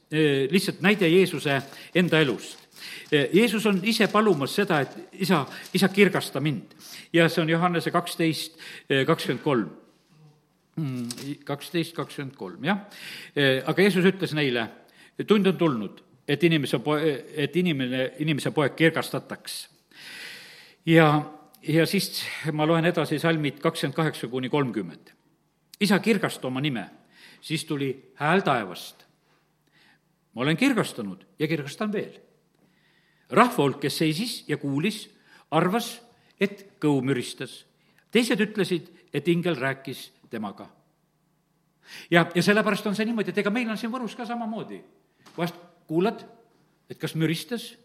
lihtsalt 0.50 0.80
näide 0.82 1.06
Jeesuse 1.10 1.60
enda 1.94 2.18
elust 2.18 2.59
Jeesus 3.10 3.66
on 3.66 3.80
ise 3.82 4.06
palumas 4.12 4.54
seda, 4.54 4.80
et 4.84 5.22
isa, 5.24 5.44
isa, 5.74 5.88
kirgasta 5.88 6.40
mind. 6.40 6.74
ja 7.12 7.28
see 7.28 7.42
on 7.42 7.48
Johannese 7.50 7.90
kaksteist, 7.90 8.58
kakskümmend 9.06 9.42
kolm. 9.44 9.70
Mm, 10.76 11.08
kaksteist, 11.44 11.94
kakskümmend 11.96 12.36
kolm, 12.38 12.64
jah. 12.64 12.86
aga 13.66 13.82
Jeesus 13.82 14.06
ütles 14.06 14.34
neile, 14.34 14.68
tund 15.26 15.46
on 15.46 15.58
tulnud, 15.58 16.00
et 16.28 16.44
inimese 16.46 16.78
poe, 16.84 17.10
et 17.34 17.56
inimene, 17.56 18.12
inimese 18.22 18.52
poeg 18.54 18.76
kirgastataks. 18.78 19.68
ja, 20.86 21.10
ja 21.66 21.86
siis 21.86 22.22
ma 22.52 22.66
loen 22.66 22.86
edasi 22.86 23.18
salmid 23.18 23.58
kakskümmend 23.60 23.96
kaheksa 23.96 24.28
kuni 24.28 24.48
kolmkümmend. 24.48 25.10
isa, 25.80 25.98
kirgasta 25.98 26.46
oma 26.46 26.60
nime, 26.60 26.86
siis 27.40 27.64
tuli 27.64 28.12
hääl 28.14 28.42
taevast. 28.46 29.04
ma 30.34 30.42
olen 30.42 30.56
kirgastanud 30.56 31.26
ja 31.38 31.48
kirgastan 31.48 31.92
veel 31.92 32.29
rahva 33.30 33.64
hulk, 33.64 33.80
kes 33.80 33.98
seisis 34.02 34.44
ja 34.48 34.58
kuulis, 34.60 35.04
arvas, 35.50 36.00
et 36.40 36.66
kõu 36.82 37.02
müristas. 37.04 37.64
teised 38.10 38.40
ütlesid, 38.40 38.88
et 39.12 39.28
ingel 39.28 39.56
rääkis 39.56 40.10
temaga. 40.30 40.68
ja, 42.10 42.26
ja 42.34 42.42
sellepärast 42.42 42.86
on 42.86 42.96
see 42.96 43.04
niimoodi, 43.04 43.30
et 43.30 43.38
ega 43.38 43.50
meil 43.50 43.70
on 43.70 43.78
siin 43.78 43.92
Võrus 43.92 44.16
ka 44.16 44.26
samamoodi. 44.26 44.82
vahest 45.36 45.54
kuulad, 45.86 46.24
et 46.90 46.98
kas 46.98 47.14
müristas 47.14 47.76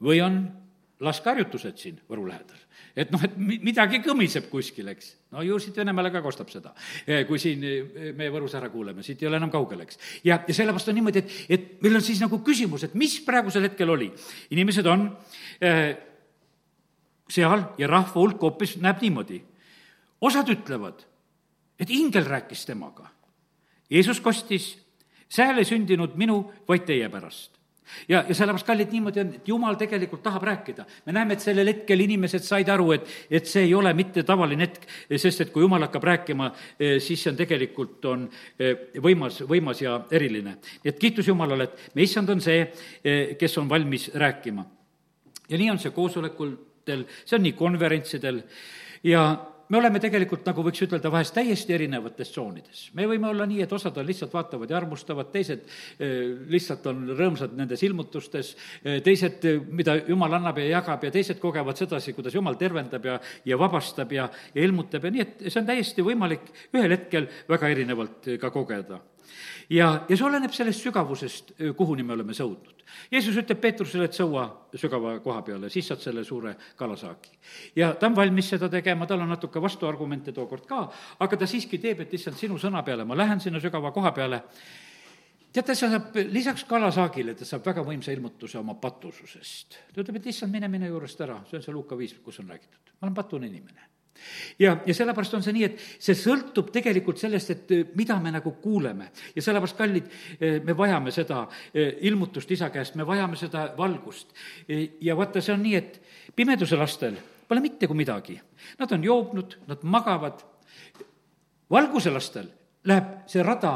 või 0.00 0.20
on 0.20 0.65
laskeharjutused 1.00 1.76
siin 1.78 1.98
Võru 2.08 2.24
lähedal. 2.28 2.58
et 2.96 3.10
noh, 3.12 3.20
et 3.22 3.34
midagi 3.36 4.00
kõmiseb 4.04 4.48
kuskil, 4.48 4.88
eks. 4.88 5.10
no 5.34 5.42
ju 5.44 5.58
siit 5.60 5.76
Venemaale 5.76 6.10
ka 6.12 6.22
kostab 6.24 6.48
seda, 6.52 6.72
kui 7.28 7.38
siin 7.38 7.64
meie 8.16 8.32
Võrus 8.32 8.54
ära 8.56 8.70
kuuleme, 8.72 9.04
siit 9.04 9.22
ei 9.22 9.28
ole 9.28 9.36
enam 9.36 9.52
kaugel, 9.52 9.82
eks. 9.84 9.98
ja, 10.24 10.40
ja 10.48 10.54
sellepärast 10.56 10.88
on 10.92 10.96
niimoodi, 10.96 11.22
et, 11.22 11.34
et 11.48 11.66
meil 11.84 11.98
on 12.00 12.04
siis 12.04 12.22
nagu 12.24 12.40
küsimus, 12.44 12.86
et 12.86 12.94
mis 12.94 13.18
praegusel 13.26 13.68
hetkel 13.68 13.92
oli. 13.92 14.08
inimesed 14.56 14.86
on 14.86 15.10
äh, 15.60 15.96
seal 17.28 17.66
ja 17.78 17.90
rahva 17.90 18.16
hulk 18.16 18.40
hoopis 18.40 18.78
näeb 18.80 19.04
niimoodi. 19.04 19.42
osad 20.20 20.48
ütlevad, 20.48 21.04
et 21.78 21.90
ingel 21.90 22.24
rääkis 22.24 22.64
temaga. 22.64 23.10
Jeesus 23.90 24.20
kostis, 24.20 24.78
sääl 25.28 25.58
ei 25.58 25.68
sündinud 25.68 26.16
minu, 26.16 26.40
vaid 26.68 26.88
teie 26.88 27.08
pärast 27.12 27.55
ja, 28.08 28.22
ja 28.28 28.34
sellepärast, 28.34 28.66
kallid, 28.66 28.92
niimoodi 28.92 29.22
on, 29.22 29.32
et 29.38 29.48
jumal 29.48 29.78
tegelikult 29.78 30.22
tahab 30.22 30.44
rääkida. 30.46 30.86
me 31.06 31.12
näeme, 31.12 31.34
et 31.34 31.44
sellel 31.44 31.68
hetkel 31.70 32.00
inimesed 32.00 32.44
said 32.44 32.68
aru, 32.72 32.90
et, 32.96 33.08
et 33.30 33.46
see 33.46 33.66
ei 33.68 33.74
ole 33.74 33.92
mitte 33.94 34.22
tavaline 34.26 34.66
hetk, 34.66 34.86
sest 35.16 35.46
et 35.46 35.52
kui 35.54 35.64
jumal 35.64 35.86
hakkab 35.86 36.04
rääkima, 36.04 36.50
eh, 36.80 36.96
siis 37.00 37.22
see 37.22 37.32
on 37.32 37.40
tegelikult, 37.40 38.04
on 38.12 38.28
eh, 38.58 38.86
võimas, 39.02 39.42
võimas 39.48 39.82
ja 39.82 39.98
eriline. 40.10 40.56
nii 40.84 40.92
et 40.92 41.00
kiitus 41.00 41.28
Jumalale, 41.28 41.68
et 41.68 41.90
me 41.94 42.06
issand 42.06 42.30
on 42.30 42.40
see, 42.40 42.70
eh, 43.04 43.36
kes 43.38 43.58
on 43.58 43.68
valmis 43.68 44.10
rääkima. 44.14 44.64
ja 45.48 45.58
nii 45.58 45.70
on 45.70 45.78
see 45.78 45.90
koosolekutel, 45.94 47.04
see 47.24 47.36
on 47.36 47.46
nii 47.46 47.52
konverentsidel 47.58 48.42
ja 49.04 49.28
me 49.68 49.78
oleme 49.78 50.00
tegelikult, 50.02 50.44
nagu 50.46 50.64
võiks 50.66 50.82
ütelda, 50.86 51.10
vahest 51.12 51.34
täiesti 51.36 51.74
erinevates 51.74 52.30
tsoonides. 52.32 52.82
me 52.94 53.06
võime 53.10 53.30
olla 53.30 53.46
nii, 53.48 53.62
et 53.64 53.72
osad 53.72 53.96
on 53.98 54.06
lihtsalt 54.06 54.34
vaatavad 54.34 54.70
ja 54.70 54.76
armustavad, 54.78 55.30
teised 55.32 55.64
eh, 55.98 56.36
lihtsalt 56.52 56.86
on 56.92 57.02
rõõmsad 57.18 57.56
nendes 57.58 57.82
ilmutustes, 57.86 58.54
eh, 58.84 59.00
teised, 59.06 59.44
eh, 59.44 59.58
mida 59.80 59.98
jumal 60.06 60.38
annab 60.38 60.60
ja 60.62 60.68
jagab 60.76 61.04
ja 61.04 61.10
teised 61.14 61.40
kogevad 61.42 61.78
sedasi, 61.78 62.14
kuidas 62.16 62.34
jumal 62.34 62.58
tervendab 62.60 63.10
ja, 63.10 63.18
ja 63.44 63.58
vabastab 63.58 64.12
ja, 64.12 64.28
ja 64.54 64.62
ilmutab 64.62 65.04
ja 65.04 65.14
nii, 65.16 65.26
et 65.26 65.50
see 65.50 65.60
on 65.60 65.68
täiesti 65.68 66.06
võimalik 66.06 66.48
ühel 66.72 66.96
hetkel 66.96 67.30
väga 67.48 67.74
erinevalt 67.74 68.34
ka 68.40 68.54
kogeda 68.54 69.02
ja, 69.70 70.04
ja 70.08 70.16
see 70.16 70.26
oleneb 70.26 70.54
sellest 70.54 70.84
sügavusest, 70.84 71.52
kuhuni 71.76 72.04
me 72.06 72.14
oleme 72.16 72.34
sõudnud. 72.36 72.84
Jeesus 73.10 73.36
ütleb 73.36 73.60
Peetrusele, 73.60 74.06
et 74.08 74.16
sõua 74.16 74.46
sügava 74.78 75.16
koha 75.24 75.42
peale, 75.46 75.70
siis 75.72 75.88
saad 75.90 76.02
selle 76.04 76.24
suure 76.24 76.54
kalasaagi. 76.78 77.30
ja 77.76 77.92
ta 77.94 78.06
on 78.06 78.16
valmis 78.16 78.48
seda 78.54 78.68
tegema, 78.72 79.06
tal 79.06 79.20
on 79.20 79.32
natuke 79.34 79.62
vastuargumente 79.62 80.32
tookord 80.32 80.66
ka, 80.66 80.82
aga 81.20 81.36
ta 81.36 81.46
siiski 81.46 81.78
teeb, 81.78 82.04
et 82.06 82.14
issand, 82.14 82.38
sinu 82.38 82.58
sõna 82.58 82.82
peale 82.84 83.04
ma 83.04 83.16
lähen 83.16 83.40
sinna 83.40 83.60
sügava 83.60 83.92
koha 83.92 84.12
peale 84.12 84.42
teate, 85.52 85.74
see 85.74 85.90
saab 85.90 86.16
lisaks 86.30 86.64
kalasaagile, 86.68 87.34
ta 87.34 87.48
saab 87.48 87.66
väga 87.66 87.84
võimsa 87.84 88.12
ilmutuse 88.12 88.58
oma 88.60 88.74
patususest. 88.80 89.80
ta 89.92 90.02
ütleb, 90.02 90.20
et 90.20 90.32
issand, 90.32 90.52
mine 90.52 90.68
minu 90.68 90.90
juurest 90.90 91.20
ära, 91.20 91.42
see 91.50 91.58
on 91.58 91.66
see 91.66 91.74
Luuka 91.74 91.98
viis, 91.98 92.16
kus 92.22 92.40
on 92.40 92.50
räägitud. 92.54 92.96
ma 93.00 93.08
olen 93.08 93.14
patune 93.14 93.46
inimene 93.46 93.95
ja, 94.58 94.76
ja 94.86 94.94
sellepärast 94.94 95.34
on 95.34 95.44
see 95.44 95.54
nii, 95.56 95.68
et 95.68 95.84
see 96.02 96.16
sõltub 96.18 96.70
tegelikult 96.74 97.20
sellest, 97.20 97.52
et 97.54 97.74
äh, 97.74 97.84
mida 97.98 98.18
me 98.22 98.32
nagu 98.34 98.52
kuuleme. 98.62 99.10
ja 99.36 99.42
sellepärast, 99.42 99.78
kallid, 99.78 100.10
äh, 100.36 100.58
me 100.64 100.76
vajame 100.76 101.14
seda 101.14 101.44
äh, 101.46 101.96
ilmutust 102.08 102.50
isa 102.50 102.70
käest, 102.74 102.94
me 102.94 103.06
vajame 103.06 103.36
seda 103.36 103.70
valgust. 103.78 104.34
ja 105.00 105.16
vaata, 105.16 105.40
see 105.40 105.54
on 105.54 105.62
nii, 105.62 105.74
et 105.74 106.00
pimeduse 106.36 106.76
lastel 106.76 107.18
pole 107.48 107.62
mitte 107.62 107.86
kui 107.86 107.96
midagi. 107.96 108.40
Nad 108.78 108.92
on 108.92 109.04
joobnud, 109.04 109.58
nad 109.66 109.82
magavad. 109.82 110.44
valguse 111.70 112.10
lastel 112.10 112.46
läheb 112.84 113.26
see 113.26 113.42
rada 113.42 113.74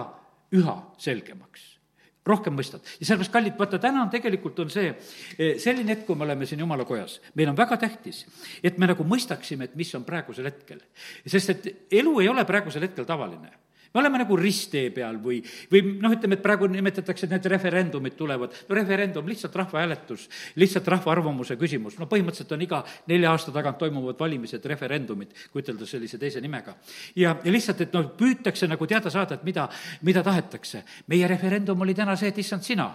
üha 0.55 0.77
selgemaks 0.99 1.80
rohkem 2.27 2.57
mõistad. 2.57 2.85
ja 3.01 3.07
sellepärast, 3.07 3.33
kallid, 3.33 3.57
vaata, 3.59 3.81
täna 3.83 4.03
on 4.05 4.11
tegelikult, 4.13 4.59
on 4.65 4.71
see 4.73 4.91
eh, 4.91 5.57
selline 5.61 5.95
hetk, 5.95 6.05
kui 6.09 6.19
me 6.19 6.27
oleme 6.29 6.47
siin 6.47 6.61
Jumala 6.61 6.85
kojas, 6.89 7.21
meil 7.35 7.53
on 7.53 7.59
väga 7.59 7.81
tähtis, 7.81 8.25
et 8.63 8.79
me 8.79 8.91
nagu 8.91 9.07
mõistaksime, 9.09 9.71
et 9.71 9.79
mis 9.81 9.95
on 9.97 10.05
praegusel 10.05 10.51
hetkel. 10.51 10.83
sest 11.27 11.57
et 11.57 11.73
elu 12.03 12.21
ei 12.21 12.29
ole 12.29 12.45
praegusel 12.49 12.89
hetkel 12.89 13.09
tavaline 13.09 13.53
me 13.95 14.01
oleme 14.01 14.21
nagu 14.23 14.37
risttee 14.39 14.91
peal 14.95 15.17
või, 15.19 15.41
või 15.71 15.83
noh, 15.99 16.13
ütleme, 16.15 16.37
et 16.39 16.43
praegu 16.45 16.69
nimetatakse, 16.71 17.27
et 17.27 17.33
need 17.35 17.47
referendumid 17.51 18.15
tulevad. 18.15 18.55
no 18.69 18.75
referendum, 18.79 19.27
lihtsalt 19.27 19.57
rahvahääletus, 19.57 20.29
lihtsalt 20.63 20.89
rahva 20.89 21.13
arvamuse 21.13 21.57
küsimus, 21.59 21.97
no 21.99 22.07
põhimõtteliselt 22.07 22.55
on 22.55 22.63
iga 22.63 22.83
nelja 23.11 23.33
aasta 23.35 23.53
tagant 23.53 23.79
toimuvad 23.83 24.19
valimised, 24.19 24.65
referendumid, 24.65 25.35
kui 25.51 25.65
ütelda 25.65 25.89
sellise 25.91 26.19
teise 26.19 26.41
nimega. 26.41 26.77
ja, 27.17 27.35
ja 27.45 27.53
lihtsalt, 27.53 27.81
et 27.81 27.97
noh, 27.97 28.13
püütakse 28.15 28.69
nagu 28.71 28.87
teada 28.87 29.11
saada, 29.11 29.35
et 29.41 29.45
mida, 29.45 29.67
mida 30.07 30.23
tahetakse. 30.23 30.85
meie 31.11 31.27
referendum 31.27 31.81
oli 31.81 31.95
täna 31.95 32.15
see, 32.17 32.31
et 32.31 32.39
issand, 32.39 32.63
sina, 32.63 32.87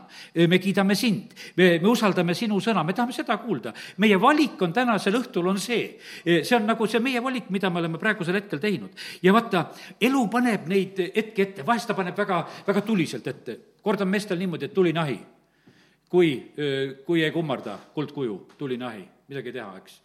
me 0.48 0.60
kiidame 0.60 0.96
sind, 0.96 1.36
me, 1.58 1.80
me 1.80 1.92
usaldame 1.92 2.34
sinu 2.36 2.62
sõna, 2.64 2.86
me 2.86 2.94
tahame 2.94 3.12
seda 3.12 3.38
kuulda. 3.44 3.74
meie 3.98 4.16
valik 4.22 4.62
on 4.62 4.72
tänasel 4.74 5.20
õhtul, 5.20 5.52
on 5.52 5.60
see, 5.60 5.98
see 6.24 6.56
on 6.56 6.66
nagu 6.72 6.88
see 6.88 7.04
meie 7.04 7.20
valik, 7.20 7.52
mida 7.52 7.70
me 7.70 7.84
oleme 7.84 8.00
praegusel 8.00 8.40
hetkel 8.40 8.64
teinud. 8.64 8.96
ja 9.22 9.36
vaata, 9.36 9.68
elu 10.00 10.28
paneb 10.32 10.72
neid 10.72 10.85
neid 10.86 11.16
hetki 11.16 11.48
ette, 11.48 11.66
vahest 11.66 11.90
ta 11.90 11.98
paneb 11.98 12.18
väga, 12.18 12.44
väga 12.68 12.86
tuliselt 12.86 13.28
ette. 13.28 13.58
kord 13.82 14.02
on 14.02 14.10
meestel 14.10 14.38
niimoodi, 14.38 14.66
et 14.66 14.74
tulinahi. 14.74 15.20
kui, 16.10 16.54
kui 17.06 17.24
ei 17.24 17.32
kummarda 17.32 17.80
kuldkuju, 17.94 18.36
tulinahi, 18.58 19.02
midagi 19.28 19.52
teha, 19.52 19.80
eks. 19.82 19.96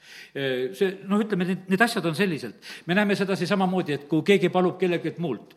see, 0.78 0.88
noh, 1.06 1.20
ütleme, 1.20 1.44
need, 1.44 1.66
need 1.68 1.82
asjad 1.84 2.06
on 2.08 2.16
selliselt. 2.16 2.56
me 2.86 2.96
näeme 2.96 3.14
sedasi 3.16 3.46
samamoodi, 3.46 3.92
et 3.98 4.06
kui 4.08 4.24
keegi 4.26 4.48
palub 4.48 4.78
kellelgi 4.80 5.12
muult, 5.20 5.52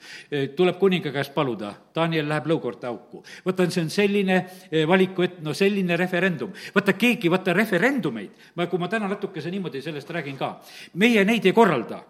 tuleb 0.58 0.78
kuninga 0.82 1.14
käest 1.16 1.34
paluda, 1.34 1.72
Daniel 1.96 2.28
läheb 2.30 2.50
lõukorte 2.52 2.90
auku. 2.92 3.24
vaata, 3.46 3.70
see 3.72 3.86
on 3.86 3.90
selline 3.94 4.42
valiku, 4.88 5.24
et 5.24 5.40
no 5.42 5.56
selline 5.56 5.98
referendum. 5.98 6.52
vaata, 6.76 6.94
keegi, 7.00 7.32
vaata, 7.32 7.56
referendumeid, 7.56 8.52
ma, 8.60 8.68
kui 8.68 8.84
ma 8.84 8.92
täna 8.92 9.08
natukese 9.08 9.52
niimoodi 9.52 9.82
sellest 9.82 10.12
räägin 10.12 10.38
ka, 10.38 10.58
meie 11.00 11.24
neid 11.26 11.48
ei 11.48 11.56
korralda. 11.56 12.04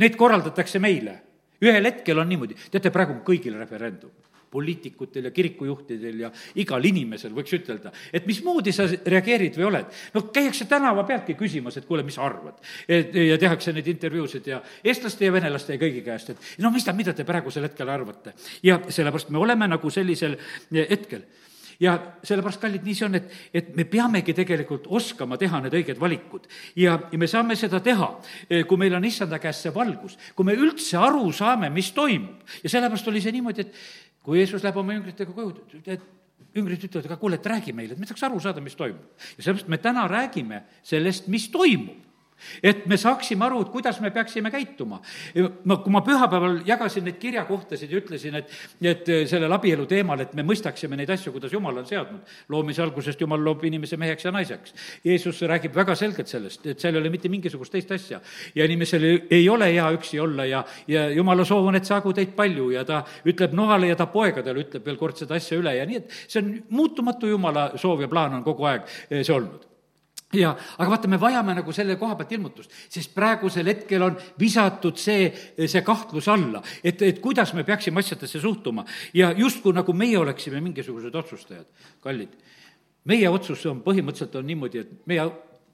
Neid 0.00 0.14
korraldatakse 0.16 0.78
meile 0.78 1.18
ühel 1.64 1.84
hetkel 1.90 2.18
on 2.18 2.28
niimoodi, 2.28 2.58
teate, 2.70 2.92
praegu 2.94 3.18
on 3.18 3.24
kõigil 3.26 3.58
referendum 3.60 4.12
poliitikutel 4.50 5.24
ja 5.24 5.30
kirikujuhtidel 5.30 6.22
ja 6.24 6.30
igal 6.58 6.84
inimesel, 6.84 7.32
võiks 7.34 7.52
ütelda, 7.54 7.92
et 8.12 8.26
mismoodi 8.26 8.72
sa 8.74 8.88
reageerid 8.88 9.56
või 9.58 9.68
oled. 9.68 9.98
no 10.14 10.24
käiakse 10.34 10.66
tänava 10.70 11.04
pealtki 11.06 11.36
küsimas, 11.38 11.76
et 11.78 11.86
kuule, 11.86 12.02
mis 12.02 12.18
sa 12.18 12.26
arvad. 12.26 12.58
et 12.88 13.14
ja 13.14 13.38
tehakse 13.38 13.72
neid 13.72 13.86
intervjuusid 13.86 14.46
ja 14.50 14.62
eestlaste 14.84 15.24
ja 15.24 15.32
venelaste 15.32 15.76
ja 15.76 15.82
kõigi 15.82 16.02
käest, 16.04 16.30
et 16.30 16.48
no 16.58 16.70
mis 16.74 16.84
ta, 16.84 16.92
mida 16.92 17.14
te 17.14 17.24
praegusel 17.24 17.68
hetkel 17.68 17.88
arvate. 17.88 18.34
ja 18.62 18.80
sellepärast 18.88 19.30
me 19.30 19.38
oleme 19.38 19.68
nagu 19.68 19.90
sellisel 19.90 20.36
hetkel 20.74 21.22
ja 21.80 21.94
sellepärast, 22.26 22.60
kallid, 22.60 22.84
nii 22.84 22.96
see 22.96 23.06
on, 23.06 23.16
et, 23.18 23.32
et 23.56 23.72
me 23.76 23.86
peamegi 23.88 24.34
tegelikult 24.36 24.88
oskama 25.00 25.38
teha 25.40 25.62
need 25.64 25.76
õiged 25.80 26.00
valikud. 26.00 26.46
ja, 26.76 26.98
ja 27.12 27.20
me 27.20 27.28
saame 27.30 27.56
seda 27.58 27.80
teha, 27.84 28.10
eh, 28.48 28.64
kui 28.68 28.80
meil 28.80 28.94
on 28.98 29.08
issanda 29.08 29.40
käest 29.42 29.66
see 29.66 29.74
valgus, 29.74 30.18
kui 30.36 30.48
me 30.48 30.56
üldse 30.58 31.00
aru 31.00 31.32
saame, 31.32 31.72
mis 31.72 31.92
toimub. 31.96 32.44
ja 32.62 32.72
sellepärast 32.72 33.08
oli 33.08 33.24
see 33.24 33.34
niimoodi, 33.36 33.66
et 33.66 34.20
kui 34.22 34.42
Jeesus 34.42 34.64
läheb 34.64 34.76
oma 34.80 34.96
jüngritega 34.98 35.32
koju, 35.34 35.56
et 35.86 36.08
üngrid 36.60 36.84
ütlevad, 36.84 37.06
aga 37.06 37.16
kuule, 37.20 37.38
et 37.40 37.46
räägi 37.46 37.72
meile, 37.76 37.94
et 37.94 38.00
me 38.02 38.08
tahaks 38.08 38.28
aru 38.28 38.40
saada, 38.42 38.60
mis 38.64 38.76
toimub. 38.76 39.26
ja 39.38 39.42
sellepärast 39.42 39.72
me 39.72 39.80
täna 39.80 40.06
räägime 40.10 40.64
sellest, 40.82 41.32
mis 41.32 41.48
toimub 41.48 42.09
et 42.62 42.86
me 42.90 42.96
saaksime 43.00 43.44
aru, 43.46 43.62
et 43.64 43.72
kuidas 43.72 44.00
me 44.00 44.10
peaksime 44.10 44.50
käituma. 44.50 45.00
ma, 45.64 45.76
kui 45.76 45.92
ma 45.92 46.02
pühapäeval 46.04 46.60
jagasin 46.66 47.04
neid 47.04 47.18
kirjakohtasid 47.22 47.90
ja 47.90 48.00
ütlesin, 48.00 48.38
et, 48.40 48.52
et 48.82 49.10
sellel 49.30 49.52
abielu 49.52 49.86
teemal, 49.90 50.20
et 50.20 50.34
me 50.34 50.44
mõistaksime 50.46 50.98
neid 50.98 51.10
asju, 51.10 51.32
kuidas 51.32 51.52
Jumal 51.52 51.82
on 51.82 51.86
seadnud. 51.86 52.34
loomise 52.48 52.82
algusest 52.82 53.20
Jumal 53.20 53.42
loob 53.44 53.64
inimese 53.64 53.96
meheks 54.00 54.24
ja 54.24 54.32
naiseks. 54.34 54.74
Jeesus 55.04 55.42
räägib 55.42 55.74
väga 55.74 55.94
selgelt 55.94 56.28
sellest, 56.28 56.66
et 56.66 56.80
seal 56.80 56.96
ei 56.96 57.02
ole 57.02 57.12
mitte 57.12 57.28
mingisugust 57.28 57.72
teist 57.72 57.90
asja. 57.92 58.20
ja 58.54 58.64
inimesel 58.64 59.06
ei, 59.30 59.48
ole 59.48 59.72
hea 59.72 59.90
üksi 59.96 60.20
olla 60.20 60.44
ja, 60.44 60.64
ja 60.88 61.08
Jumala 61.10 61.44
soov 61.44 61.70
on, 61.70 61.78
et 61.78 61.88
saagu 61.88 62.12
teid 62.16 62.34
palju 62.36 62.70
ja 62.74 62.84
ta 62.84 63.02
ütleb 63.24 63.54
noale 63.56 63.90
ja 63.90 63.96
ta 63.96 64.06
poegadele 64.10 64.66
ütleb 64.66 64.86
veel 64.86 65.00
kord 65.00 65.18
seda 65.20 65.38
asja 65.38 65.58
üle 65.58 65.74
ja 65.76 65.86
nii, 65.86 66.02
et 66.02 66.20
see 66.26 66.42
on 66.42 66.52
muutumatu 66.70 67.30
Jumala 67.30 67.70
soov 67.80 68.04
ja 68.04 68.08
plaan 68.08 68.38
on 68.40 68.46
kogu 68.46 68.68
aeg 68.70 68.86
eh, 69.10 69.24
see 69.24 69.34
olnud 69.34 69.69
ja, 70.36 70.52
aga 70.78 70.90
vaata, 70.92 71.10
me 71.10 71.18
vajame 71.20 71.54
nagu 71.58 71.72
selle 71.74 71.96
koha 71.98 72.14
pealt 72.18 72.32
ilmutust, 72.36 72.72
sest 72.92 73.12
praegusel 73.14 73.66
hetkel 73.72 74.04
on 74.06 74.16
visatud 74.40 74.98
see, 75.00 75.28
see 75.66 75.82
kahtlus 75.86 76.28
alla, 76.30 76.62
et, 76.84 77.02
et 77.02 77.20
kuidas 77.22 77.54
me 77.58 77.64
peaksime 77.66 78.02
asjadesse 78.02 78.40
suhtuma 78.42 78.84
ja 79.16 79.32
justkui 79.36 79.74
nagu 79.76 79.94
meie 79.96 80.18
oleksime 80.18 80.62
mingisugused 80.62 81.14
otsustajad. 81.14 81.66
kallid, 82.00 82.34
meie 83.10 83.28
otsus 83.28 83.64
on 83.66 83.82
põhimõtteliselt 83.84 84.38
on 84.38 84.46
niimoodi, 84.46 84.84
et 84.84 85.06
meie 85.10 85.26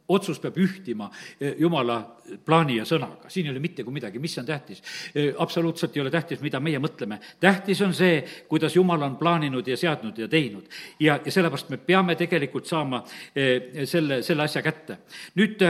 otsus 0.09 0.39
peab 0.43 0.59
ühtima 0.63 1.09
eh, 1.41 1.55
jumala 1.59 1.99
plaani 2.45 2.79
ja 2.81 2.87
sõnaga, 2.89 3.31
siin 3.31 3.49
ei 3.49 3.55
ole 3.55 3.63
mitte 3.63 3.85
kui 3.85 3.95
midagi, 3.95 4.21
mis 4.23 4.37
on 4.39 4.47
tähtis? 4.47 4.83
Eh, 5.15 5.33
absoluutselt 5.43 5.97
ei 5.97 6.05
ole 6.05 6.13
tähtis, 6.15 6.41
mida 6.45 6.61
meie 6.61 6.81
mõtleme. 6.83 7.19
tähtis 7.41 7.83
on 7.83 7.95
see, 7.95 8.21
kuidas 8.49 8.77
jumal 8.77 9.03
on 9.03 9.17
plaaninud 9.17 9.67
ja 9.67 9.77
seadnud 9.77 10.19
ja 10.19 10.29
teinud. 10.29 10.69
ja, 11.01 11.19
ja 11.25 11.33
sellepärast 11.33 11.71
me 11.71 11.77
peame 11.77 12.17
tegelikult 12.17 12.67
saama 12.67 13.03
eh, 13.35 13.85
selle, 13.85 14.23
selle 14.23 14.47
asja 14.47 14.63
kätte. 14.63 14.99
nüüd 15.35 15.63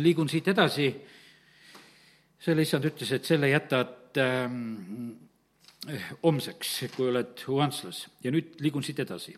liigun 0.00 0.28
siit 0.28 0.48
edasi, 0.48 0.90
selle 2.40 2.62
issand 2.64 2.86
ütles, 2.88 3.12
et 3.14 3.26
selle 3.28 3.50
jätad 3.50 4.18
ähm, 4.18 5.10
homseks, 6.22 6.72
kui 6.96 7.08
oled 7.08 7.44
Uanslas 7.48 8.04
ja 8.24 8.32
nüüd 8.32 8.58
liigun 8.60 8.84
siit 8.84 9.00
edasi. 9.00 9.36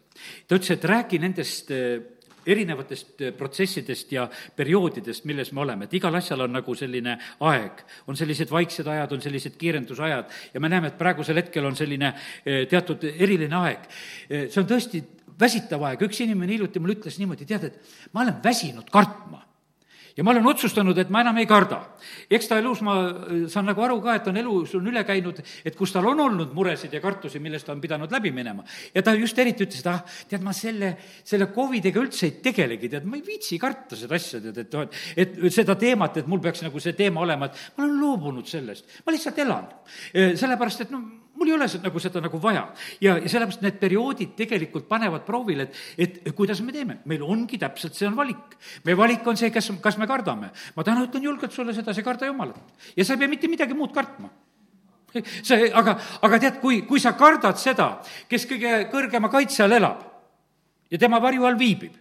ta 0.48 0.56
ütles, 0.58 0.72
et 0.74 0.84
räägi 0.84 1.20
nendest 1.22 1.70
erinevatest 2.46 3.22
äh, 3.22 3.32
protsessidest 3.36 4.12
ja 4.12 4.26
perioodidest, 4.56 5.26
milles 5.28 5.52
me 5.52 5.62
oleme, 5.64 5.88
et 5.88 5.96
igal 5.98 6.14
asjal 6.18 6.46
on 6.46 6.56
nagu 6.58 6.74
selline 6.78 7.18
aeg. 7.40 7.84
on 8.06 8.16
sellised 8.16 8.50
vaiksed 8.50 8.86
ajad, 8.86 9.12
on 9.12 9.22
sellised 9.22 9.56
kiirendusajad 9.60 10.36
ja 10.54 10.60
me 10.60 10.68
näeme, 10.68 10.92
et 10.92 10.98
praegusel 10.98 11.36
hetkel 11.42 11.66
on 11.66 11.76
selline 11.76 12.12
äh, 12.12 12.66
teatud 12.70 13.04
eriline 13.12 13.56
aeg. 13.56 13.86
Äh, 13.86 14.48
see 14.48 14.62
on 14.62 14.68
tõesti 14.68 15.04
väsitav 15.40 15.82
aeg, 15.88 16.02
üks 16.08 16.20
inimene 16.24 16.54
hiljuti 16.56 16.82
mulle 16.82 16.98
ütles 16.98 17.18
niimoodi, 17.20 17.48
tead, 17.48 17.70
et 17.70 18.12
ma 18.12 18.24
olen 18.26 18.38
väsinud 18.44 18.90
kartma 18.92 19.42
ja 20.16 20.24
ma 20.24 20.32
olen 20.34 20.46
otsustanud, 20.46 20.98
et 20.98 21.10
ma 21.12 21.22
enam 21.24 21.38
ei 21.40 21.46
karda. 21.48 21.80
eks 22.30 22.48
ta 22.48 22.58
elus, 22.60 22.82
ma 22.84 22.96
äh, 23.08 23.46
saan 23.52 23.66
nagu 23.70 23.82
aru 23.84 24.00
ka, 24.04 24.16
et 24.18 24.28
on 24.28 24.36
elus 24.36 24.74
on 24.78 24.88
üle 24.90 25.04
käinud, 25.08 25.40
et 25.64 25.76
kus 25.76 25.92
tal 25.92 26.06
on 26.10 26.20
olnud 26.20 26.52
muresid 26.56 26.92
ja 26.92 27.00
kartusi, 27.00 27.40
millest 27.40 27.66
ta 27.66 27.72
on 27.72 27.80
pidanud 27.80 28.12
läbi 28.12 28.32
minema. 28.32 28.64
ja 28.94 29.02
ta 29.02 29.14
just 29.14 29.38
eriti 29.38 29.66
ütles, 29.66 29.80
et 29.80 29.90
ah, 29.92 30.02
tead, 30.28 30.44
ma 30.44 30.52
selle, 30.56 30.94
selle 31.24 31.48
Covidiga 31.54 32.00
üldse 32.02 32.28
ei 32.28 32.36
tegelegi, 32.44 32.90
tead, 32.92 33.08
ma 33.08 33.16
ei 33.16 33.24
viitsi 33.26 33.58
karta 33.58 33.96
seda 33.96 34.18
asja, 34.18 34.40
tead, 34.40 34.62
et 34.64 34.76
noh, 34.76 35.02
et, 35.16 35.38
et 35.38 35.54
seda 35.54 35.76
teemat, 35.80 36.20
et 36.20 36.28
mul 36.30 36.42
peaks 36.44 36.64
nagu 36.66 36.82
see 36.82 36.96
teema 36.98 37.24
olema, 37.24 37.48
et 37.48 37.78
ma 37.78 37.86
olen 37.86 37.98
loobunud 38.00 38.48
sellest, 38.48 39.00
ma 39.06 39.14
lihtsalt 39.14 39.42
elan. 39.44 39.68
Äh, 40.12 40.34
sellepärast, 40.40 40.86
et 40.86 40.94
noh, 40.94 41.04
mul 41.42 41.50
ei 41.50 41.56
ole 41.56 41.68
seda, 41.68 41.88
nagu 41.88 42.00
seda 42.02 42.22
nagu 42.22 42.38
vaja. 42.38 42.62
ja, 43.02 43.16
ja 43.18 43.28
sellepärast 43.30 43.64
need 43.64 43.78
perioodid 43.80 44.36
tegelikult 44.38 44.86
panevad 44.88 45.24
proovile, 45.26 45.68
et, 45.98 46.20
et 46.22 46.34
kuidas 46.38 46.62
me 46.62 46.72
teeme. 46.72 47.00
meil 47.10 47.24
ongi 47.26 47.58
täpselt, 47.58 47.98
see 47.98 48.06
on 48.06 48.16
valik. 48.16 48.56
meie 48.86 48.96
valik 48.98 49.26
on 49.26 49.36
see, 49.36 49.50
kas, 49.50 49.72
kas 49.82 49.98
me 49.98 50.06
kardame. 50.06 50.52
ma 50.76 50.86
täna 50.86 51.02
ütlen 51.08 51.26
julgelt 51.26 51.52
sulle 51.52 51.74
sedasi, 51.74 52.04
karda 52.06 52.30
Jumalat. 52.30 52.62
ja 52.96 53.04
sa 53.04 53.16
ei 53.16 53.24
pea 53.24 53.32
mitte 53.32 53.50
midagi 53.50 53.74
muud 53.74 53.94
kartma 53.94 54.30
see, 55.42 55.68
aga, 55.74 55.98
aga 56.22 56.38
tead, 56.38 56.60
kui, 56.62 56.82
kui 56.88 57.02
sa 57.02 57.16
kardad 57.18 57.58
seda, 57.60 57.96
kes 58.30 58.46
kõige 58.48 58.86
kõrgema 58.92 59.32
kaitse 59.32 59.66
all 59.66 59.76
elab 59.76 60.06
ja 60.92 61.00
tema 61.00 61.20
varju 61.20 61.48
all 61.48 61.58
viibib, 61.58 61.98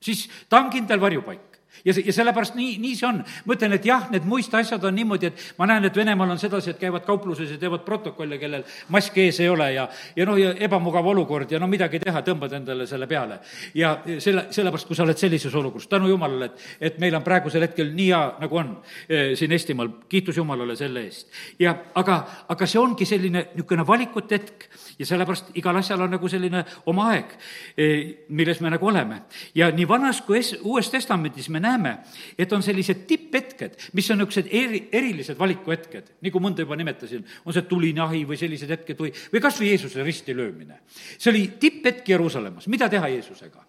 siis 0.00 0.28
ta 0.48 0.62
on 0.62 0.70
kindel 0.72 1.02
varjupaik 1.02 1.47
ja 1.84 1.94
see, 1.94 2.04
ja 2.06 2.12
sellepärast 2.12 2.56
nii, 2.58 2.76
nii 2.82 2.96
see 2.98 3.08
on. 3.08 3.20
ma 3.44 3.54
ütlen, 3.54 3.74
et 3.76 3.86
jah, 3.86 4.08
need 4.12 4.26
muist 4.28 4.54
asjad 4.54 4.84
on 4.84 4.94
niimoodi, 4.94 5.30
et 5.30 5.44
ma 5.58 5.68
näen, 5.70 5.88
et 5.88 5.96
Venemaal 5.96 6.34
on 6.34 6.40
sedasi, 6.40 6.70
et 6.74 6.80
käivad 6.80 7.04
kaupluses 7.06 7.50
ja 7.54 7.58
teevad 7.60 7.84
protokolle, 7.86 8.38
kellel 8.38 8.64
maski 8.94 9.26
ees 9.28 9.40
ei 9.44 9.48
ole 9.48 9.70
ja, 9.74 9.88
ja 10.16 10.26
noh, 10.28 10.38
ja 10.40 10.54
ebamugav 10.66 11.06
olukord 11.06 11.50
ja 11.52 11.60
no 11.60 11.68
midagi 11.70 12.00
teha, 12.02 12.22
tõmbad 12.26 12.56
endale 12.58 12.86
selle 12.86 13.06
peale. 13.10 13.40
ja 13.74 13.96
selle, 14.18 14.48
sellepärast, 14.54 14.88
kui 14.88 14.96
sa 14.96 15.06
oled 15.06 15.18
sellises 15.18 15.54
olukorras, 15.54 15.88
tänu 15.88 16.08
jumalale, 16.08 16.50
et, 16.50 16.66
et 16.90 16.98
meil 17.02 17.14
on 17.18 17.24
praegusel 17.26 17.66
hetkel 17.66 17.92
nii 17.94 18.10
hea, 18.10 18.22
nagu 18.42 18.60
on 18.60 18.74
eh, 19.08 19.34
siin 19.38 19.52
Eestimaal, 19.52 19.90
kiitus 20.08 20.36
Jumalale 20.36 20.76
selle 20.76 21.04
eest. 21.06 21.28
ja 21.58 21.74
aga, 21.98 22.20
aga 22.48 22.66
see 22.66 22.80
ongi 22.80 23.06
selline 23.08 23.48
niisugune 23.54 23.86
valikute 23.86 24.38
hetk 24.38 24.68
ja 24.98 25.06
sellepärast 25.06 25.52
igal 25.58 25.76
asjal 25.78 26.02
on 26.04 26.12
nagu 26.16 26.28
selline 26.28 26.64
oma 26.90 27.10
aeg, 27.12 27.34
eh, 27.76 28.26
milles 28.28 28.60
me 28.60 28.72
nagu 28.74 28.86
oleme. 28.86 29.22
ja 29.54 29.70
nii 29.74 29.88
Vanas 29.88 30.22
kui 30.26 30.40
es-, 30.40 30.56
Uues 30.62 30.90
Testamendis 30.90 31.48
me 31.48 31.57
näeme, 31.60 31.88
näeme, 31.88 31.98
et 32.38 32.52
on 32.52 32.62
sellised 32.62 33.06
tipphetked, 33.06 33.78
mis 33.92 34.10
on 34.10 34.20
niisugused 34.20 34.50
eri, 34.50 34.82
erilised 34.92 35.38
valikuhetked, 35.38 36.12
nagu 36.24 36.42
mõnda 36.42 36.64
juba 36.64 36.76
nimetasin, 36.78 37.24
on 37.44 37.56
see 37.56 37.66
tuline 37.70 38.02
ahi 38.04 38.24
või 38.28 38.38
sellised 38.40 38.70
hetked 38.74 39.00
või, 39.00 39.12
või 39.32 39.42
kas 39.44 39.58
või 39.60 39.72
Jeesuse 39.72 40.04
risti 40.06 40.36
löömine. 40.36 40.80
see 41.16 41.32
oli 41.32 41.46
tipphetk 41.60 42.08
Jeruusalemmas, 42.08 42.68
mida 42.68 42.88
teha 42.88 43.08
Jeesusega? 43.08 43.64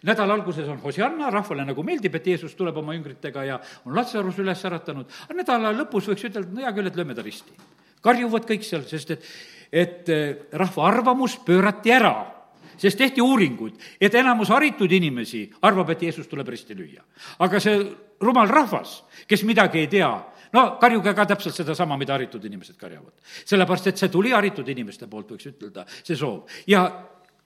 nädala 0.00 0.32
alguses 0.32 0.68
on 0.68 0.78
Hosianna, 0.80 1.28
rahvale 1.30 1.64
nagu 1.68 1.82
meeldib, 1.84 2.14
et 2.16 2.26
Jeesus 2.26 2.54
tuleb 2.56 2.76
oma 2.80 2.94
jüngritega 2.94 3.42
ja 3.44 3.58
on 3.84 3.92
Latsarus 3.96 4.38
üles 4.40 4.62
äratanud, 4.64 5.10
aga 5.26 5.36
nädala 5.42 5.74
lõpus 5.76 6.08
võiks 6.08 6.24
ütelda, 6.24 6.48
no 6.48 6.64
hea 6.64 6.72
küll, 6.72 6.88
et 6.88 6.96
lööme 6.96 7.14
ta 7.14 7.22
risti. 7.22 7.52
karjuvad 8.00 8.46
kõik 8.48 8.64
seal, 8.64 8.86
sest 8.88 9.10
et, 9.10 9.26
et 9.70 10.08
eh, 10.08 10.36
rahva 10.52 10.86
arvamus 10.88 11.36
pöörati 11.44 11.92
ära 11.92 12.39
sest 12.80 12.98
tehti 12.98 13.22
uuringuid, 13.22 13.76
et 14.00 14.14
enamus 14.14 14.50
haritud 14.54 14.92
inimesi 14.92 15.44
arvab, 15.62 15.92
et 15.94 16.02
Jeesus 16.08 16.28
tuleb 16.30 16.48
risti 16.48 16.76
lüüa. 16.76 17.04
aga 17.38 17.60
see 17.60 17.84
rumal 18.20 18.48
rahvas, 18.48 19.02
kes 19.28 19.44
midagi 19.44 19.84
ei 19.84 19.86
tea, 19.86 20.10
no 20.52 20.64
karjuge 20.80 21.14
ka 21.14 21.26
täpselt 21.26 21.54
sedasama, 21.54 21.98
mida 22.00 22.16
haritud 22.16 22.44
inimesed 22.44 22.76
karjavad. 22.76 23.12
sellepärast, 23.44 23.86
et 23.86 23.98
see 23.98 24.08
tuli 24.08 24.32
haritud 24.32 24.68
inimeste 24.68 25.06
poolt, 25.06 25.36
võiks 25.36 25.52
ütelda, 25.52 25.86
see 26.02 26.16
soov. 26.16 26.48
ja 26.66 26.86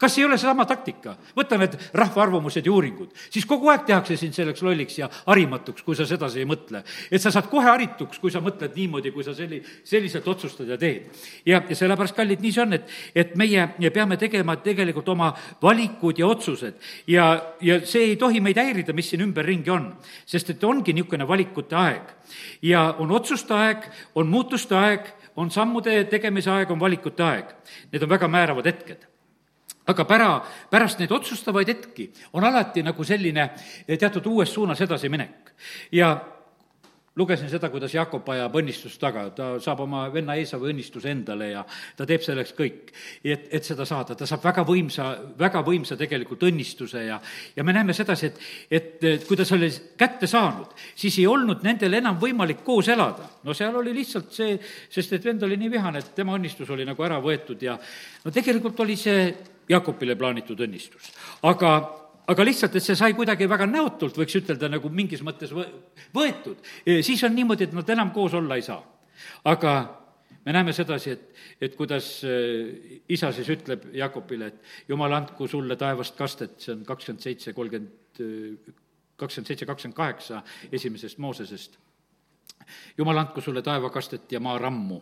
kas 0.04 0.18
ei 0.18 0.26
ole 0.26 0.36
seesama 0.36 0.66
taktika? 0.68 1.14
võta 1.36 1.56
need 1.60 1.76
rahva 1.96 2.22
arvamused 2.26 2.66
ja 2.66 2.72
uuringud, 2.72 3.12
siis 3.32 3.46
kogu 3.48 3.70
aeg 3.72 3.86
tehakse 3.88 4.16
sind 4.20 4.36
selleks 4.36 4.62
lolliks 4.64 4.98
ja 5.00 5.08
harimatuks, 5.24 5.84
kui 5.86 5.96
sa 5.96 6.06
sedasi 6.08 6.42
ei 6.42 6.48
mõtle. 6.48 6.82
et 7.10 7.22
sa 7.22 7.32
saad 7.32 7.48
kohe 7.52 7.64
harituks, 7.64 8.20
kui 8.20 8.32
sa 8.32 8.42
mõtled 8.44 8.76
niimoodi, 8.76 9.12
kui 9.14 9.24
sa 9.24 9.34
selli-, 9.36 9.62
selliselt 9.84 10.28
otsustad 10.28 10.68
ja 10.68 10.78
teed. 10.80 11.08
ja, 11.46 11.62
ja 11.68 11.76
sellepärast, 11.76 12.16
kallid, 12.16 12.42
nii 12.44 12.52
see 12.52 12.64
on, 12.66 12.76
et, 12.76 12.92
et 13.14 13.32
meie 13.40 13.90
peame 13.94 14.18
tegema 14.20 14.56
tegelikult 14.60 15.08
oma 15.14 15.32
valikud 15.62 16.20
ja 16.20 16.28
otsused 16.28 16.76
ja, 17.08 17.30
ja 17.64 17.80
see 17.86 18.10
ei 18.10 18.20
tohi 18.20 18.42
meid 18.44 18.60
häirida, 18.60 18.92
mis 18.92 19.08
siin 19.12 19.24
ümberringi 19.24 19.72
on, 19.72 19.88
sest 20.26 20.52
et 20.54 20.64
ongi 20.64 20.92
niisugune 20.92 21.28
valikute 21.28 21.76
aeg. 21.76 22.12
ja 22.62 22.90
on 22.98 23.10
otsuste 23.10 23.54
aeg, 23.56 23.88
on 24.14 24.28
muutuste 24.28 24.76
aeg, 24.76 25.08
on 25.36 25.50
sammude 25.50 26.04
tegemise 26.10 26.52
aeg, 26.52 26.70
on 26.70 26.78
valikute 26.80 27.22
aeg. 27.24 27.50
Need 27.92 28.04
on 28.06 28.12
väga 28.12 28.28
määravad 28.30 28.70
hetked 28.70 29.13
aga 29.86 30.04
pära, 30.08 30.28
pärast 30.70 31.00
neid 31.00 31.12
otsustavaid 31.12 31.68
hetki 31.68 32.10
on 32.32 32.44
alati 32.44 32.82
nagu 32.82 33.04
selline 33.04 33.50
teatud 33.86 34.26
uues 34.32 34.54
suunas 34.54 34.80
edasiminek. 34.80 35.52
ja 35.92 36.14
lugesin 37.16 37.48
seda, 37.50 37.68
kuidas 37.70 37.94
Jakob 37.94 38.26
ajab 38.34 38.56
õnnistust 38.58 38.98
taga, 38.98 39.28
ta 39.36 39.46
saab 39.62 39.84
oma 39.84 40.02
venna 40.12 40.34
Eesavi 40.38 40.72
õnnistuse 40.72 41.12
endale 41.12 41.50
ja 41.52 41.62
ta 41.96 42.06
teeb 42.08 42.24
selleks 42.26 42.54
kõik, 42.58 42.90
et, 43.22 43.46
et 43.54 43.66
seda 43.66 43.86
saada, 43.86 44.16
ta 44.18 44.26
saab 44.26 44.42
väga 44.42 44.64
võimsa, 44.66 45.06
väga 45.38 45.62
võimsa 45.66 45.98
tegelikult 46.00 46.42
õnnistuse 46.50 47.04
ja 47.06 47.20
ja 47.54 47.64
me 47.64 47.76
näeme 47.76 47.94
sedasi, 47.94 48.32
et, 48.32 48.42
et, 48.70 48.90
et 49.12 49.28
kui 49.28 49.38
ta 49.38 49.46
selle 49.46 49.70
kätte 50.00 50.26
saanud, 50.30 50.74
siis 50.98 51.20
ei 51.22 51.28
olnud 51.30 51.62
nendel 51.66 52.00
enam 52.00 52.18
võimalik 52.18 52.64
koos 52.66 52.90
elada. 52.90 53.28
no 53.44 53.54
seal 53.54 53.76
oli 53.78 53.94
lihtsalt 53.94 54.34
see, 54.34 54.58
sest 54.90 55.14
et 55.14 55.24
vend 55.24 55.46
oli 55.46 55.60
nii 55.60 55.70
vihane, 55.76 56.02
et 56.02 56.14
tema 56.18 56.34
õnnistus 56.34 56.70
oli 56.74 56.86
nagu 56.88 57.06
ära 57.06 57.22
võetud 57.22 57.62
ja 57.62 57.78
no 58.24 58.34
tegelikult 58.34 58.80
oli 58.82 58.98
see 58.98 59.28
Jakobile 59.68 60.16
plaanitud 60.16 60.60
õnnistus. 60.60 61.12
aga, 61.42 61.74
aga 62.26 62.44
lihtsalt, 62.44 62.76
et 62.76 62.82
see 62.82 62.96
sai 62.96 63.14
kuidagi 63.14 63.48
väga 63.48 63.66
näotult, 63.66 64.16
võiks 64.16 64.38
ütelda, 64.40 64.68
nagu 64.68 64.90
mingis 64.90 65.22
mõttes 65.22 65.52
võetud, 66.14 66.62
siis 67.00 67.24
on 67.24 67.34
niimoodi, 67.34 67.68
et 67.68 67.76
nad 67.76 67.90
enam 67.96 68.10
koos 68.12 68.34
olla 68.34 68.56
ei 68.56 68.66
saa. 68.66 68.82
aga 69.44 69.74
me 70.44 70.52
näeme 70.52 70.72
sedasi, 70.72 71.10
et, 71.10 71.30
et 71.60 71.76
kuidas 71.76 72.08
äh, 72.28 73.00
isa 73.08 73.30
siis 73.32 73.48
ütleb 73.54 73.88
Jakobile, 73.96 74.50
et 74.52 74.88
jumal, 74.88 75.12
andku 75.16 75.48
sulle 75.48 75.76
taevast 75.80 76.16
kastet, 76.18 76.58
see 76.60 76.74
on 76.74 76.84
kakskümmend 76.86 77.24
seitse, 77.24 77.54
kolmkümmend, 77.56 78.20
äh, 78.20 78.74
kakskümmend 79.20 79.52
seitse, 79.52 79.68
kakskümmend 79.68 79.96
kaheksa 79.96 80.42
esimesest 80.72 81.18
Moosesest. 81.18 81.78
jumal, 82.98 83.18
andku 83.18 83.40
sulle 83.40 83.62
taevakastet 83.62 84.32
ja 84.32 84.40
maarammu. 84.40 85.00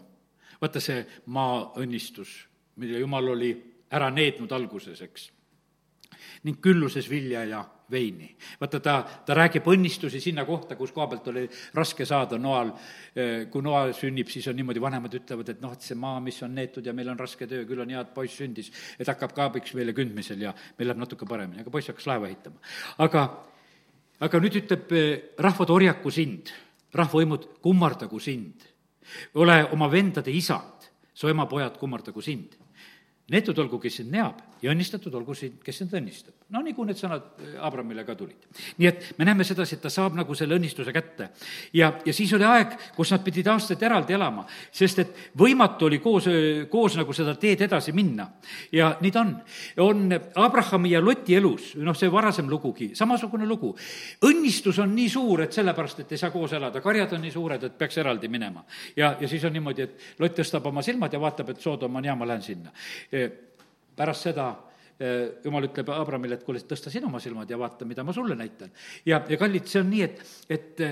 vaata 0.62 0.80
see 0.80 1.02
maaõnnistus, 1.26 2.46
mille 2.76 2.98
jumal 2.98 3.28
oli 3.28 3.50
ära 3.92 4.10
neednud 4.10 4.52
alguses, 4.52 5.00
eks. 5.04 5.30
ning 6.42 6.58
külluses 6.62 7.06
vilja 7.10 7.44
ja 7.46 7.62
veini. 7.92 8.36
vaata, 8.60 8.80
ta, 8.80 8.94
ta 9.26 9.34
räägib 9.36 9.66
õnnistusi 9.68 10.20
sinna 10.22 10.44
kohta, 10.48 10.76
kus 10.78 10.92
koha 10.94 11.06
pealt 11.10 11.28
oli 11.32 11.44
raske 11.76 12.06
saada 12.08 12.38
noal, 12.40 12.72
kui 13.52 13.64
noa 13.64 13.84
sünnib, 13.96 14.30
siis 14.32 14.48
on 14.50 14.56
niimoodi, 14.58 14.80
vanemad 14.82 15.14
ütlevad, 15.18 15.52
et 15.52 15.62
noh, 15.62 15.74
et 15.76 15.84
see 15.84 15.98
maa, 15.98 16.20
mis 16.24 16.40
on 16.46 16.54
neetud 16.56 16.86
ja 16.86 16.94
meil 16.96 17.12
on 17.12 17.20
raske 17.20 17.46
töö, 17.50 17.66
küll 17.68 17.84
on 17.84 17.92
hea, 17.92 18.00
et 18.02 18.14
poiss 18.16 18.40
sündis, 18.40 18.72
et 18.98 19.08
hakkab 19.08 19.36
ka 19.36 19.50
abiks 19.50 19.76
meile 19.78 19.94
kündmisel 19.96 20.40
ja 20.46 20.54
meil 20.78 20.90
läheb 20.90 21.02
natuke 21.04 21.28
paremini, 21.28 21.62
aga 21.62 21.74
poiss 21.74 21.92
hakkas 21.92 22.08
laeva 22.10 22.30
ehitama. 22.30 22.62
aga, 23.06 23.26
aga 24.28 24.42
nüüd 24.42 24.60
ütleb 24.62 24.96
eh, 24.96 25.12
rahvad, 25.44 25.74
orjaku 25.76 26.14
sind, 26.14 26.52
rahvavõimud, 26.96 27.48
kummardagu 27.64 28.20
sind. 28.20 28.68
ole 29.34 29.62
oma 29.72 29.90
vendade 29.90 30.32
isad, 30.32 30.90
su 31.12 31.28
ema 31.28 31.46
pojad, 31.46 31.76
kummardagu 31.78 32.22
sind 32.22 32.56
neetud 33.30 33.58
olgu, 33.62 33.78
kes 33.82 34.00
sind 34.00 34.10
neab 34.12 34.40
ja 34.62 34.70
õnnistatud 34.70 35.14
olgu 35.18 35.34
sind, 35.34 35.58
kes 35.62 35.80
sind 35.82 35.94
õnnistab. 35.94 36.34
no 36.52 36.60
nagu 36.62 36.84
need 36.84 36.98
sõnad 36.98 37.24
Abramile 37.64 38.04
ka 38.04 38.14
tulid. 38.14 38.46
nii 38.78 38.86
et 38.88 39.18
me 39.18 39.24
näeme 39.24 39.44
sedasi, 39.44 39.76
et 39.76 39.82
ta 39.82 39.90
saab 39.90 40.14
nagu 40.14 40.34
selle 40.34 40.56
õnnistuse 40.58 40.92
kätte. 40.92 41.28
ja, 41.72 41.92
ja 42.04 42.12
siis 42.12 42.32
oli 42.34 42.44
aeg, 42.46 42.76
kus 42.96 43.10
nad 43.10 43.22
pidid 43.24 43.46
aastaid 43.46 43.82
eraldi 43.82 44.14
elama, 44.14 44.44
sest 44.70 44.98
et 44.98 45.16
võimatu 45.38 45.86
oli 45.86 45.98
koos, 45.98 46.26
koos 46.70 46.96
nagu 46.98 47.12
seda 47.12 47.34
teed 47.34 47.62
edasi 47.62 47.92
minna. 47.92 48.28
ja 48.72 48.96
nii 49.00 49.10
ta 49.10 49.20
on. 49.20 49.36
on 49.78 50.18
Abrahami 50.34 50.90
ja 50.90 51.00
Loti 51.00 51.34
elus, 51.34 51.74
noh, 51.76 51.96
see 51.96 52.10
varasem 52.10 52.50
lugugi, 52.50 52.92
samasugune 52.94 53.46
lugu. 53.46 53.74
õnnistus 54.22 54.78
on 54.82 54.94
nii 54.94 55.08
suur, 55.08 55.42
et 55.42 55.52
sellepärast, 55.52 56.00
et 56.00 56.12
ei 56.12 56.18
saa 56.18 56.30
koos 56.30 56.52
elada, 56.52 56.80
karjad 56.80 57.12
on 57.14 57.22
nii 57.22 57.34
suured, 57.34 57.64
et 57.64 57.78
peaks 57.78 57.98
eraldi 57.98 58.28
minema. 58.28 58.64
ja, 58.96 59.16
ja 59.20 59.28
siis 59.28 59.44
on 59.44 59.52
niimoodi, 59.52 59.82
et 59.82 60.18
Lott 60.18 60.38
tõstab 60.38 60.66
oma 60.66 60.82
silmad 60.82 61.12
ja 61.12 61.20
vaatab, 61.20 61.50
et 61.50 61.60
Soodom 61.60 61.96
on 61.96 62.04
hea, 62.04 62.14
ma 62.14 62.26
lähen 62.26 62.42
sinna 62.42 62.70
pärast 63.96 64.28
seda 64.28 64.50
jumal 65.42 65.66
ütleb 65.66 65.88
Abramile, 65.90 66.36
et 66.38 66.44
kuule, 66.46 66.60
tõsta 66.68 66.90
sina 66.92 67.08
oma 67.08 67.18
silmad 67.20 67.50
ja 67.50 67.56
vaata, 67.58 67.84
mida 67.88 68.04
ma 68.06 68.12
sulle 68.14 68.36
näitan. 68.38 68.70
ja, 69.06 69.18
ja 69.28 69.36
kallid, 69.36 69.66
see 69.66 69.80
on 69.82 69.90
nii, 69.90 70.02
et, 70.06 70.20
et 70.52 70.82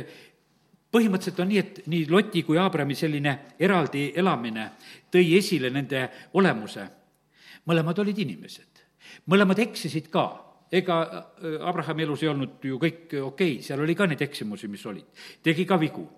põhimõtteliselt 0.90 1.40
on 1.42 1.50
nii, 1.50 1.58
et 1.62 1.80
nii 1.90 2.06
Loti 2.10 2.42
kui 2.46 2.58
Abrami 2.58 2.96
selline 2.98 3.36
eraldi 3.58 4.10
elamine 4.18 4.70
tõi 5.12 5.36
esile 5.38 5.70
nende 5.70 6.08
olemuse. 6.34 6.88
mõlemad 7.70 7.98
olid 8.02 8.18
inimesed, 8.18 8.82
mõlemad 9.30 9.58
eksisid 9.58 10.08
ka 10.10 10.26
ega 10.72 10.96
Abrahami 11.60 12.02
elus 12.02 12.22
ei 12.22 12.28
olnud 12.30 12.64
ju 12.64 12.78
kõik 12.78 13.14
okei 13.14 13.22
okay,, 13.26 13.62
seal 13.62 13.80
oli 13.80 13.94
ka 13.94 14.06
neid 14.06 14.22
eksimusi, 14.22 14.68
mis 14.68 14.86
olid, 14.86 15.06
tegi 15.42 15.64
ka 15.66 15.78
vigu. 15.78 16.08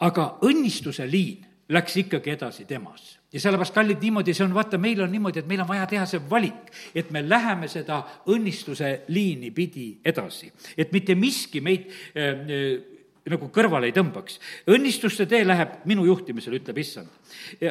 aga 0.00 0.38
õnnistuse 0.42 1.10
liin 1.10 1.44
läks 1.68 1.96
ikkagi 1.96 2.30
edasi 2.30 2.64
temas 2.64 3.17
ja 3.32 3.40
sellepärast, 3.40 3.74
kallid, 3.74 4.00
niimoodi 4.02 4.34
see 4.34 4.46
on, 4.46 4.54
vaata, 4.56 4.78
meil 4.80 5.02
on 5.04 5.10
niimoodi, 5.12 5.42
et 5.42 5.48
meil 5.50 5.60
on 5.60 5.68
vaja 5.68 5.86
teha 5.90 6.06
see 6.08 6.20
valik, 6.30 6.70
et 6.96 7.10
me 7.12 7.22
läheme 7.28 7.68
seda 7.68 8.00
õnnistuse 8.32 8.92
liini 9.12 9.50
pidi 9.54 9.90
edasi. 10.04 10.52
et 10.76 10.92
mitte 10.92 11.14
miski 11.14 11.60
meid 11.60 11.90
äh, 12.16 12.22
äh, 12.24 12.98
nagu 13.28 13.50
kõrvale 13.52 13.88
ei 13.88 13.92
tõmbaks. 13.92 14.38
õnnistuste 14.72 15.26
tee 15.28 15.44
läheb 15.44 15.84
minu 15.84 16.06
juhtimisel, 16.06 16.56
ütleb 16.56 16.78
issand. 16.80 17.08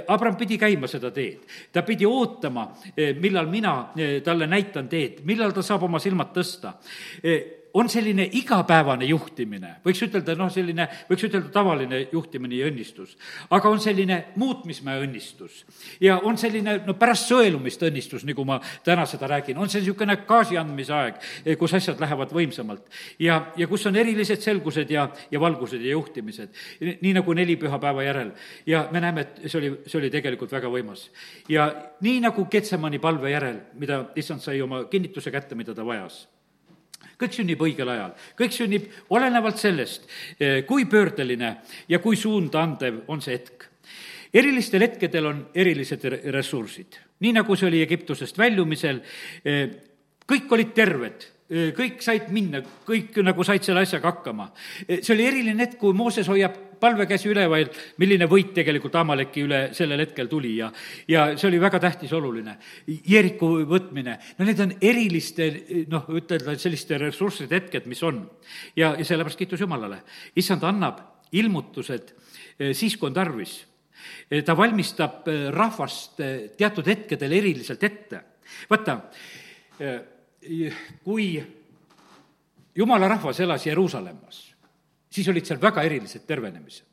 Abram 0.07 0.37
pidi 0.37 0.57
käima 0.57 0.87
seda 0.87 1.11
teed, 1.11 1.47
ta 1.71 1.81
pidi 1.81 2.05
ootama, 2.05 2.69
äh, 2.93 3.15
millal 3.17 3.49
mina 3.49 3.77
äh, 3.97 4.19
talle 4.23 4.47
näitan 4.47 4.89
teed, 4.89 5.23
millal 5.25 5.55
ta 5.55 5.65
saab 5.65 5.87
oma 5.89 5.99
silmad 5.99 6.33
tõsta 6.35 6.77
on 7.77 7.89
selline 7.89 8.25
igapäevane 8.39 9.05
juhtimine, 9.05 9.75
võiks 9.85 9.99
ütelda, 10.07 10.33
noh, 10.39 10.49
selline, 10.53 10.87
võiks 11.09 11.25
ütelda 11.27 11.51
tavaline 11.53 11.99
juhtimine 12.11 12.57
ja 12.57 12.69
õnnistus. 12.71 13.13
aga 13.53 13.69
on 13.69 13.81
selline 13.83 14.17
muutmismäe 14.35 15.03
õnnistus 15.03 15.59
ja 16.01 16.17
on 16.25 16.39
selline, 16.41 16.79
no 16.87 16.95
pärast 16.97 17.29
sõelumist 17.29 17.83
õnnistus, 17.85 18.25
nagu 18.25 18.45
ma 18.47 18.57
täna 18.85 19.05
seda 19.05 19.29
räägin, 19.29 19.59
on 19.61 19.69
see 19.69 19.83
niisugune 19.83 20.15
gaasi 20.27 20.57
andmise 20.57 20.95
aeg, 20.95 21.19
kus 21.59 21.75
asjad 21.77 22.01
lähevad 22.01 22.33
võimsamalt. 22.33 22.87
ja, 23.19 23.51
ja 23.57 23.67
kus 23.69 23.85
on 23.85 23.95
erilised 23.95 24.41
selgused 24.41 24.89
ja, 24.91 25.09
ja 25.31 25.39
valgused 25.39 25.81
ja 25.81 25.93
juhtimised, 25.93 26.55
nii 26.81 27.13
nagu 27.19 27.33
neli 27.37 27.59
pühapäeva 27.61 28.07
järel. 28.07 28.31
ja 28.65 28.87
me 28.91 29.03
näeme, 29.03 29.27
et 29.27 29.45
see 29.45 29.59
oli, 29.59 29.71
see 29.85 30.01
oli 30.01 30.09
tegelikult 30.13 30.51
väga 30.51 30.71
võimas. 30.73 31.09
ja 31.49 31.69
nii 32.01 32.23
nagu 32.25 32.47
Ketsemani 32.49 32.97
palve 32.99 33.31
järel, 33.31 33.61
mida 33.77 34.07
issand 34.15 34.41
sai 34.41 34.61
oma 34.61 34.85
kinnituse 34.89 35.31
kätte, 35.31 35.55
mida 35.55 35.75
ta 35.77 35.85
vajas 35.85 36.25
kõik 37.17 37.33
sünnib 37.33 37.61
õigel 37.65 37.89
ajal, 37.89 38.13
kõik 38.37 38.53
sünnib 38.55 38.89
olenevalt 39.13 39.57
sellest, 39.61 40.07
eh, 40.39 40.63
kui 40.65 40.85
pöördeline 40.85 41.55
ja 41.89 41.99
kui 41.99 42.15
suunda 42.15 42.61
andev 42.61 43.03
on 43.07 43.21
see 43.21 43.33
hetk. 43.37 43.65
erilistel 44.33 44.81
hetkedel 44.81 45.25
on 45.25 45.45
erilised 45.55 46.03
ressursid, 46.33 46.97
nii 47.19 47.31
nagu 47.33 47.55
see 47.55 47.67
oli 47.67 47.81
Egiptusest 47.81 48.37
väljumisel, 48.37 49.01
eh, 49.45 49.69
kõik 50.27 50.51
olid 50.51 50.73
terved 50.73 51.36
kõik 51.47 52.01
said 52.03 52.27
minna, 52.35 52.59
kõik 52.87 53.15
nagu 53.23 53.43
said 53.47 53.63
selle 53.63 53.85
asjaga 53.85 54.11
hakkama. 54.11 54.49
see 54.87 55.13
oli 55.13 55.27
eriline 55.29 55.63
hetk, 55.63 55.77
kui 55.79 55.95
Mooses 55.95 56.27
hoiab 56.27 56.57
palvekäsi 56.79 57.29
üleval, 57.31 57.69
milline 57.97 58.27
võit 58.29 58.51
tegelikult 58.53 58.95
Amaleki 58.99 59.45
üle 59.45 59.61
sellel 59.75 60.03
hetkel 60.03 60.27
tuli 60.27 60.57
ja, 60.57 60.67
ja 61.07 61.29
see 61.37 61.47
oli 61.49 61.61
väga 61.61 61.79
tähtis, 61.81 62.11
oluline. 62.13 62.57
Jeeriku 62.85 63.49
võtmine, 63.69 64.17
no 64.37 64.47
need 64.47 64.59
on 64.65 64.73
eriliste, 64.81 65.47
noh, 65.91 66.09
ütelda, 66.19 66.57
selliste 66.59 66.99
ressursside 67.01 67.61
hetked, 67.61 67.87
mis 67.87 68.03
on. 68.03 68.25
ja, 68.75 68.93
ja 68.97 69.05
sellepärast 69.05 69.39
kiitus 69.39 69.63
Jumalale. 69.63 70.01
issand 70.35 70.67
annab 70.67 70.99
ilmutused 71.31 72.13
siis, 72.73 72.97
kui 72.97 73.07
on 73.09 73.15
tarvis. 73.15 73.59
Ta 74.45 74.55
valmistab 74.57 75.27
rahvast 75.55 76.19
teatud 76.57 76.87
hetkedel 76.87 77.31
eriliselt 77.39 77.83
ette. 77.83 78.21
vaata, 78.69 78.99
kui 81.03 81.27
jumala 82.75 83.09
rahvas 83.09 83.39
elas 83.39 83.65
Jeruusalemmas, 83.65 84.41
siis 85.09 85.27
olid 85.31 85.45
seal 85.45 85.61
väga 85.61 85.83
erilised 85.87 86.27
tervenemised. 86.29 86.85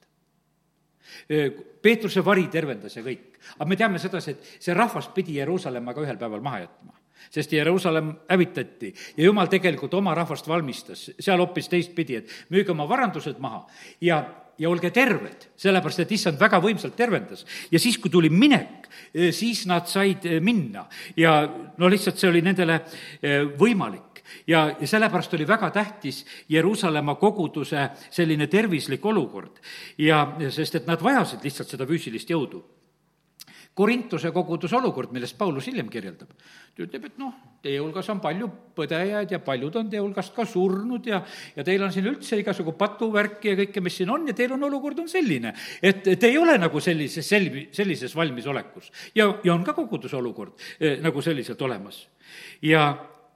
Peetruse 1.83 2.25
vari 2.25 2.49
tervendas 2.51 2.97
ja 2.97 3.03
kõik. 3.05 3.39
aga 3.55 3.69
me 3.69 3.77
teame 3.77 3.99
sedasi, 3.99 4.31
et 4.31 4.63
see 4.65 4.75
rahvas 4.75 5.09
pidi 5.15 5.37
Jeruusalemma 5.39 5.95
ka 5.95 6.03
ühel 6.03 6.19
päeval 6.19 6.43
maha 6.43 6.65
jätma 6.65 7.04
sest 7.31 7.53
Jeruusalemm 7.53 8.13
hävitati 8.29 8.95
ja 9.17 9.25
jumal 9.25 9.51
tegelikult 9.53 9.95
oma 9.95 10.15
rahvast 10.15 10.49
valmistas 10.49 11.11
seal 11.19 11.43
hoopis 11.43 11.69
teistpidi, 11.73 12.21
et 12.21 12.33
müüge 12.55 12.73
oma 12.75 12.89
varandused 12.89 13.39
maha 13.43 13.65
ja, 14.01 14.23
ja 14.59 14.71
olge 14.71 14.91
terved, 14.95 15.49
sellepärast 15.57 16.05
et 16.05 16.17
issand 16.17 16.41
väga 16.41 16.61
võimsalt 16.63 16.97
tervendas. 16.97 17.47
ja 17.71 17.79
siis, 17.79 17.99
kui 17.99 18.11
tuli 18.11 18.31
minek, 18.31 18.89
siis 19.35 19.65
nad 19.71 19.89
said 19.91 20.27
minna 20.41 20.87
ja 21.17 21.41
no 21.79 21.91
lihtsalt 21.91 22.21
see 22.21 22.31
oli 22.31 22.45
nendele 22.45 22.81
võimalik 23.59 24.15
ja, 24.47 24.77
ja 24.81 24.87
sellepärast 24.87 25.35
oli 25.35 25.47
väga 25.49 25.71
tähtis 25.71 26.25
Jeruusalemma 26.49 27.15
koguduse 27.15 27.89
selline 28.11 28.47
tervislik 28.47 29.07
olukord. 29.07 29.59
ja, 29.99 30.37
sest 30.51 30.75
et 30.75 30.87
nad 30.87 31.03
vajasid 31.03 31.45
lihtsalt 31.45 31.69
seda 31.69 31.87
füüsilist 31.87 32.31
jõudu. 32.31 32.63
Korintuse 33.75 34.31
koguduse 34.31 34.77
olukord, 34.79 35.11
millest 35.11 35.35
Paulus 35.39 35.67
hiljem 35.67 35.89
kirjeldab, 35.91 36.31
ta 36.77 36.83
ütleb, 36.85 37.09
et 37.09 37.17
noh, 37.19 37.33
teie 37.65 37.81
hulgas 37.83 38.07
on 38.13 38.21
palju 38.23 38.47
põdejaid 38.77 39.33
ja 39.35 39.41
paljud 39.43 39.75
on 39.81 39.89
teie 39.91 40.03
hulgast 40.03 40.31
ka 40.37 40.45
surnud 40.47 41.09
ja, 41.11 41.19
ja 41.57 41.65
teil 41.67 41.83
on 41.83 41.91
siin 41.95 42.07
üldse 42.07 42.39
igasugu 42.39 42.77
patuvärki 42.79 43.51
ja 43.51 43.59
kõike, 43.65 43.83
mis 43.83 43.97
siin 43.99 44.13
on 44.15 44.29
ja 44.31 44.37
teil 44.39 44.55
on, 44.55 44.63
olukord 44.69 45.03
on 45.03 45.11
selline, 45.11 45.55
et 45.83 46.07
te 46.07 46.31
ei 46.31 46.39
ole 46.39 46.55
nagu 46.61 46.83
sellises, 46.85 47.27
selvi-, 47.27 47.67
sellises 47.75 48.15
valmisolekus. 48.15 48.93
ja, 49.19 49.27
ja 49.43 49.57
on 49.57 49.67
ka 49.67 49.75
koguduse 49.75 50.17
olukord 50.21 50.55
eh, 50.79 51.01
nagu 51.03 51.23
selliselt 51.23 51.63
olemas. 51.67 52.05
ja 52.63 52.87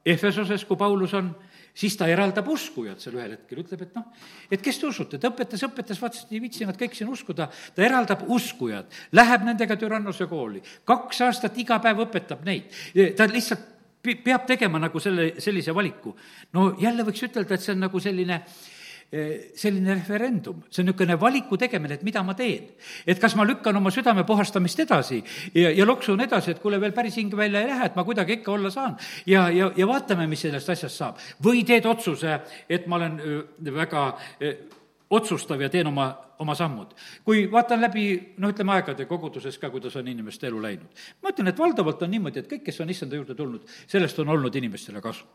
Efesoses, 0.09 0.62
kui 0.64 0.78
Paulus 0.78 1.12
on, 1.18 1.32
siis 1.79 1.97
ta 1.99 2.09
eraldab 2.11 2.49
uskujad 2.51 3.01
seal 3.03 3.18
ühel 3.18 3.37
hetkel, 3.37 3.62
ütleb, 3.62 3.85
et 3.87 3.99
noh, 3.99 4.07
et 4.51 4.62
kes 4.64 4.81
te 4.81 4.89
usute, 4.89 5.20
ta 5.20 5.31
õpetas, 5.31 5.62
õpetas, 5.68 6.01
vaatas, 6.03 6.24
et 6.26 6.35
ei 6.35 6.43
viitsi 6.43 6.66
nad 6.68 6.79
kõik 6.79 6.97
siin 6.99 7.11
uskuda, 7.12 7.49
ta 7.74 7.85
eraldab 7.87 8.24
uskujad, 8.35 8.91
läheb 9.14 9.47
nendega 9.47 9.76
Türannose 9.79 10.26
kooli, 10.31 10.62
kaks 10.89 11.22
aastat 11.29 11.59
iga 11.62 11.79
päev 11.85 12.03
õpetab 12.09 12.43
neid, 12.49 12.72
ta 13.18 13.29
lihtsalt 13.31 13.76
peab 14.03 14.47
tegema 14.49 14.81
nagu 14.81 15.01
selle, 15.03 15.35
sellise 15.43 15.74
valiku. 15.74 16.14
no 16.55 16.72
jälle 16.81 17.05
võiks 17.07 17.24
ütelda, 17.26 17.55
et 17.55 17.64
see 17.64 17.74
on 17.74 17.83
nagu 17.83 18.01
selline 18.01 18.41
äh, 18.41 18.61
selline 19.09 19.94
referendum, 19.94 20.59
see 20.68 20.82
on 20.82 20.90
niisugune 20.90 21.14
valiku 21.20 21.56
tegemine, 21.56 21.96
et 21.96 22.02
mida 22.04 22.20
ma 22.22 22.34
teen. 22.36 22.66
et 23.06 23.18
kas 23.18 23.34
ma 23.36 23.46
lükkan 23.48 23.76
oma 23.76 23.90
südame 23.90 24.24
puhastamist 24.28 24.80
edasi 24.84 25.22
ja, 25.54 25.70
ja 25.70 25.86
loksun 25.86 26.20
edasi, 26.20 26.50
et 26.50 26.61
kuule, 26.61 26.80
veel 26.80 26.92
päris 26.92 27.16
hing 27.16 27.32
välja 27.36 27.62
ei 27.62 27.70
lähe, 27.70 27.86
et 27.86 27.96
ma 27.96 28.04
kuidagi 28.04 28.36
ikka 28.40 28.52
olla 28.52 28.70
saan. 28.70 28.98
ja, 29.26 29.48
ja, 29.48 29.70
ja 29.76 29.88
vaatame, 29.88 30.26
mis 30.28 30.44
sellest 30.44 30.68
asjast 30.68 31.00
saab. 31.00 31.24
või 31.44 31.64
teed 31.64 31.88
otsuse, 31.88 32.40
et 32.68 32.86
ma 32.86 33.00
olen 33.00 33.16
väga 33.74 34.04
otsustav 35.11 35.61
ja 35.62 35.70
teen 35.72 35.86
oma 35.88 36.11
oma 36.39 36.55
sammud. 36.55 36.95
kui 37.24 37.47
vaatan 37.51 37.80
läbi, 37.80 38.34
noh, 38.39 38.53
ütleme 38.53 38.72
aegade 38.76 39.07
koguduses 39.11 39.59
ka, 39.59 39.70
kuidas 39.70 39.97
on 39.97 40.09
inimeste 40.09 40.47
elu 40.47 40.61
läinud. 40.62 41.03
ma 41.22 41.32
ütlen, 41.32 41.49
et 41.51 41.59
valdavalt 41.59 42.03
on 42.03 42.11
niimoodi, 42.11 42.43
et 42.43 42.51
kõik, 42.51 42.62
kes 42.68 42.80
on 42.80 42.91
issanda 42.91 43.16
juurde 43.16 43.34
tulnud, 43.34 43.66
sellest 43.86 44.18
on 44.22 44.28
olnud 44.28 44.55
inimestele 44.55 45.01
kasu. 45.03 45.26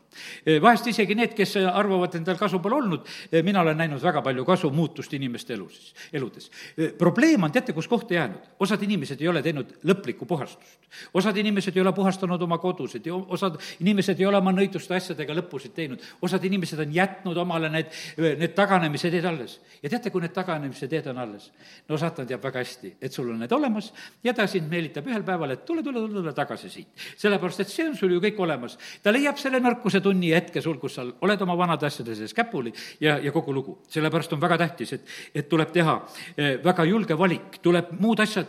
E, 0.46 0.58
vahest 0.62 0.86
isegi 0.90 1.14
need, 1.14 1.34
kes 1.36 1.56
arvavad, 1.60 2.14
endal 2.16 2.38
kasu 2.40 2.60
pole 2.64 2.78
olnud, 2.78 3.08
e, 3.30 3.42
mina 3.42 3.60
olen 3.60 3.76
näinud 3.78 4.02
väga 4.02 4.22
palju 4.24 4.44
kasu, 4.48 4.70
muutust 4.70 5.12
inimeste 5.14 5.54
elus, 5.54 5.92
eludes. 6.12 6.50
E, 6.76 6.88
probleem 6.98 7.44
on, 7.44 7.52
teate, 7.52 7.76
kus 7.76 7.88
kohta 7.88 8.14
jäänud? 8.14 8.50
osad 8.64 8.82
inimesed 8.82 9.20
ei 9.20 9.28
ole 9.28 9.42
teinud 9.42 9.74
lõplikku 9.84 10.26
puhastust. 10.26 10.78
osad 11.14 11.36
inimesed 11.36 11.76
ei 11.76 11.82
ole 11.82 11.92
puhastanud 11.92 12.42
oma 12.42 12.58
kodusid 12.58 13.06
ja 13.06 13.14
osad 13.14 13.58
inimesed 13.80 14.20
ei 14.20 14.26
ole 14.26 14.38
oma 14.38 14.52
nõiduste 14.54 14.96
asjadega 14.96 15.36
lõpusid 15.40 15.74
teinud. 15.74 16.02
osad 16.22 16.44
inimesed 16.44 16.80
on 16.80 16.94
jätnud 16.94 17.36
omale 17.36 17.68
need, 17.68 17.92
need 18.16 18.54
taganemised 18.54 19.14
alles. 19.24 19.60
ja 19.82 19.90
teate, 19.90 20.10
kui 20.10 20.22
need 20.24 20.32
taganemised 20.32 20.93
teed 20.94 21.10
on 21.10 21.20
alles. 21.22 21.50
no 21.88 21.98
saatan 22.00 22.28
teab 22.28 22.42
väga 22.44 22.62
hästi, 22.62 22.94
et 23.02 23.12
sul 23.12 23.30
on 23.32 23.40
need 23.42 23.52
olemas 23.52 23.90
ja 24.24 24.34
ta 24.34 24.46
sind 24.50 24.70
meelitab 24.70 25.06
ühel 25.10 25.24
päeval, 25.26 25.54
et 25.56 25.64
tule, 25.66 25.82
tule, 25.82 26.02
tule 26.08 26.34
tagasi 26.36 26.70
siit. 26.70 27.06
sellepärast, 27.16 27.64
et 27.64 27.72
see 27.72 27.88
on 27.88 27.96
sul 27.98 28.14
ju 28.14 28.22
kõik 28.22 28.40
olemas. 28.46 28.78
ta 29.02 29.12
leiab 29.14 29.40
selle 29.40 29.60
nõrkuse 29.64 30.02
tunni 30.04 30.32
hetke 30.34 30.62
sul, 30.62 30.78
kus 30.82 30.98
sa 30.98 31.06
oled 31.26 31.42
oma 31.46 31.58
vanade 31.58 31.86
asjade 31.86 32.16
sees 32.18 32.34
käpuli 32.36 32.72
ja, 33.00 33.18
ja 33.18 33.32
kogu 33.32 33.54
lugu. 33.54 33.78
sellepärast 33.88 34.32
on 34.36 34.42
väga 34.42 34.58
tähtis, 34.64 34.94
et, 34.98 35.14
et 35.34 35.48
tuleb 35.48 35.72
teha 35.74 35.98
eh, 36.36 36.56
väga 36.64 36.88
julge 36.88 37.18
valik, 37.18 37.60
tuleb 37.62 37.94
muud 38.00 38.20
asjad 38.24 38.48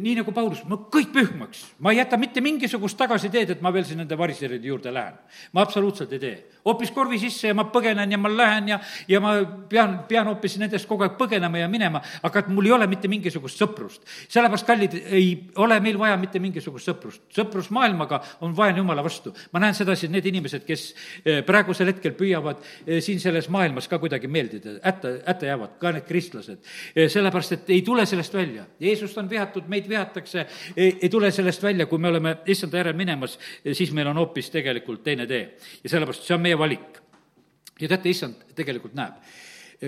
nii 0.00 0.14
nagu 0.20 0.32
Paulus, 0.32 0.62
ma 0.68 0.78
kõik 0.92 1.10
pühmaks, 1.12 1.64
ma 1.82 1.92
ei 1.92 1.98
jäta 1.98 2.16
mitte 2.20 2.40
mingisugust 2.44 2.96
tagasiteed, 3.00 3.50
et 3.56 3.62
ma 3.64 3.72
veel 3.74 3.84
siin 3.84 4.00
nende 4.02 4.16
variseride 4.18 4.68
juurde 4.68 4.92
lähen. 4.94 5.18
ma 5.52 5.62
absoluutselt 5.62 6.12
ei 6.12 6.18
tee. 6.18 6.36
hoopis 6.64 6.90
korvi 6.90 7.18
sisse 7.18 7.48
ja 7.48 7.54
ma 7.54 7.64
põgenen 7.64 8.10
ja 8.10 8.18
ma 8.18 8.28
lähen 8.28 8.68
ja, 8.68 8.80
ja 9.08 9.20
ma 9.20 9.34
pean, 9.68 9.98
pean 10.08 10.26
hoopis 10.26 10.58
nendest 10.58 10.88
kogu 10.88 11.02
aeg 11.02 11.16
põgenema 11.18 11.58
ja 11.58 11.68
minema, 11.68 12.02
aga 12.22 12.38
et 12.38 12.48
mul 12.48 12.66
ei 12.66 12.72
ole 12.72 12.86
mitte 12.86 13.08
mingisugust 13.08 13.58
sõprust. 13.58 14.02
sellepärast, 14.28 14.66
kallid, 14.66 14.94
ei 15.10 15.50
ole 15.56 15.80
meil 15.80 15.98
vaja 15.98 16.16
mitte 16.16 16.38
mingisugust 16.38 16.88
sõprust. 16.88 17.22
sõprus 17.34 17.70
maailmaga 17.70 18.22
on 18.40 18.56
vaen 18.56 18.76
jumala 18.76 19.02
vastu. 19.04 19.34
ma 19.52 19.60
näen 19.60 19.74
sedasi, 19.74 20.06
et 20.06 20.12
need 20.12 20.26
inimesed, 20.26 20.64
kes 20.66 20.94
eh, 21.24 21.42
praegusel 21.46 21.90
hetkel 21.92 22.14
püüavad 22.18 22.62
eh, 22.86 23.00
siin 23.00 23.20
selles 23.20 23.48
maailmas 23.48 23.88
ka 23.88 23.98
kuidagi 23.98 24.28
meeldida, 24.28 24.78
hätta, 24.84 25.16
hätta 25.26 25.46
jäävad, 25.46 25.76
ka 25.80 25.92
need 25.92 26.06
kristlased. 26.08 26.62
Eh, 26.94 27.08
sellepärast, 27.12 27.52
et 27.58 27.70
ei 27.74 27.82
tule 27.86 28.06
sellest 28.06 28.34
välja. 28.34 28.66
Jeesust 28.80 29.18
on 29.18 29.30
vihatud, 29.30 29.68
meid 29.72 29.81
vihatakse, 29.88 30.46
ei 30.76 31.08
tule 31.10 31.30
sellest 31.30 31.62
välja, 31.62 31.86
kui 31.86 31.98
me 31.98 32.08
oleme 32.08 32.36
issanda 32.46 32.80
järel 32.80 32.96
minemas, 32.98 33.38
siis 33.72 33.92
meil 33.92 34.10
on 34.10 34.20
hoopis 34.20 34.50
tegelikult 34.50 35.02
teine 35.04 35.26
tee. 35.26 35.56
ja 35.84 35.90
sellepärast 35.90 36.26
see 36.26 36.34
on 36.34 36.44
meie 36.44 36.58
valik. 36.58 37.00
ja 37.80 37.88
teate, 37.88 38.10
issand 38.10 38.54
tegelikult 38.54 38.94
näeb 38.94 39.20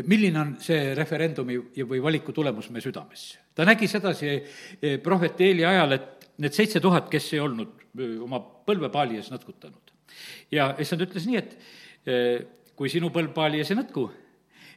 milline 0.03 0.41
on 0.41 0.53
see 0.63 0.93
referendumi 0.97 1.57
või 1.87 2.01
valiku 2.03 2.33
tulemus 2.35 2.71
meie 2.75 2.83
südames. 2.83 3.39
ta 3.55 3.65
nägi 3.65 3.87
sedasi 3.89 4.29
eh, 4.35 4.99
prohvet 5.03 5.41
Eeli 5.41 5.65
ajal, 5.65 5.93
et 5.93 6.27
need 6.39 6.53
seitse 6.53 6.81
tuhat, 6.81 7.09
kes 7.11 7.33
ei 7.35 7.41
olnud 7.41 7.85
eh, 7.99 8.17
oma 8.23 8.41
põlve 8.41 8.91
paali 8.91 9.21
ees 9.21 9.31
nõtkutanud. 9.31 9.93
ja 10.51 10.75
issand 10.79 11.07
ütles 11.07 11.27
nii, 11.27 11.39
et 11.39 11.57
eh, 12.07 12.43
kui 12.75 12.91
sinu 12.91 13.13
põlv 13.15 13.33
paali 13.35 13.63
ees 13.63 13.71
ei 13.71 13.79
nõtku, 13.79 14.09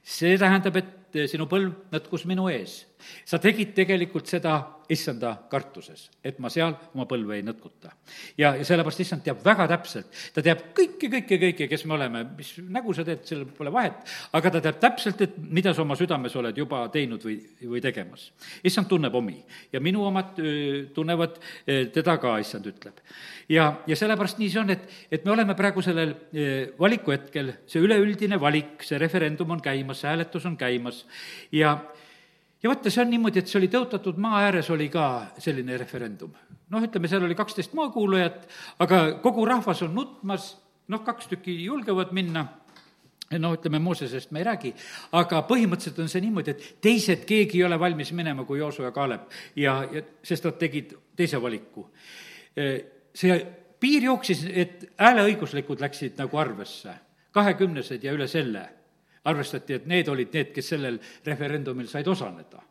see 0.03 0.37
tähendab, 0.37 0.77
et 0.77 1.21
sinu 1.31 1.47
põlv 1.49 1.89
nõtkus 1.91 2.27
minu 2.29 2.49
ees. 2.53 2.83
Sa 3.25 3.39
tegid 3.41 3.73
tegelikult 3.77 4.27
seda 4.29 4.57
issanda 4.91 5.33
kartuses, 5.51 6.07
et 6.23 6.37
ma 6.39 6.49
seal 6.51 6.73
oma 6.95 7.05
põlve 7.09 7.35
ei 7.37 7.43
nõtkuta. 7.45 7.91
ja, 8.39 8.53
ja 8.55 8.63
sellepärast 8.65 9.01
issand 9.03 9.23
teab 9.25 9.41
väga 9.43 9.67
täpselt, 9.73 10.07
ta 10.33 10.43
teab 10.43 10.63
kõike, 10.77 11.09
kõike, 11.11 11.39
kõike, 11.41 11.67
kes 11.67 11.83
me 11.85 11.97
oleme, 11.97 12.23
mis 12.37 12.53
nägu 12.63 12.95
sa 12.95 13.03
teed, 13.07 13.25
sellel 13.27 13.49
pole 13.57 13.73
vahet, 13.73 13.99
aga 14.37 14.51
ta 14.53 14.61
teab 14.63 14.79
täpselt, 14.83 15.21
et 15.25 15.35
mida 15.37 15.73
sa 15.75 15.83
oma 15.83 15.97
südames 15.99 16.35
oled 16.39 16.57
juba 16.57 16.85
teinud 16.93 17.23
või, 17.27 17.37
või 17.63 17.83
tegemas. 17.83 18.29
issand 18.63 18.87
tunneb 18.87 19.15
omi 19.15 19.37
ja 19.73 19.83
minu 19.83 20.05
omad 20.07 20.39
tunnevad 20.95 21.39
teda 21.65 22.17
ka, 22.23 22.37
issand 22.43 22.71
ütleb. 22.71 23.03
ja, 23.51 23.69
ja 23.87 23.99
sellepärast 23.99 24.39
nii 24.39 24.49
see 24.53 24.63
on, 24.63 24.71
et, 24.71 24.87
et 25.11 25.27
me 25.27 25.35
oleme 25.35 25.55
praegu 25.55 25.83
sellel 25.83 26.15
valikuhetkel, 26.79 27.53
see 27.67 27.83
üleüldine 27.83 28.39
valik, 28.39 28.83
see 28.87 28.99
referendum 29.01 29.51
on 29.51 29.63
käimas, 29.63 30.01
see 30.01 30.11
hääletus 30.13 30.47
on 30.47 30.55
käimas 30.57 31.03
ja 31.51 31.75
ja 32.63 32.69
vaata, 32.69 32.91
see 32.91 33.01
on 33.03 33.11
niimoodi, 33.13 33.41
et 33.41 33.49
see 33.49 33.59
oli 33.59 33.69
tõotatud 33.71 34.19
maa 34.21 34.43
ääres, 34.47 34.69
oli 34.73 34.89
ka 34.93 35.07
selline 35.41 35.77
referendum. 35.77 36.31
noh, 36.69 36.83
ütleme, 36.83 37.07
seal 37.07 37.23
oli 37.23 37.35
kaksteist 37.35 37.75
maakuulujat, 37.77 38.47
aga 38.83 39.01
kogu 39.23 39.45
rahvas 39.47 39.81
on 39.85 39.93
nutmas, 39.95 40.55
noh, 40.91 41.03
kaks 41.03 41.29
tükki 41.33 41.55
julgevad 41.63 42.11
minna. 42.15 42.47
No 43.39 43.51
ütleme, 43.57 43.79
Moosesest 43.83 44.31
me 44.31 44.39
ei 44.39 44.45
räägi, 44.47 44.69
aga 45.19 45.41
põhimõtteliselt 45.49 45.97
on 45.99 46.07
see 46.07 46.21
niimoodi, 46.23 46.53
et 46.53 46.67
teised, 46.81 47.25
keegi 47.27 47.59
ei 47.59 47.65
ole 47.67 47.75
valmis 47.79 48.13
minema 48.15 48.45
kui 48.47 48.61
Jooso 48.61 48.85
ja 48.85 48.93
Kaalep. 48.95 49.25
Ja, 49.59 49.81
ja 49.91 50.03
sest 50.23 50.47
nad 50.47 50.55
tegid 50.55 50.93
teise 51.15 51.41
valiku. 51.43 51.89
see 53.13 53.35
piir 53.79 54.07
jooksis, 54.07 54.45
et 54.47 54.87
hääleõiguslikud 54.99 55.83
läksid 55.83 56.15
nagu 56.17 56.39
arvesse, 56.39 56.93
kahekümnesed 57.35 58.03
ja 58.03 58.15
üle 58.15 58.27
selle 58.31 58.63
arvestati, 59.27 59.77
et 59.77 59.85
need 59.89 60.09
olid 60.11 60.33
need, 60.33 60.51
kes 60.55 60.73
sellel 60.75 60.99
referendumil 61.25 61.87
said 61.91 62.07
osaleda 62.07 62.63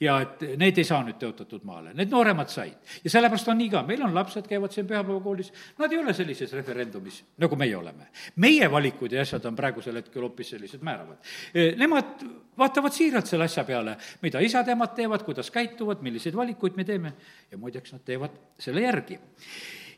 ja 0.00 0.16
et 0.22 0.42
need 0.58 0.78
ei 0.78 0.86
saa 0.86 1.02
nüüd 1.06 1.18
tõotatud 1.20 1.64
maale, 1.66 1.92
need 1.96 2.10
nooremad 2.12 2.50
said. 2.52 2.76
ja 3.04 3.12
sellepärast 3.12 3.48
on 3.52 3.58
nii 3.60 3.70
ka, 3.72 3.82
meil 3.86 4.02
on 4.06 4.14
lapsed, 4.14 4.46
käivad 4.48 4.74
siin 4.74 4.88
pühapäevakoolis, 4.90 5.50
nad 5.78 5.92
ei 5.92 6.00
ole 6.00 6.14
sellises 6.16 6.52
referendumis, 6.56 7.20
nagu 7.42 7.56
meie 7.60 7.76
oleme. 7.76 8.08
meie 8.36 8.70
valikud 8.70 9.12
ja 9.12 9.22
asjad 9.22 9.44
on 9.50 9.56
praegusel 9.56 10.00
hetkel 10.00 10.26
hoopis 10.26 10.54
sellised 10.54 10.82
määravad. 10.84 11.20
E, 11.54 11.72
nemad 11.80 12.26
vaatavad 12.58 12.94
siiralt 12.94 13.30
selle 13.30 13.48
asja 13.48 13.64
peale, 13.64 13.96
mida 14.22 14.42
isad-emad 14.44 14.94
teevad, 14.96 15.24
kuidas 15.26 15.50
käituvad, 15.54 16.02
milliseid 16.02 16.36
valikuid 16.36 16.76
me 16.76 16.84
teeme 16.84 17.14
ja 17.50 17.58
muideks 17.58 17.94
nad 17.94 18.04
teevad 18.04 18.34
selle 18.58 18.84
järgi. 18.86 19.18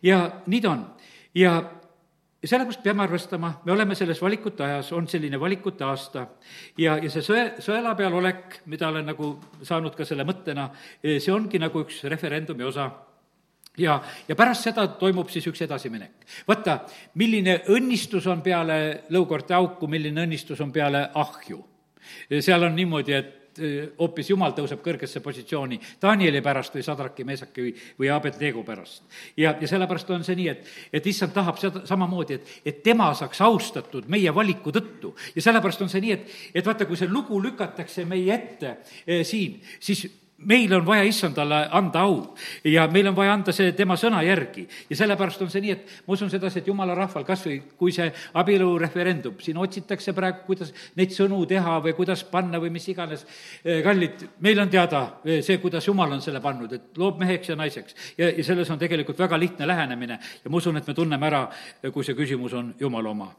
ja 0.03 0.43
nii 0.47 0.61
ta 0.61 0.71
on. 0.71 0.87
ja 1.35 1.59
ja 2.43 2.49
sellepärast 2.49 2.82
peame 2.84 3.03
arvestama, 3.03 3.53
me 3.64 3.72
oleme 3.72 3.95
selles 3.95 4.20
valikute 4.22 4.64
ajas, 4.64 4.93
on 4.93 5.09
selline 5.09 5.41
valikute 5.41 5.84
aasta 5.84 6.26
ja, 6.78 6.99
ja 7.01 7.11
see 7.11 7.24
sõe, 7.24 7.45
sõela 7.64 7.95
peal 7.97 8.14
olek, 8.14 8.61
mida 8.66 8.91
olen 8.93 9.09
nagu 9.12 9.32
saanud 9.62 9.97
ka 9.97 10.05
selle 10.05 10.26
mõttena, 10.28 10.68
eh, 11.03 11.18
see 11.22 11.32
ongi 11.34 11.61
nagu 11.62 11.84
üks 11.87 12.03
referendumi 12.12 12.66
osa 12.68 12.91
ja, 13.78 13.97
ja 14.28 14.37
pärast 14.37 14.68
seda 14.68 14.87
toimub 15.01 15.30
siis 15.32 15.47
üks 15.49 15.64
edasiminek. 15.66 16.26
vaata, 16.49 16.80
milline 17.14 17.61
õnnistus 17.72 18.28
on 18.30 18.43
peale 18.45 18.78
lõukorte 19.14 19.57
auku, 19.57 19.89
milline 19.89 20.26
õnnistus 20.26 20.61
on 20.61 20.72
peale 20.72 21.09
ahju. 21.14 21.64
seal 22.41 22.62
on 22.62 22.76
niimoodi, 22.76 23.12
et 23.12 23.34
Eh, 23.57 23.89
hoopis 23.99 24.31
Jumal 24.31 24.53
tõuseb 24.57 24.83
kõrgesse 24.85 25.23
positsiooni 25.25 25.79
Danieli 26.03 26.43
pärast 26.45 26.75
või 26.77 26.85
Sadraki, 26.85 27.25
Meesaki 27.25 27.63
või, 27.65 27.73
või 28.01 28.11
Abednego 28.13 28.65
pärast. 28.67 29.05
ja, 29.37 29.55
ja 29.61 29.69
sellepärast 29.69 30.11
on 30.11 30.25
see 30.27 30.37
nii, 30.37 30.49
et, 30.53 30.69
et 30.93 31.07
issand 31.07 31.33
tahab 31.33 31.57
seda 31.61 31.85
samamoodi, 31.89 32.37
et, 32.37 32.53
et 32.65 32.83
tema 32.85 33.09
saaks 33.17 33.41
austatud 33.47 34.11
meie 34.13 34.35
valiku 34.35 34.75
tõttu. 34.75 35.15
ja 35.35 35.43
sellepärast 35.49 35.87
on 35.87 35.93
see 35.93 36.05
nii, 36.05 36.13
et, 36.13 36.37
et 36.55 36.67
vaata, 36.67 36.89
kui 36.89 37.01
see 37.01 37.09
lugu 37.09 37.41
lükatakse 37.43 38.05
meie 38.05 38.35
ette 38.35 38.77
eh, 39.07 39.25
siin, 39.25 39.61
siis 39.81 40.05
meil 40.39 40.72
on 40.74 40.84
vaja 40.87 41.05
issandale 41.09 41.62
anda 41.72 42.03
au 42.05 42.34
ja 42.64 42.87
meil 42.93 43.09
on 43.09 43.16
vaja 43.16 43.32
anda 43.32 43.53
see 43.57 43.72
tema 43.72 43.97
sõna 43.97 44.20
järgi. 44.24 44.66
ja 44.91 44.97
sellepärast 44.97 45.43
on 45.43 45.51
see 45.51 45.62
nii, 45.64 45.72
et 45.72 45.95
ma 46.07 46.12
usun 46.12 46.30
sedasi, 46.30 46.61
et 46.61 46.68
jumala 46.68 46.95
rahval 46.95 47.24
kas 47.24 47.47
või 47.47 47.61
kui 47.78 47.93
see 47.93 48.11
abielureferendum, 48.34 49.39
siin 49.41 49.57
otsitakse 49.57 50.12
praegu, 50.12 50.45
kuidas 50.47 50.74
neid 50.97 51.14
sõnu 51.16 51.41
teha 51.49 51.78
või 51.80 51.97
kuidas 51.97 52.24
panna 52.28 52.61
või 52.61 52.70
mis 52.74 52.89
iganes. 52.93 53.24
Eh, 53.64 53.80
kallid, 53.84 54.26
meil 54.45 54.61
on 54.61 54.70
teada 54.70 55.03
eh, 55.24 55.41
see, 55.43 55.59
kuidas 55.62 55.89
jumal 55.89 56.12
on 56.12 56.22
selle 56.22 56.41
pannud, 56.45 56.72
et 56.72 57.01
loob 57.01 57.20
meheks 57.20 57.49
ja 57.49 57.57
naiseks. 57.57 57.97
ja, 58.18 58.30
ja 58.30 58.45
selles 58.45 58.70
on 58.70 58.78
tegelikult 58.78 59.18
väga 59.18 59.39
lihtne 59.41 59.66
lähenemine 59.66 60.18
ja 60.45 60.51
ma 60.51 60.57
usun, 60.57 60.76
et 60.76 60.87
me 60.87 60.95
tunneme 60.95 61.26
ära, 61.26 61.47
eh, 61.82 61.91
kui 61.91 62.05
see 62.05 62.14
küsimus 62.14 62.53
on 62.53 62.74
jumala 62.80 63.11
oma. 63.11 63.32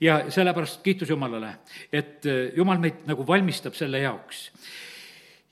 ja 0.00 0.24
sellepärast 0.28 0.82
kiitus 0.82 1.10
Jumalale, 1.12 1.58
et 1.92 2.24
jumal 2.56 2.78
meid 2.80 3.04
nagu 3.06 3.26
valmistab 3.26 3.74
selle 3.78 4.00
jaoks 4.02 4.48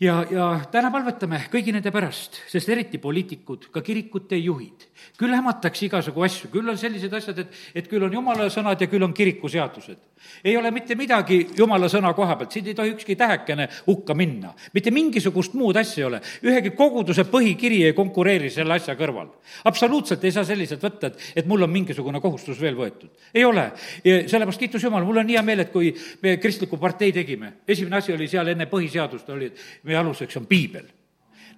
ja, 0.00 0.20
ja 0.30 0.46
täna 0.72 0.90
palvetame 0.92 1.42
kõigi 1.52 1.74
nende 1.74 1.92
pärast, 1.92 2.40
sest 2.50 2.68
eriti 2.72 2.98
poliitikud, 3.00 3.68
ka 3.72 3.82
kirikute 3.84 4.38
juhid, 4.40 4.86
küll 5.20 5.34
hämatakse 5.36 5.86
igasugu 5.86 6.24
asju, 6.24 6.50
küll 6.52 6.72
on 6.72 6.78
sellised 6.80 7.12
asjad, 7.16 7.42
et, 7.44 7.58
et 7.82 7.90
küll 7.90 8.06
on 8.06 8.14
jumala 8.16 8.48
sõnad 8.52 8.80
ja 8.80 8.88
küll 8.90 9.04
on 9.04 9.14
kirikuseadused. 9.16 10.08
ei 10.44 10.56
ole 10.56 10.70
mitte 10.70 10.94
midagi 10.96 11.38
jumala 11.56 11.88
sõna 11.88 12.12
koha 12.14 12.36
pealt, 12.36 12.52
siin 12.52 12.66
ei 12.68 12.74
tohi 12.76 12.92
ükski 12.94 13.16
tähekene 13.16 13.68
hukka 13.86 14.14
minna. 14.14 14.54
mitte 14.74 14.90
mingisugust 14.90 15.54
muud 15.54 15.76
asja 15.76 16.02
ei 16.02 16.08
ole, 16.08 16.20
ühegi 16.44 16.72
koguduse 16.76 17.24
põhikiri 17.28 17.84
ei 17.86 17.92
konkureeri 17.92 18.50
selle 18.50 18.74
asja 18.74 18.96
kõrval. 18.96 19.28
absoluutselt 19.64 20.24
ei 20.24 20.32
saa 20.32 20.44
selliselt 20.44 20.82
võtta, 20.82 21.12
et, 21.12 21.20
et 21.36 21.46
mul 21.46 21.62
on 21.62 21.70
mingisugune 21.70 22.20
kohustus 22.20 22.60
veel 22.60 22.76
võetud. 22.76 23.10
ei 23.34 23.44
ole. 23.44 23.70
sellepärast 24.04 24.60
kiitus 24.60 24.84
Jumal, 24.84 25.04
mul 25.04 25.20
on 25.20 25.28
hea 25.28 25.42
meel, 25.42 25.60
et 25.66 25.72
kui 25.72 25.92
me 26.22 26.36
kristliku 26.40 26.80
partei 26.80 27.12
tegime, 27.12 27.52
esimene 27.68 28.00
asi 28.00 28.12
oli 28.12 28.28
seal 28.28 28.48
enne 28.48 28.66
põhiseadust 28.70 29.28
oli, 29.32 29.50
et 29.50 29.89
meie 29.90 30.00
aluseks 30.00 30.38
on 30.40 30.48
piibel 30.50 30.88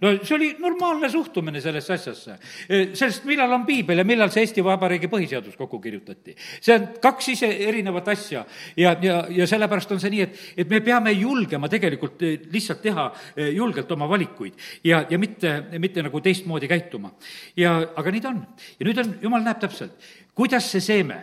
no 0.02 0.10
see 0.26 0.34
oli 0.34 0.48
normaalne 0.58 1.08
suhtumine 1.10 1.60
sellesse 1.62 1.94
asjasse. 1.94 2.36
E, 2.66 2.80
sellest, 2.98 3.24
millal 3.28 3.52
on 3.54 3.64
piibel 3.66 4.02
ja 4.02 4.06
millal 4.06 4.32
see 4.34 4.42
Eesti 4.42 4.64
Vabariigi 4.64 5.10
põhiseadus 5.10 5.56
kokku 5.58 5.78
kirjutati. 5.82 6.34
see 6.60 6.74
on 6.74 6.88
kaks 7.02 7.28
ise 7.36 7.50
erinevat 7.68 8.08
asja 8.14 8.44
ja, 8.76 8.96
ja, 9.02 9.22
ja 9.30 9.46
sellepärast 9.46 9.94
on 9.94 10.02
see 10.02 10.10
nii, 10.16 10.26
et, 10.26 10.40
et 10.64 10.70
me 10.70 10.82
peame 10.82 11.14
julgema 11.14 11.70
tegelikult 11.70 12.22
e, 12.26 12.34
lihtsalt 12.52 12.82
teha 12.82 13.08
e, 13.36 13.50
julgelt 13.54 13.90
oma 13.94 14.08
valikuid 14.10 14.58
ja, 14.84 15.04
ja 15.10 15.18
mitte, 15.22 15.54
mitte 15.78 16.02
nagu 16.02 16.20
teistmoodi 16.20 16.70
käituma. 16.70 17.14
ja, 17.56 17.78
aga 17.96 18.10
nii 18.10 18.24
ta 18.24 18.34
on. 18.34 18.42
ja 18.80 18.88
nüüd 18.88 19.04
on, 19.04 19.14
jumal 19.22 19.46
näeb 19.46 19.62
täpselt, 19.62 20.10
kuidas 20.34 20.66
see 20.72 20.82
seeme 20.82 21.22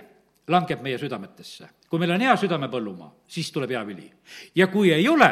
langeb 0.49 0.81
meie 0.81 0.97
südametesse. 0.97 1.69
kui 1.89 1.99
meil 1.99 2.11
on 2.11 2.21
hea 2.21 2.35
südamepõllumaa, 2.37 3.11
siis 3.27 3.51
tuleb 3.51 3.71
hea 3.73 3.85
vili. 3.87 4.11
ja 4.55 4.67
kui 4.67 4.93
ei 4.93 5.07
ole, 5.09 5.31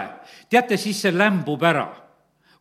teate, 0.49 0.77
siis 0.77 1.01
see 1.01 1.11
lämbub 1.11 1.63
ära 1.63 1.87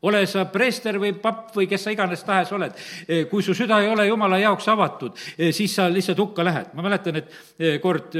ole 0.07 0.22
sa 0.28 0.44
preester 0.52 0.98
või 1.00 1.14
papp 1.20 1.54
või 1.57 1.68
kes 1.70 1.86
sa 1.86 1.92
iganes 1.94 2.22
tahes 2.26 2.52
oled, 2.54 2.76
eh, 3.09 3.24
kui 3.30 3.42
su 3.42 3.54
süda 3.57 3.80
ei 3.82 3.88
ole 3.88 4.07
jumala 4.07 4.38
jaoks 4.38 4.68
avatud, 4.68 5.16
eh, 5.38 5.52
siis 5.52 5.74
sa 5.74 5.88
lihtsalt 5.90 6.18
hukka 6.18 6.44
lähed. 6.44 6.74
ma 6.74 6.82
mäletan, 6.82 7.16
et 7.16 7.30
eh, 7.59 7.80
kord 7.80 8.14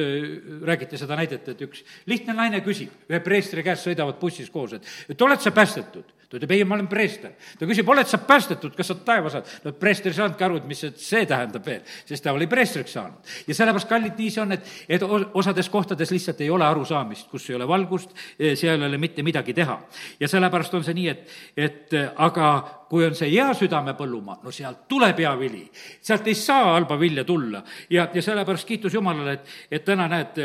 räägiti 0.63 0.99
seda 0.99 1.17
näidet, 1.17 1.49
et 1.49 1.61
üks 1.61 1.85
lihtne 2.07 2.35
naine 2.35 2.61
küsib 2.61 2.91
ühe 3.11 3.21
preestri 3.21 3.63
käest, 3.63 3.87
sõidavad 3.87 4.19
bussis 4.21 4.51
koos, 4.51 4.73
et, 4.73 4.83
et 5.09 5.23
oled 5.23 5.41
sa 5.41 5.51
päästetud? 5.51 6.16
Ta 6.31 6.39
ütleb, 6.39 6.55
ei, 6.57 6.65
ma 6.67 6.75
olen 6.75 6.89
preester. 6.91 7.35
ta 7.59 7.69
küsib, 7.69 7.89
oled 7.89 8.09
sa 8.11 8.19
päästetud, 8.19 8.75
kas 8.77 8.91
sa 8.91 8.97
taeva 9.07 9.31
saad? 9.33 9.51
no 9.65 9.73
preester 9.79 10.13
ei 10.13 10.19
saanudki 10.19 10.47
aru, 10.47 10.61
et 10.61 10.69
mis 10.71 10.83
see 11.03 11.27
tähendab 11.29 11.67
veel, 11.67 11.83
sest 12.09 12.25
ta 12.25 12.35
oli 12.35 12.49
preestriks 12.51 12.97
saanud. 12.97 13.35
ja 13.47 13.55
sellepärast, 13.55 13.89
kallid, 13.91 14.17
nii 14.19 14.33
see 14.35 14.43
on, 14.43 14.57
et, 14.57 14.73
et 14.89 15.05
osades 15.07 15.71
kohtades 15.71 16.11
lihtsalt 16.15 16.41
ei 16.43 16.51
ole 16.51 16.67
arusaamist, 16.67 17.29
kus 17.31 17.51
ei 17.51 17.59
ole 17.59 17.69
valgust, 17.69 18.17
seal 18.39 18.81
ei 18.81 18.89
ole 18.89 18.99
mitte 18.99 19.23
midagi 19.27 19.55
teha. 19.55 19.79
ja 20.21 20.31
sellepärast 20.31 20.75
on 20.75 20.87
see 20.87 20.97
nii, 20.99 21.13
et, 21.15 21.37
et 21.69 21.97
aga 22.17 22.51
kui 22.91 23.07
on 23.07 23.15
see 23.19 23.31
hea 23.33 23.47
südame 23.59 23.97
põllumaa, 23.99 24.41
no 24.43 24.55
sealt 24.55 24.87
tuleb 24.91 25.19
hea 25.23 25.35
vili. 25.39 25.65
sealt 26.01 26.27
ei 26.27 26.35
saa 26.39 26.73
halba 26.73 26.99
vilja 26.99 27.25
tulla 27.25 27.63
ja, 27.91 28.09
ja 28.15 28.23
sellepärast 28.23 28.67
kiitus 28.67 28.95
Jumalale, 28.95 29.39
et, 29.39 29.55
et 29.71 29.85
täna 29.85 30.09
näed, 30.11 30.43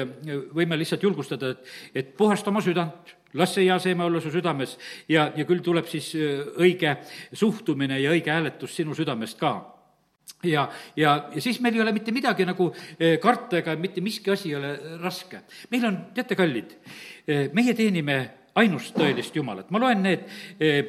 võime 0.54 0.78
lihtsalt 0.78 1.04
julgustada, 1.04 1.56
et, 1.56 1.74
et 1.96 2.14
puhasta 2.18 2.54
oma 2.54 2.62
südant 2.62 3.18
las 3.34 3.54
see 3.56 3.68
hea 3.68 3.80
seeme 3.80 4.04
olla 4.04 4.22
su 4.22 4.32
südames 4.32 4.78
ja, 5.10 5.32
ja 5.36 5.46
küll 5.46 5.64
tuleb 5.64 5.88
siis 5.90 6.14
õige 6.16 6.98
suhtumine 7.34 8.00
ja 8.02 8.12
õige 8.16 8.34
hääletus 8.34 8.76
sinu 8.76 8.96
südamest 8.98 9.40
ka 9.40 9.54
ja, 10.44 10.68
ja, 10.96 11.16
ja 11.34 11.42
siis 11.42 11.62
meil 11.62 11.78
ei 11.78 11.84
ole 11.84 11.94
mitte 11.96 12.14
midagi 12.16 12.46
nagu 12.48 12.72
karta 13.22 13.62
ega 13.62 13.76
mitte 13.80 14.02
miski 14.02 14.32
asi 14.34 14.52
ei 14.52 14.60
ole 14.60 14.76
raske. 15.02 15.44
meil 15.72 15.88
on, 15.90 15.98
teate, 16.16 16.38
kallid, 16.40 16.78
meie 17.54 17.76
teenime 17.78 18.20
ainust 18.60 18.96
tõelist 18.98 19.36
Jumalat. 19.36 19.70
ma 19.72 19.80
loen 19.80 20.04
need 20.04 20.26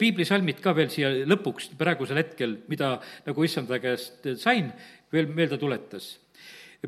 piiblisalmid 0.01 0.61
ka 0.62 0.74
veel 0.76 0.90
siia 0.90 1.12
lõpuks 1.28 1.72
praegusel 1.78 2.18
hetkel, 2.22 2.59
mida 2.68 2.97
nagu 3.26 3.47
issanda 3.47 3.78
käest 3.82 4.26
sain, 4.40 4.72
veel 5.12 5.28
meelde 5.30 5.59
tuletas. 5.61 6.16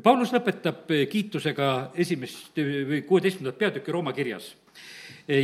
Paulus 0.03 0.33
lõpetab 0.35 0.89
kiitusega 1.07 1.67
esimest 1.95 2.57
või 2.59 3.01
kuueteistkümnendat 3.07 3.59
peatükki 3.59 3.93
Rooma 3.95 4.11
kirjas. 4.13 4.49
Ja, 5.27 5.39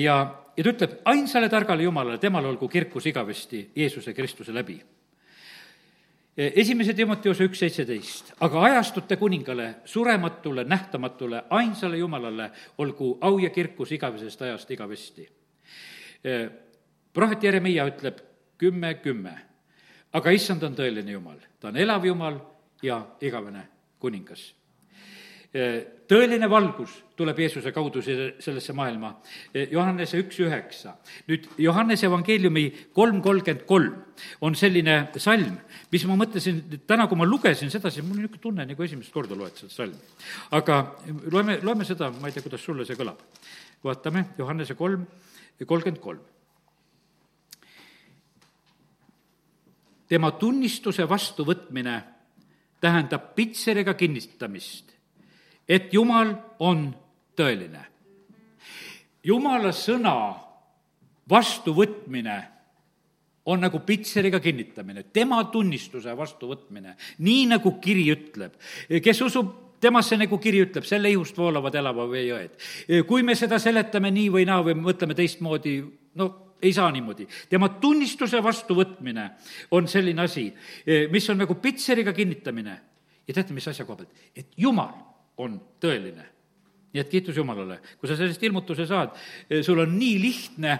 ja 0.57 0.63
ta 0.63 0.73
ütleb, 0.73 0.97
ainsale 1.07 1.47
targale 1.49 1.87
Jumalale, 1.87 2.19
temale 2.19 2.51
olgu 2.51 2.67
kirkus 2.67 3.07
igavesti 3.07 3.69
Jeesuse 3.75 4.13
Kristuse 4.13 4.53
läbi. 4.53 4.75
Esimese 6.35 6.93
Timoteose 6.95 7.47
üks 7.47 7.59
seitseteist, 7.63 8.33
aga 8.43 8.61
ajastute 8.67 9.17
kuningale, 9.19 9.81
surematule, 9.85 10.63
nähtamatule, 10.63 11.43
ainsale 11.49 11.97
Jumalale 11.97 12.51
olgu 12.77 13.17
au 13.21 13.39
ja 13.39 13.49
kirkus 13.49 13.91
igavesest 13.91 14.41
ajast 14.41 14.71
igavesti. 14.71 15.29
prohvet 17.13 17.43
Jeremiah 17.43 17.87
ütleb 17.87 18.19
kümme, 18.57 18.93
kümme, 18.93 19.35
aga 20.13 20.31
issand 20.31 20.63
on 20.63 20.75
tõeline 20.75 21.11
Jumal, 21.11 21.39
ta 21.59 21.67
on 21.67 21.77
elav 21.77 22.05
Jumal 22.05 22.39
ja 22.83 23.05
igavene 23.21 23.67
kuningas 24.01 24.49
tõeline 25.51 26.47
valgus 26.47 26.93
tuleb 27.19 27.39
Jeesuse 27.43 27.73
kaudu 27.75 27.99
sellesse 28.01 28.73
maailma. 28.75 29.09
Johannese 29.71 30.21
üks 30.23 30.39
üheksa. 30.39 30.95
nüüd 31.27 31.49
Johannese 31.59 32.07
evangeeliumi 32.07 32.63
kolm 32.95 33.19
kolmkümmend 33.21 33.65
kolm 33.67 33.97
on 34.41 34.55
selline 34.55 35.11
salm, 35.17 35.57
mis 35.91 36.05
ma 36.07 36.15
mõtlesin, 36.15 36.61
täna, 36.87 37.07
kui 37.07 37.19
ma 37.19 37.27
lugesin 37.27 37.69
seda, 37.69 37.91
siis 37.91 38.05
mul 38.05 38.15
oli 38.15 38.27
niisugune 38.27 38.41
tunne, 38.41 38.65
nagu 38.65 38.83
esimest 38.83 39.11
korda 39.11 39.35
loed 39.35 39.59
seda 39.59 39.73
salmi. 39.73 39.99
aga 40.51 40.95
loeme, 41.31 41.59
loeme 41.63 41.85
seda, 41.85 42.11
ma 42.11 42.27
ei 42.27 42.33
tea, 42.33 42.43
kuidas 42.43 42.63
sulle 42.63 42.85
see 42.85 42.95
kõlab. 42.95 43.19
vaatame, 43.83 44.29
Johannese 44.37 44.75
kolm, 44.75 45.05
kolmkümmend 45.65 46.01
kolm. 46.01 46.21
tema 50.07 50.31
tunnistuse 50.31 51.07
vastuvõtmine 51.07 52.01
tähendab 52.81 53.35
pitseriga 53.35 53.93
kinnitamist 53.93 54.91
et 55.71 55.93
Jumal 55.93 56.33
on 56.59 56.89
tõeline. 57.37 57.85
Jumala 59.23 59.71
sõna 59.75 60.15
vastuvõtmine 61.29 62.37
on 63.51 63.61
nagu 63.61 63.81
pitseriga 63.85 64.41
kinnitamine, 64.41 65.05
tema 65.13 65.43
tunnistuse 65.53 66.13
vastuvõtmine, 66.17 66.95
nii 67.25 67.47
nagu 67.53 67.75
kiri 67.81 68.05
ütleb. 68.13 68.57
kes 69.03 69.21
usub 69.21 69.53
temasse, 69.81 70.17
nagu 70.17 70.37
kiri 70.37 70.61
ütleb, 70.65 70.85
selle 70.85 71.09
ihust 71.09 71.37
voolavad 71.37 71.75
elava 71.75 72.05
vee 72.09 72.27
jõed. 72.27 73.05
kui 73.07 73.23
me 73.23 73.35
seda 73.35 73.59
seletame 73.59 74.11
nii 74.11 74.29
või 74.29 74.45
naa 74.45 74.61
või 74.61 74.75
mõtleme 74.77 75.15
teistmoodi, 75.15 75.81
no 76.15 76.29
ei 76.61 76.73
saa 76.73 76.91
niimoodi. 76.91 77.27
tema 77.49 77.69
tunnistuse 77.69 78.43
vastuvõtmine 78.43 79.29
on 79.71 79.87
selline 79.87 80.21
asi, 80.21 80.47
mis 81.11 81.29
on 81.29 81.37
nagu 81.37 81.55
pitseriga 81.55 82.13
kinnitamine. 82.13 82.81
ja 83.27 83.33
teate, 83.33 83.53
mis 83.53 83.67
asja 83.67 83.85
koha 83.85 84.03
pealt? 84.03 84.13
et 84.35 84.47
Jumal 84.57 84.93
on 85.37 85.59
tõeline 85.79 86.29
nii 86.91 86.99
et 86.99 87.09
kiitus 87.09 87.37
Jumalale, 87.39 87.77
kui 87.99 88.09
sa 88.09 88.17
sellest 88.19 88.41
ilmutuse 88.43 88.85
saad, 88.87 89.15
sul 89.63 89.79
on 89.79 89.93
nii 89.95 90.17
lihtne 90.19 90.73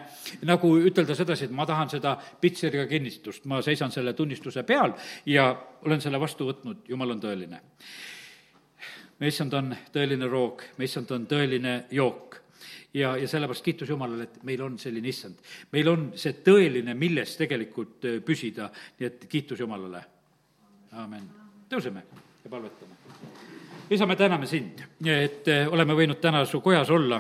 nagu 0.48 0.74
ütelda 0.84 1.16
sedasi, 1.16 1.48
et 1.48 1.56
ma 1.56 1.66
tahan 1.68 1.92
seda 1.94 2.18
pitseriga 2.42 2.84
kinnistust, 2.90 3.46
ma 3.48 3.62
seisan 3.64 3.94
selle 3.96 4.14
tunnistuse 4.18 4.66
peal 4.68 4.92
ja 5.26 5.48
olen 5.86 6.04
selle 6.04 6.20
vastu 6.20 6.50
võtnud, 6.50 6.84
Jumal 6.92 7.16
on 7.16 7.24
tõeline. 7.24 7.62
me 9.20 9.28
issand 9.28 9.54
on 9.54 9.76
tõeline 9.94 10.28
roog, 10.28 10.64
me 10.78 10.86
issand 10.86 11.12
on 11.16 11.28
tõeline 11.32 11.86
jook 11.92 12.41
ja, 12.94 13.16
ja 13.18 13.28
sellepärast 13.28 13.66
kiitus 13.66 13.90
Jumalale, 13.90 14.30
et 14.30 14.44
meil 14.48 14.62
on 14.62 14.80
selline 14.80 15.08
issand. 15.08 15.38
meil 15.72 15.92
on 15.92 16.10
see 16.16 16.40
tõeline, 16.46 16.96
milles 16.98 17.36
tegelikult 17.40 18.10
püsida, 18.26 18.72
nii 19.00 19.12
et 19.12 19.28
kiitus 19.30 19.60
Jumalale. 19.60 20.04
amin. 20.92 21.30
tõuseme 21.70 22.04
ja 22.44 22.50
palvetame 22.50 23.00
isa, 23.92 24.06
me 24.06 24.16
täname 24.16 24.48
sind, 24.48 24.80
et 25.06 25.48
eh, 25.52 25.68
oleme 25.68 25.96
võinud 25.98 26.20
täna 26.24 26.46
su 26.48 26.62
kojas 26.64 26.90
olla 26.90 27.20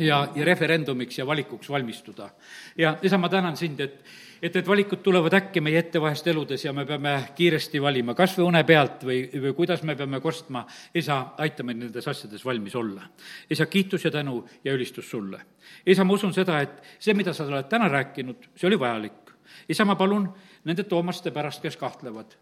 ja, 0.00 0.28
ja 0.34 0.44
referendumiks 0.44 1.18
ja 1.18 1.26
valikuks 1.26 1.70
valmistuda. 1.70 2.30
ja 2.78 2.96
isa, 3.02 3.18
ma 3.18 3.28
tänan 3.28 3.56
sind, 3.56 3.80
et, 3.80 4.04
et 4.42 4.54
need 4.54 4.66
valikud 4.66 5.02
tulevad 5.02 5.34
äkki 5.34 5.60
meie 5.60 5.78
ette 5.78 6.00
vahest 6.00 6.26
eludes 6.26 6.64
ja 6.64 6.72
me 6.72 6.86
peame 6.86 7.14
kiiresti 7.36 7.82
valima, 7.82 8.14
kas 8.14 8.36
või 8.38 8.46
une 8.48 8.64
pealt 8.64 9.04
või, 9.04 9.20
või 9.32 9.54
kuidas 9.54 9.82
me 9.82 9.96
peame 9.96 10.20
kostma. 10.20 10.66
isa, 10.94 11.18
aita 11.38 11.62
meid 11.62 11.82
nendes 11.82 12.08
asjades 12.08 12.44
valmis 12.44 12.74
olla. 12.76 13.02
isa, 13.50 13.66
kiitus 13.66 14.04
ja 14.04 14.10
tänu 14.10 14.44
ja 14.64 14.72
ülistus 14.72 15.10
sulle. 15.10 15.40
isa, 15.86 16.04
ma 16.04 16.14
usun 16.14 16.34
seda, 16.34 16.60
et 16.60 16.82
see, 16.98 17.14
mida 17.14 17.32
sa 17.32 17.46
oled 17.46 17.68
täna 17.68 17.88
rääkinud, 17.88 18.50
see 18.56 18.66
oli 18.66 18.78
vajalik. 18.78 19.34
isa, 19.68 19.84
ma 19.84 19.94
palun 19.94 20.28
nende 20.64 20.84
toomaste 20.84 21.30
pärast, 21.30 21.62
kes 21.62 21.76
kahtlevad 21.76 22.36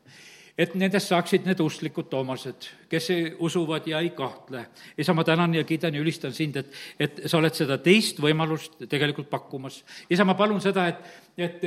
et 0.58 0.74
nendest 0.78 1.12
saaksid 1.12 1.44
need 1.46 1.60
usklikud 1.60 2.08
toomased, 2.12 2.70
kes 2.88 3.08
usuvad 3.38 3.86
ja 3.86 4.00
ei 4.00 4.10
kahtle. 4.10 4.66
isa, 4.98 5.14
ma 5.14 5.24
tänan 5.24 5.54
ja 5.54 5.64
kiidan 5.64 5.94
ja 5.94 6.00
ülistan 6.00 6.32
sind, 6.32 6.56
et, 6.56 6.72
et 7.00 7.20
sa 7.26 7.38
oled 7.38 7.54
seda 7.54 7.78
teist 7.78 8.20
võimalust 8.22 8.86
tegelikult 8.88 9.30
pakkumas. 9.30 9.84
isa, 10.10 10.24
ma 10.24 10.34
palun 10.34 10.60
seda, 10.60 10.86
et, 10.88 10.96
et, 11.38 11.64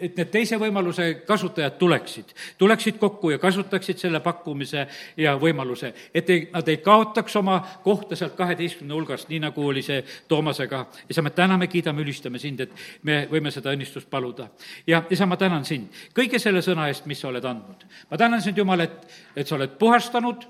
et 0.00 0.16
need 0.16 0.30
teise 0.32 0.58
võimaluse 0.58 1.22
kasutajad 1.26 1.78
tuleksid, 1.78 2.34
tuleksid 2.58 2.98
kokku 2.98 3.30
ja 3.30 3.38
kasutaksid 3.38 3.98
selle 3.98 4.20
pakkumise 4.20 4.86
ja 5.16 5.36
võimaluse, 5.38 5.92
et 6.14 6.30
ei, 6.30 6.48
nad 6.52 6.68
ei 6.68 6.82
kaotaks 6.82 7.36
oma 7.36 7.60
kohta 7.84 8.16
sealt 8.16 8.36
kaheteistkümne 8.36 8.94
hulgast, 8.94 9.28
nii 9.28 9.42
nagu 9.46 9.66
oli 9.66 9.82
see 9.82 10.02
Toomasega. 10.28 10.86
isa, 11.10 11.22
me 11.22 11.30
täname, 11.30 11.66
kiidame, 11.66 12.02
ülistame 12.02 12.38
sind, 12.38 12.60
et 12.60 12.74
me 13.02 13.26
võime 13.30 13.50
seda 13.54 13.72
õnnistust 13.72 14.10
paluda. 14.10 14.48
ja 14.86 15.02
isa, 15.10 15.26
ma 15.26 15.36
tänan 15.36 15.64
sind 15.64 15.88
kõige 16.14 16.40
selle 16.42 16.62
sõna 16.64 16.88
eest, 16.90 17.06
mis 17.06 17.20
sa 17.20 17.28
oled 17.30 17.44
andnud. 17.44 17.84
ma 18.10 18.20
tänan 18.20 18.42
sind, 18.42 18.58
Jumal, 18.58 18.80
et, 18.80 18.96
et 19.36 19.46
sa 19.46 19.56
oled 19.56 19.76
puhastanud 19.78 20.46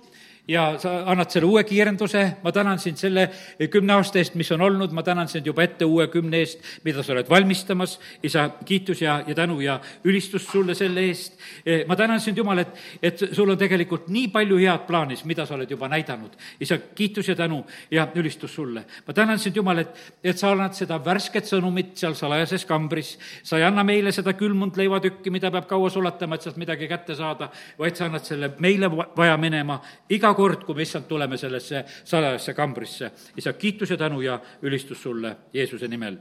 ja 0.48 0.78
sa 0.80 1.02
annad 1.10 1.28
selle 1.30 1.46
uue 1.46 1.62
kiirenduse, 1.68 2.22
ma 2.42 2.52
tänan 2.52 2.78
sind 2.80 2.96
selle 2.96 3.26
kümne 3.70 3.92
aasta 3.98 4.18
eest, 4.20 4.36
mis 4.38 4.48
on 4.54 4.62
olnud, 4.64 4.94
ma 4.96 5.02
tänan 5.04 5.28
sind 5.28 5.46
juba 5.46 5.62
ette 5.62 5.84
uue 5.84 6.06
kümne 6.08 6.40
eest, 6.40 6.62
mida 6.84 7.02
sa 7.04 7.12
oled 7.12 7.28
valmistamas, 7.28 7.98
isa, 8.24 8.46
kiitus 8.64 9.02
ja, 9.02 9.18
ja 9.26 9.36
tänu 9.36 9.60
ja 9.60 9.78
ülistus 10.08 10.46
sulle 10.48 10.74
selle 10.74 11.04
eest. 11.04 11.36
E, 11.66 11.82
ma 11.88 11.96
tänan 11.96 12.20
sind, 12.20 12.38
Jumal, 12.38 12.62
et, 12.62 12.80
et 13.02 13.24
sul 13.36 13.50
on 13.50 13.58
tegelikult 13.60 14.08
nii 14.08 14.30
palju 14.32 14.60
head 14.62 14.86
plaanis, 14.88 15.24
mida 15.28 15.44
sa 15.46 15.56
oled 15.58 15.70
juba 15.70 15.90
näidanud. 15.92 16.38
isa, 16.60 16.78
kiitus 16.94 17.28
ja 17.28 17.36
tänu 17.36 17.64
ja 17.90 18.08
ülistus 18.14 18.54
sulle. 18.54 18.84
ma 19.06 19.14
tänan 19.14 19.38
sind, 19.38 19.56
Jumal, 19.56 19.84
et, 19.84 20.00
et 20.24 20.38
sa 20.38 20.52
annad 20.52 20.72
seda 20.72 20.96
värsket 21.04 21.44
sõnumit 21.44 21.92
seal 22.00 22.16
salajases 22.16 22.64
kambris, 22.64 23.18
sa 23.42 23.58
ei 23.58 23.68
anna 23.68 23.84
meile 23.84 24.12
seda 24.12 24.32
külmunud 24.32 24.76
leivatükki, 24.80 25.30
mida 25.30 25.50
peab 25.50 25.68
kaua 25.68 25.90
sulatama, 25.90 26.34
et 26.38 26.48
sealt 26.48 26.56
midagi 26.56 26.88
kätte 26.88 27.14
saada, 27.18 27.50
vaid 27.78 28.00
sa 28.00 28.08
annad 28.08 28.24
selle 28.24 28.54
meile 28.64 28.88
vaja 28.88 29.36
minema 29.36 29.80
iga 30.08 30.32
kord, 30.38 30.62
kui 30.66 30.78
me 30.78 30.86
issand 30.86 31.08
tuleme 31.10 31.38
sellesse 31.40 31.84
salajasse 32.04 32.54
kambrisse. 32.54 33.12
isa, 33.36 33.52
kiitus 33.52 33.90
ja 33.90 33.96
tänu 33.96 34.20
ja 34.22 34.38
ülistus 34.62 35.02
sulle 35.02 35.36
Jeesuse 35.52 35.88
nimel, 35.88 36.20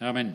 amin 0.00 0.32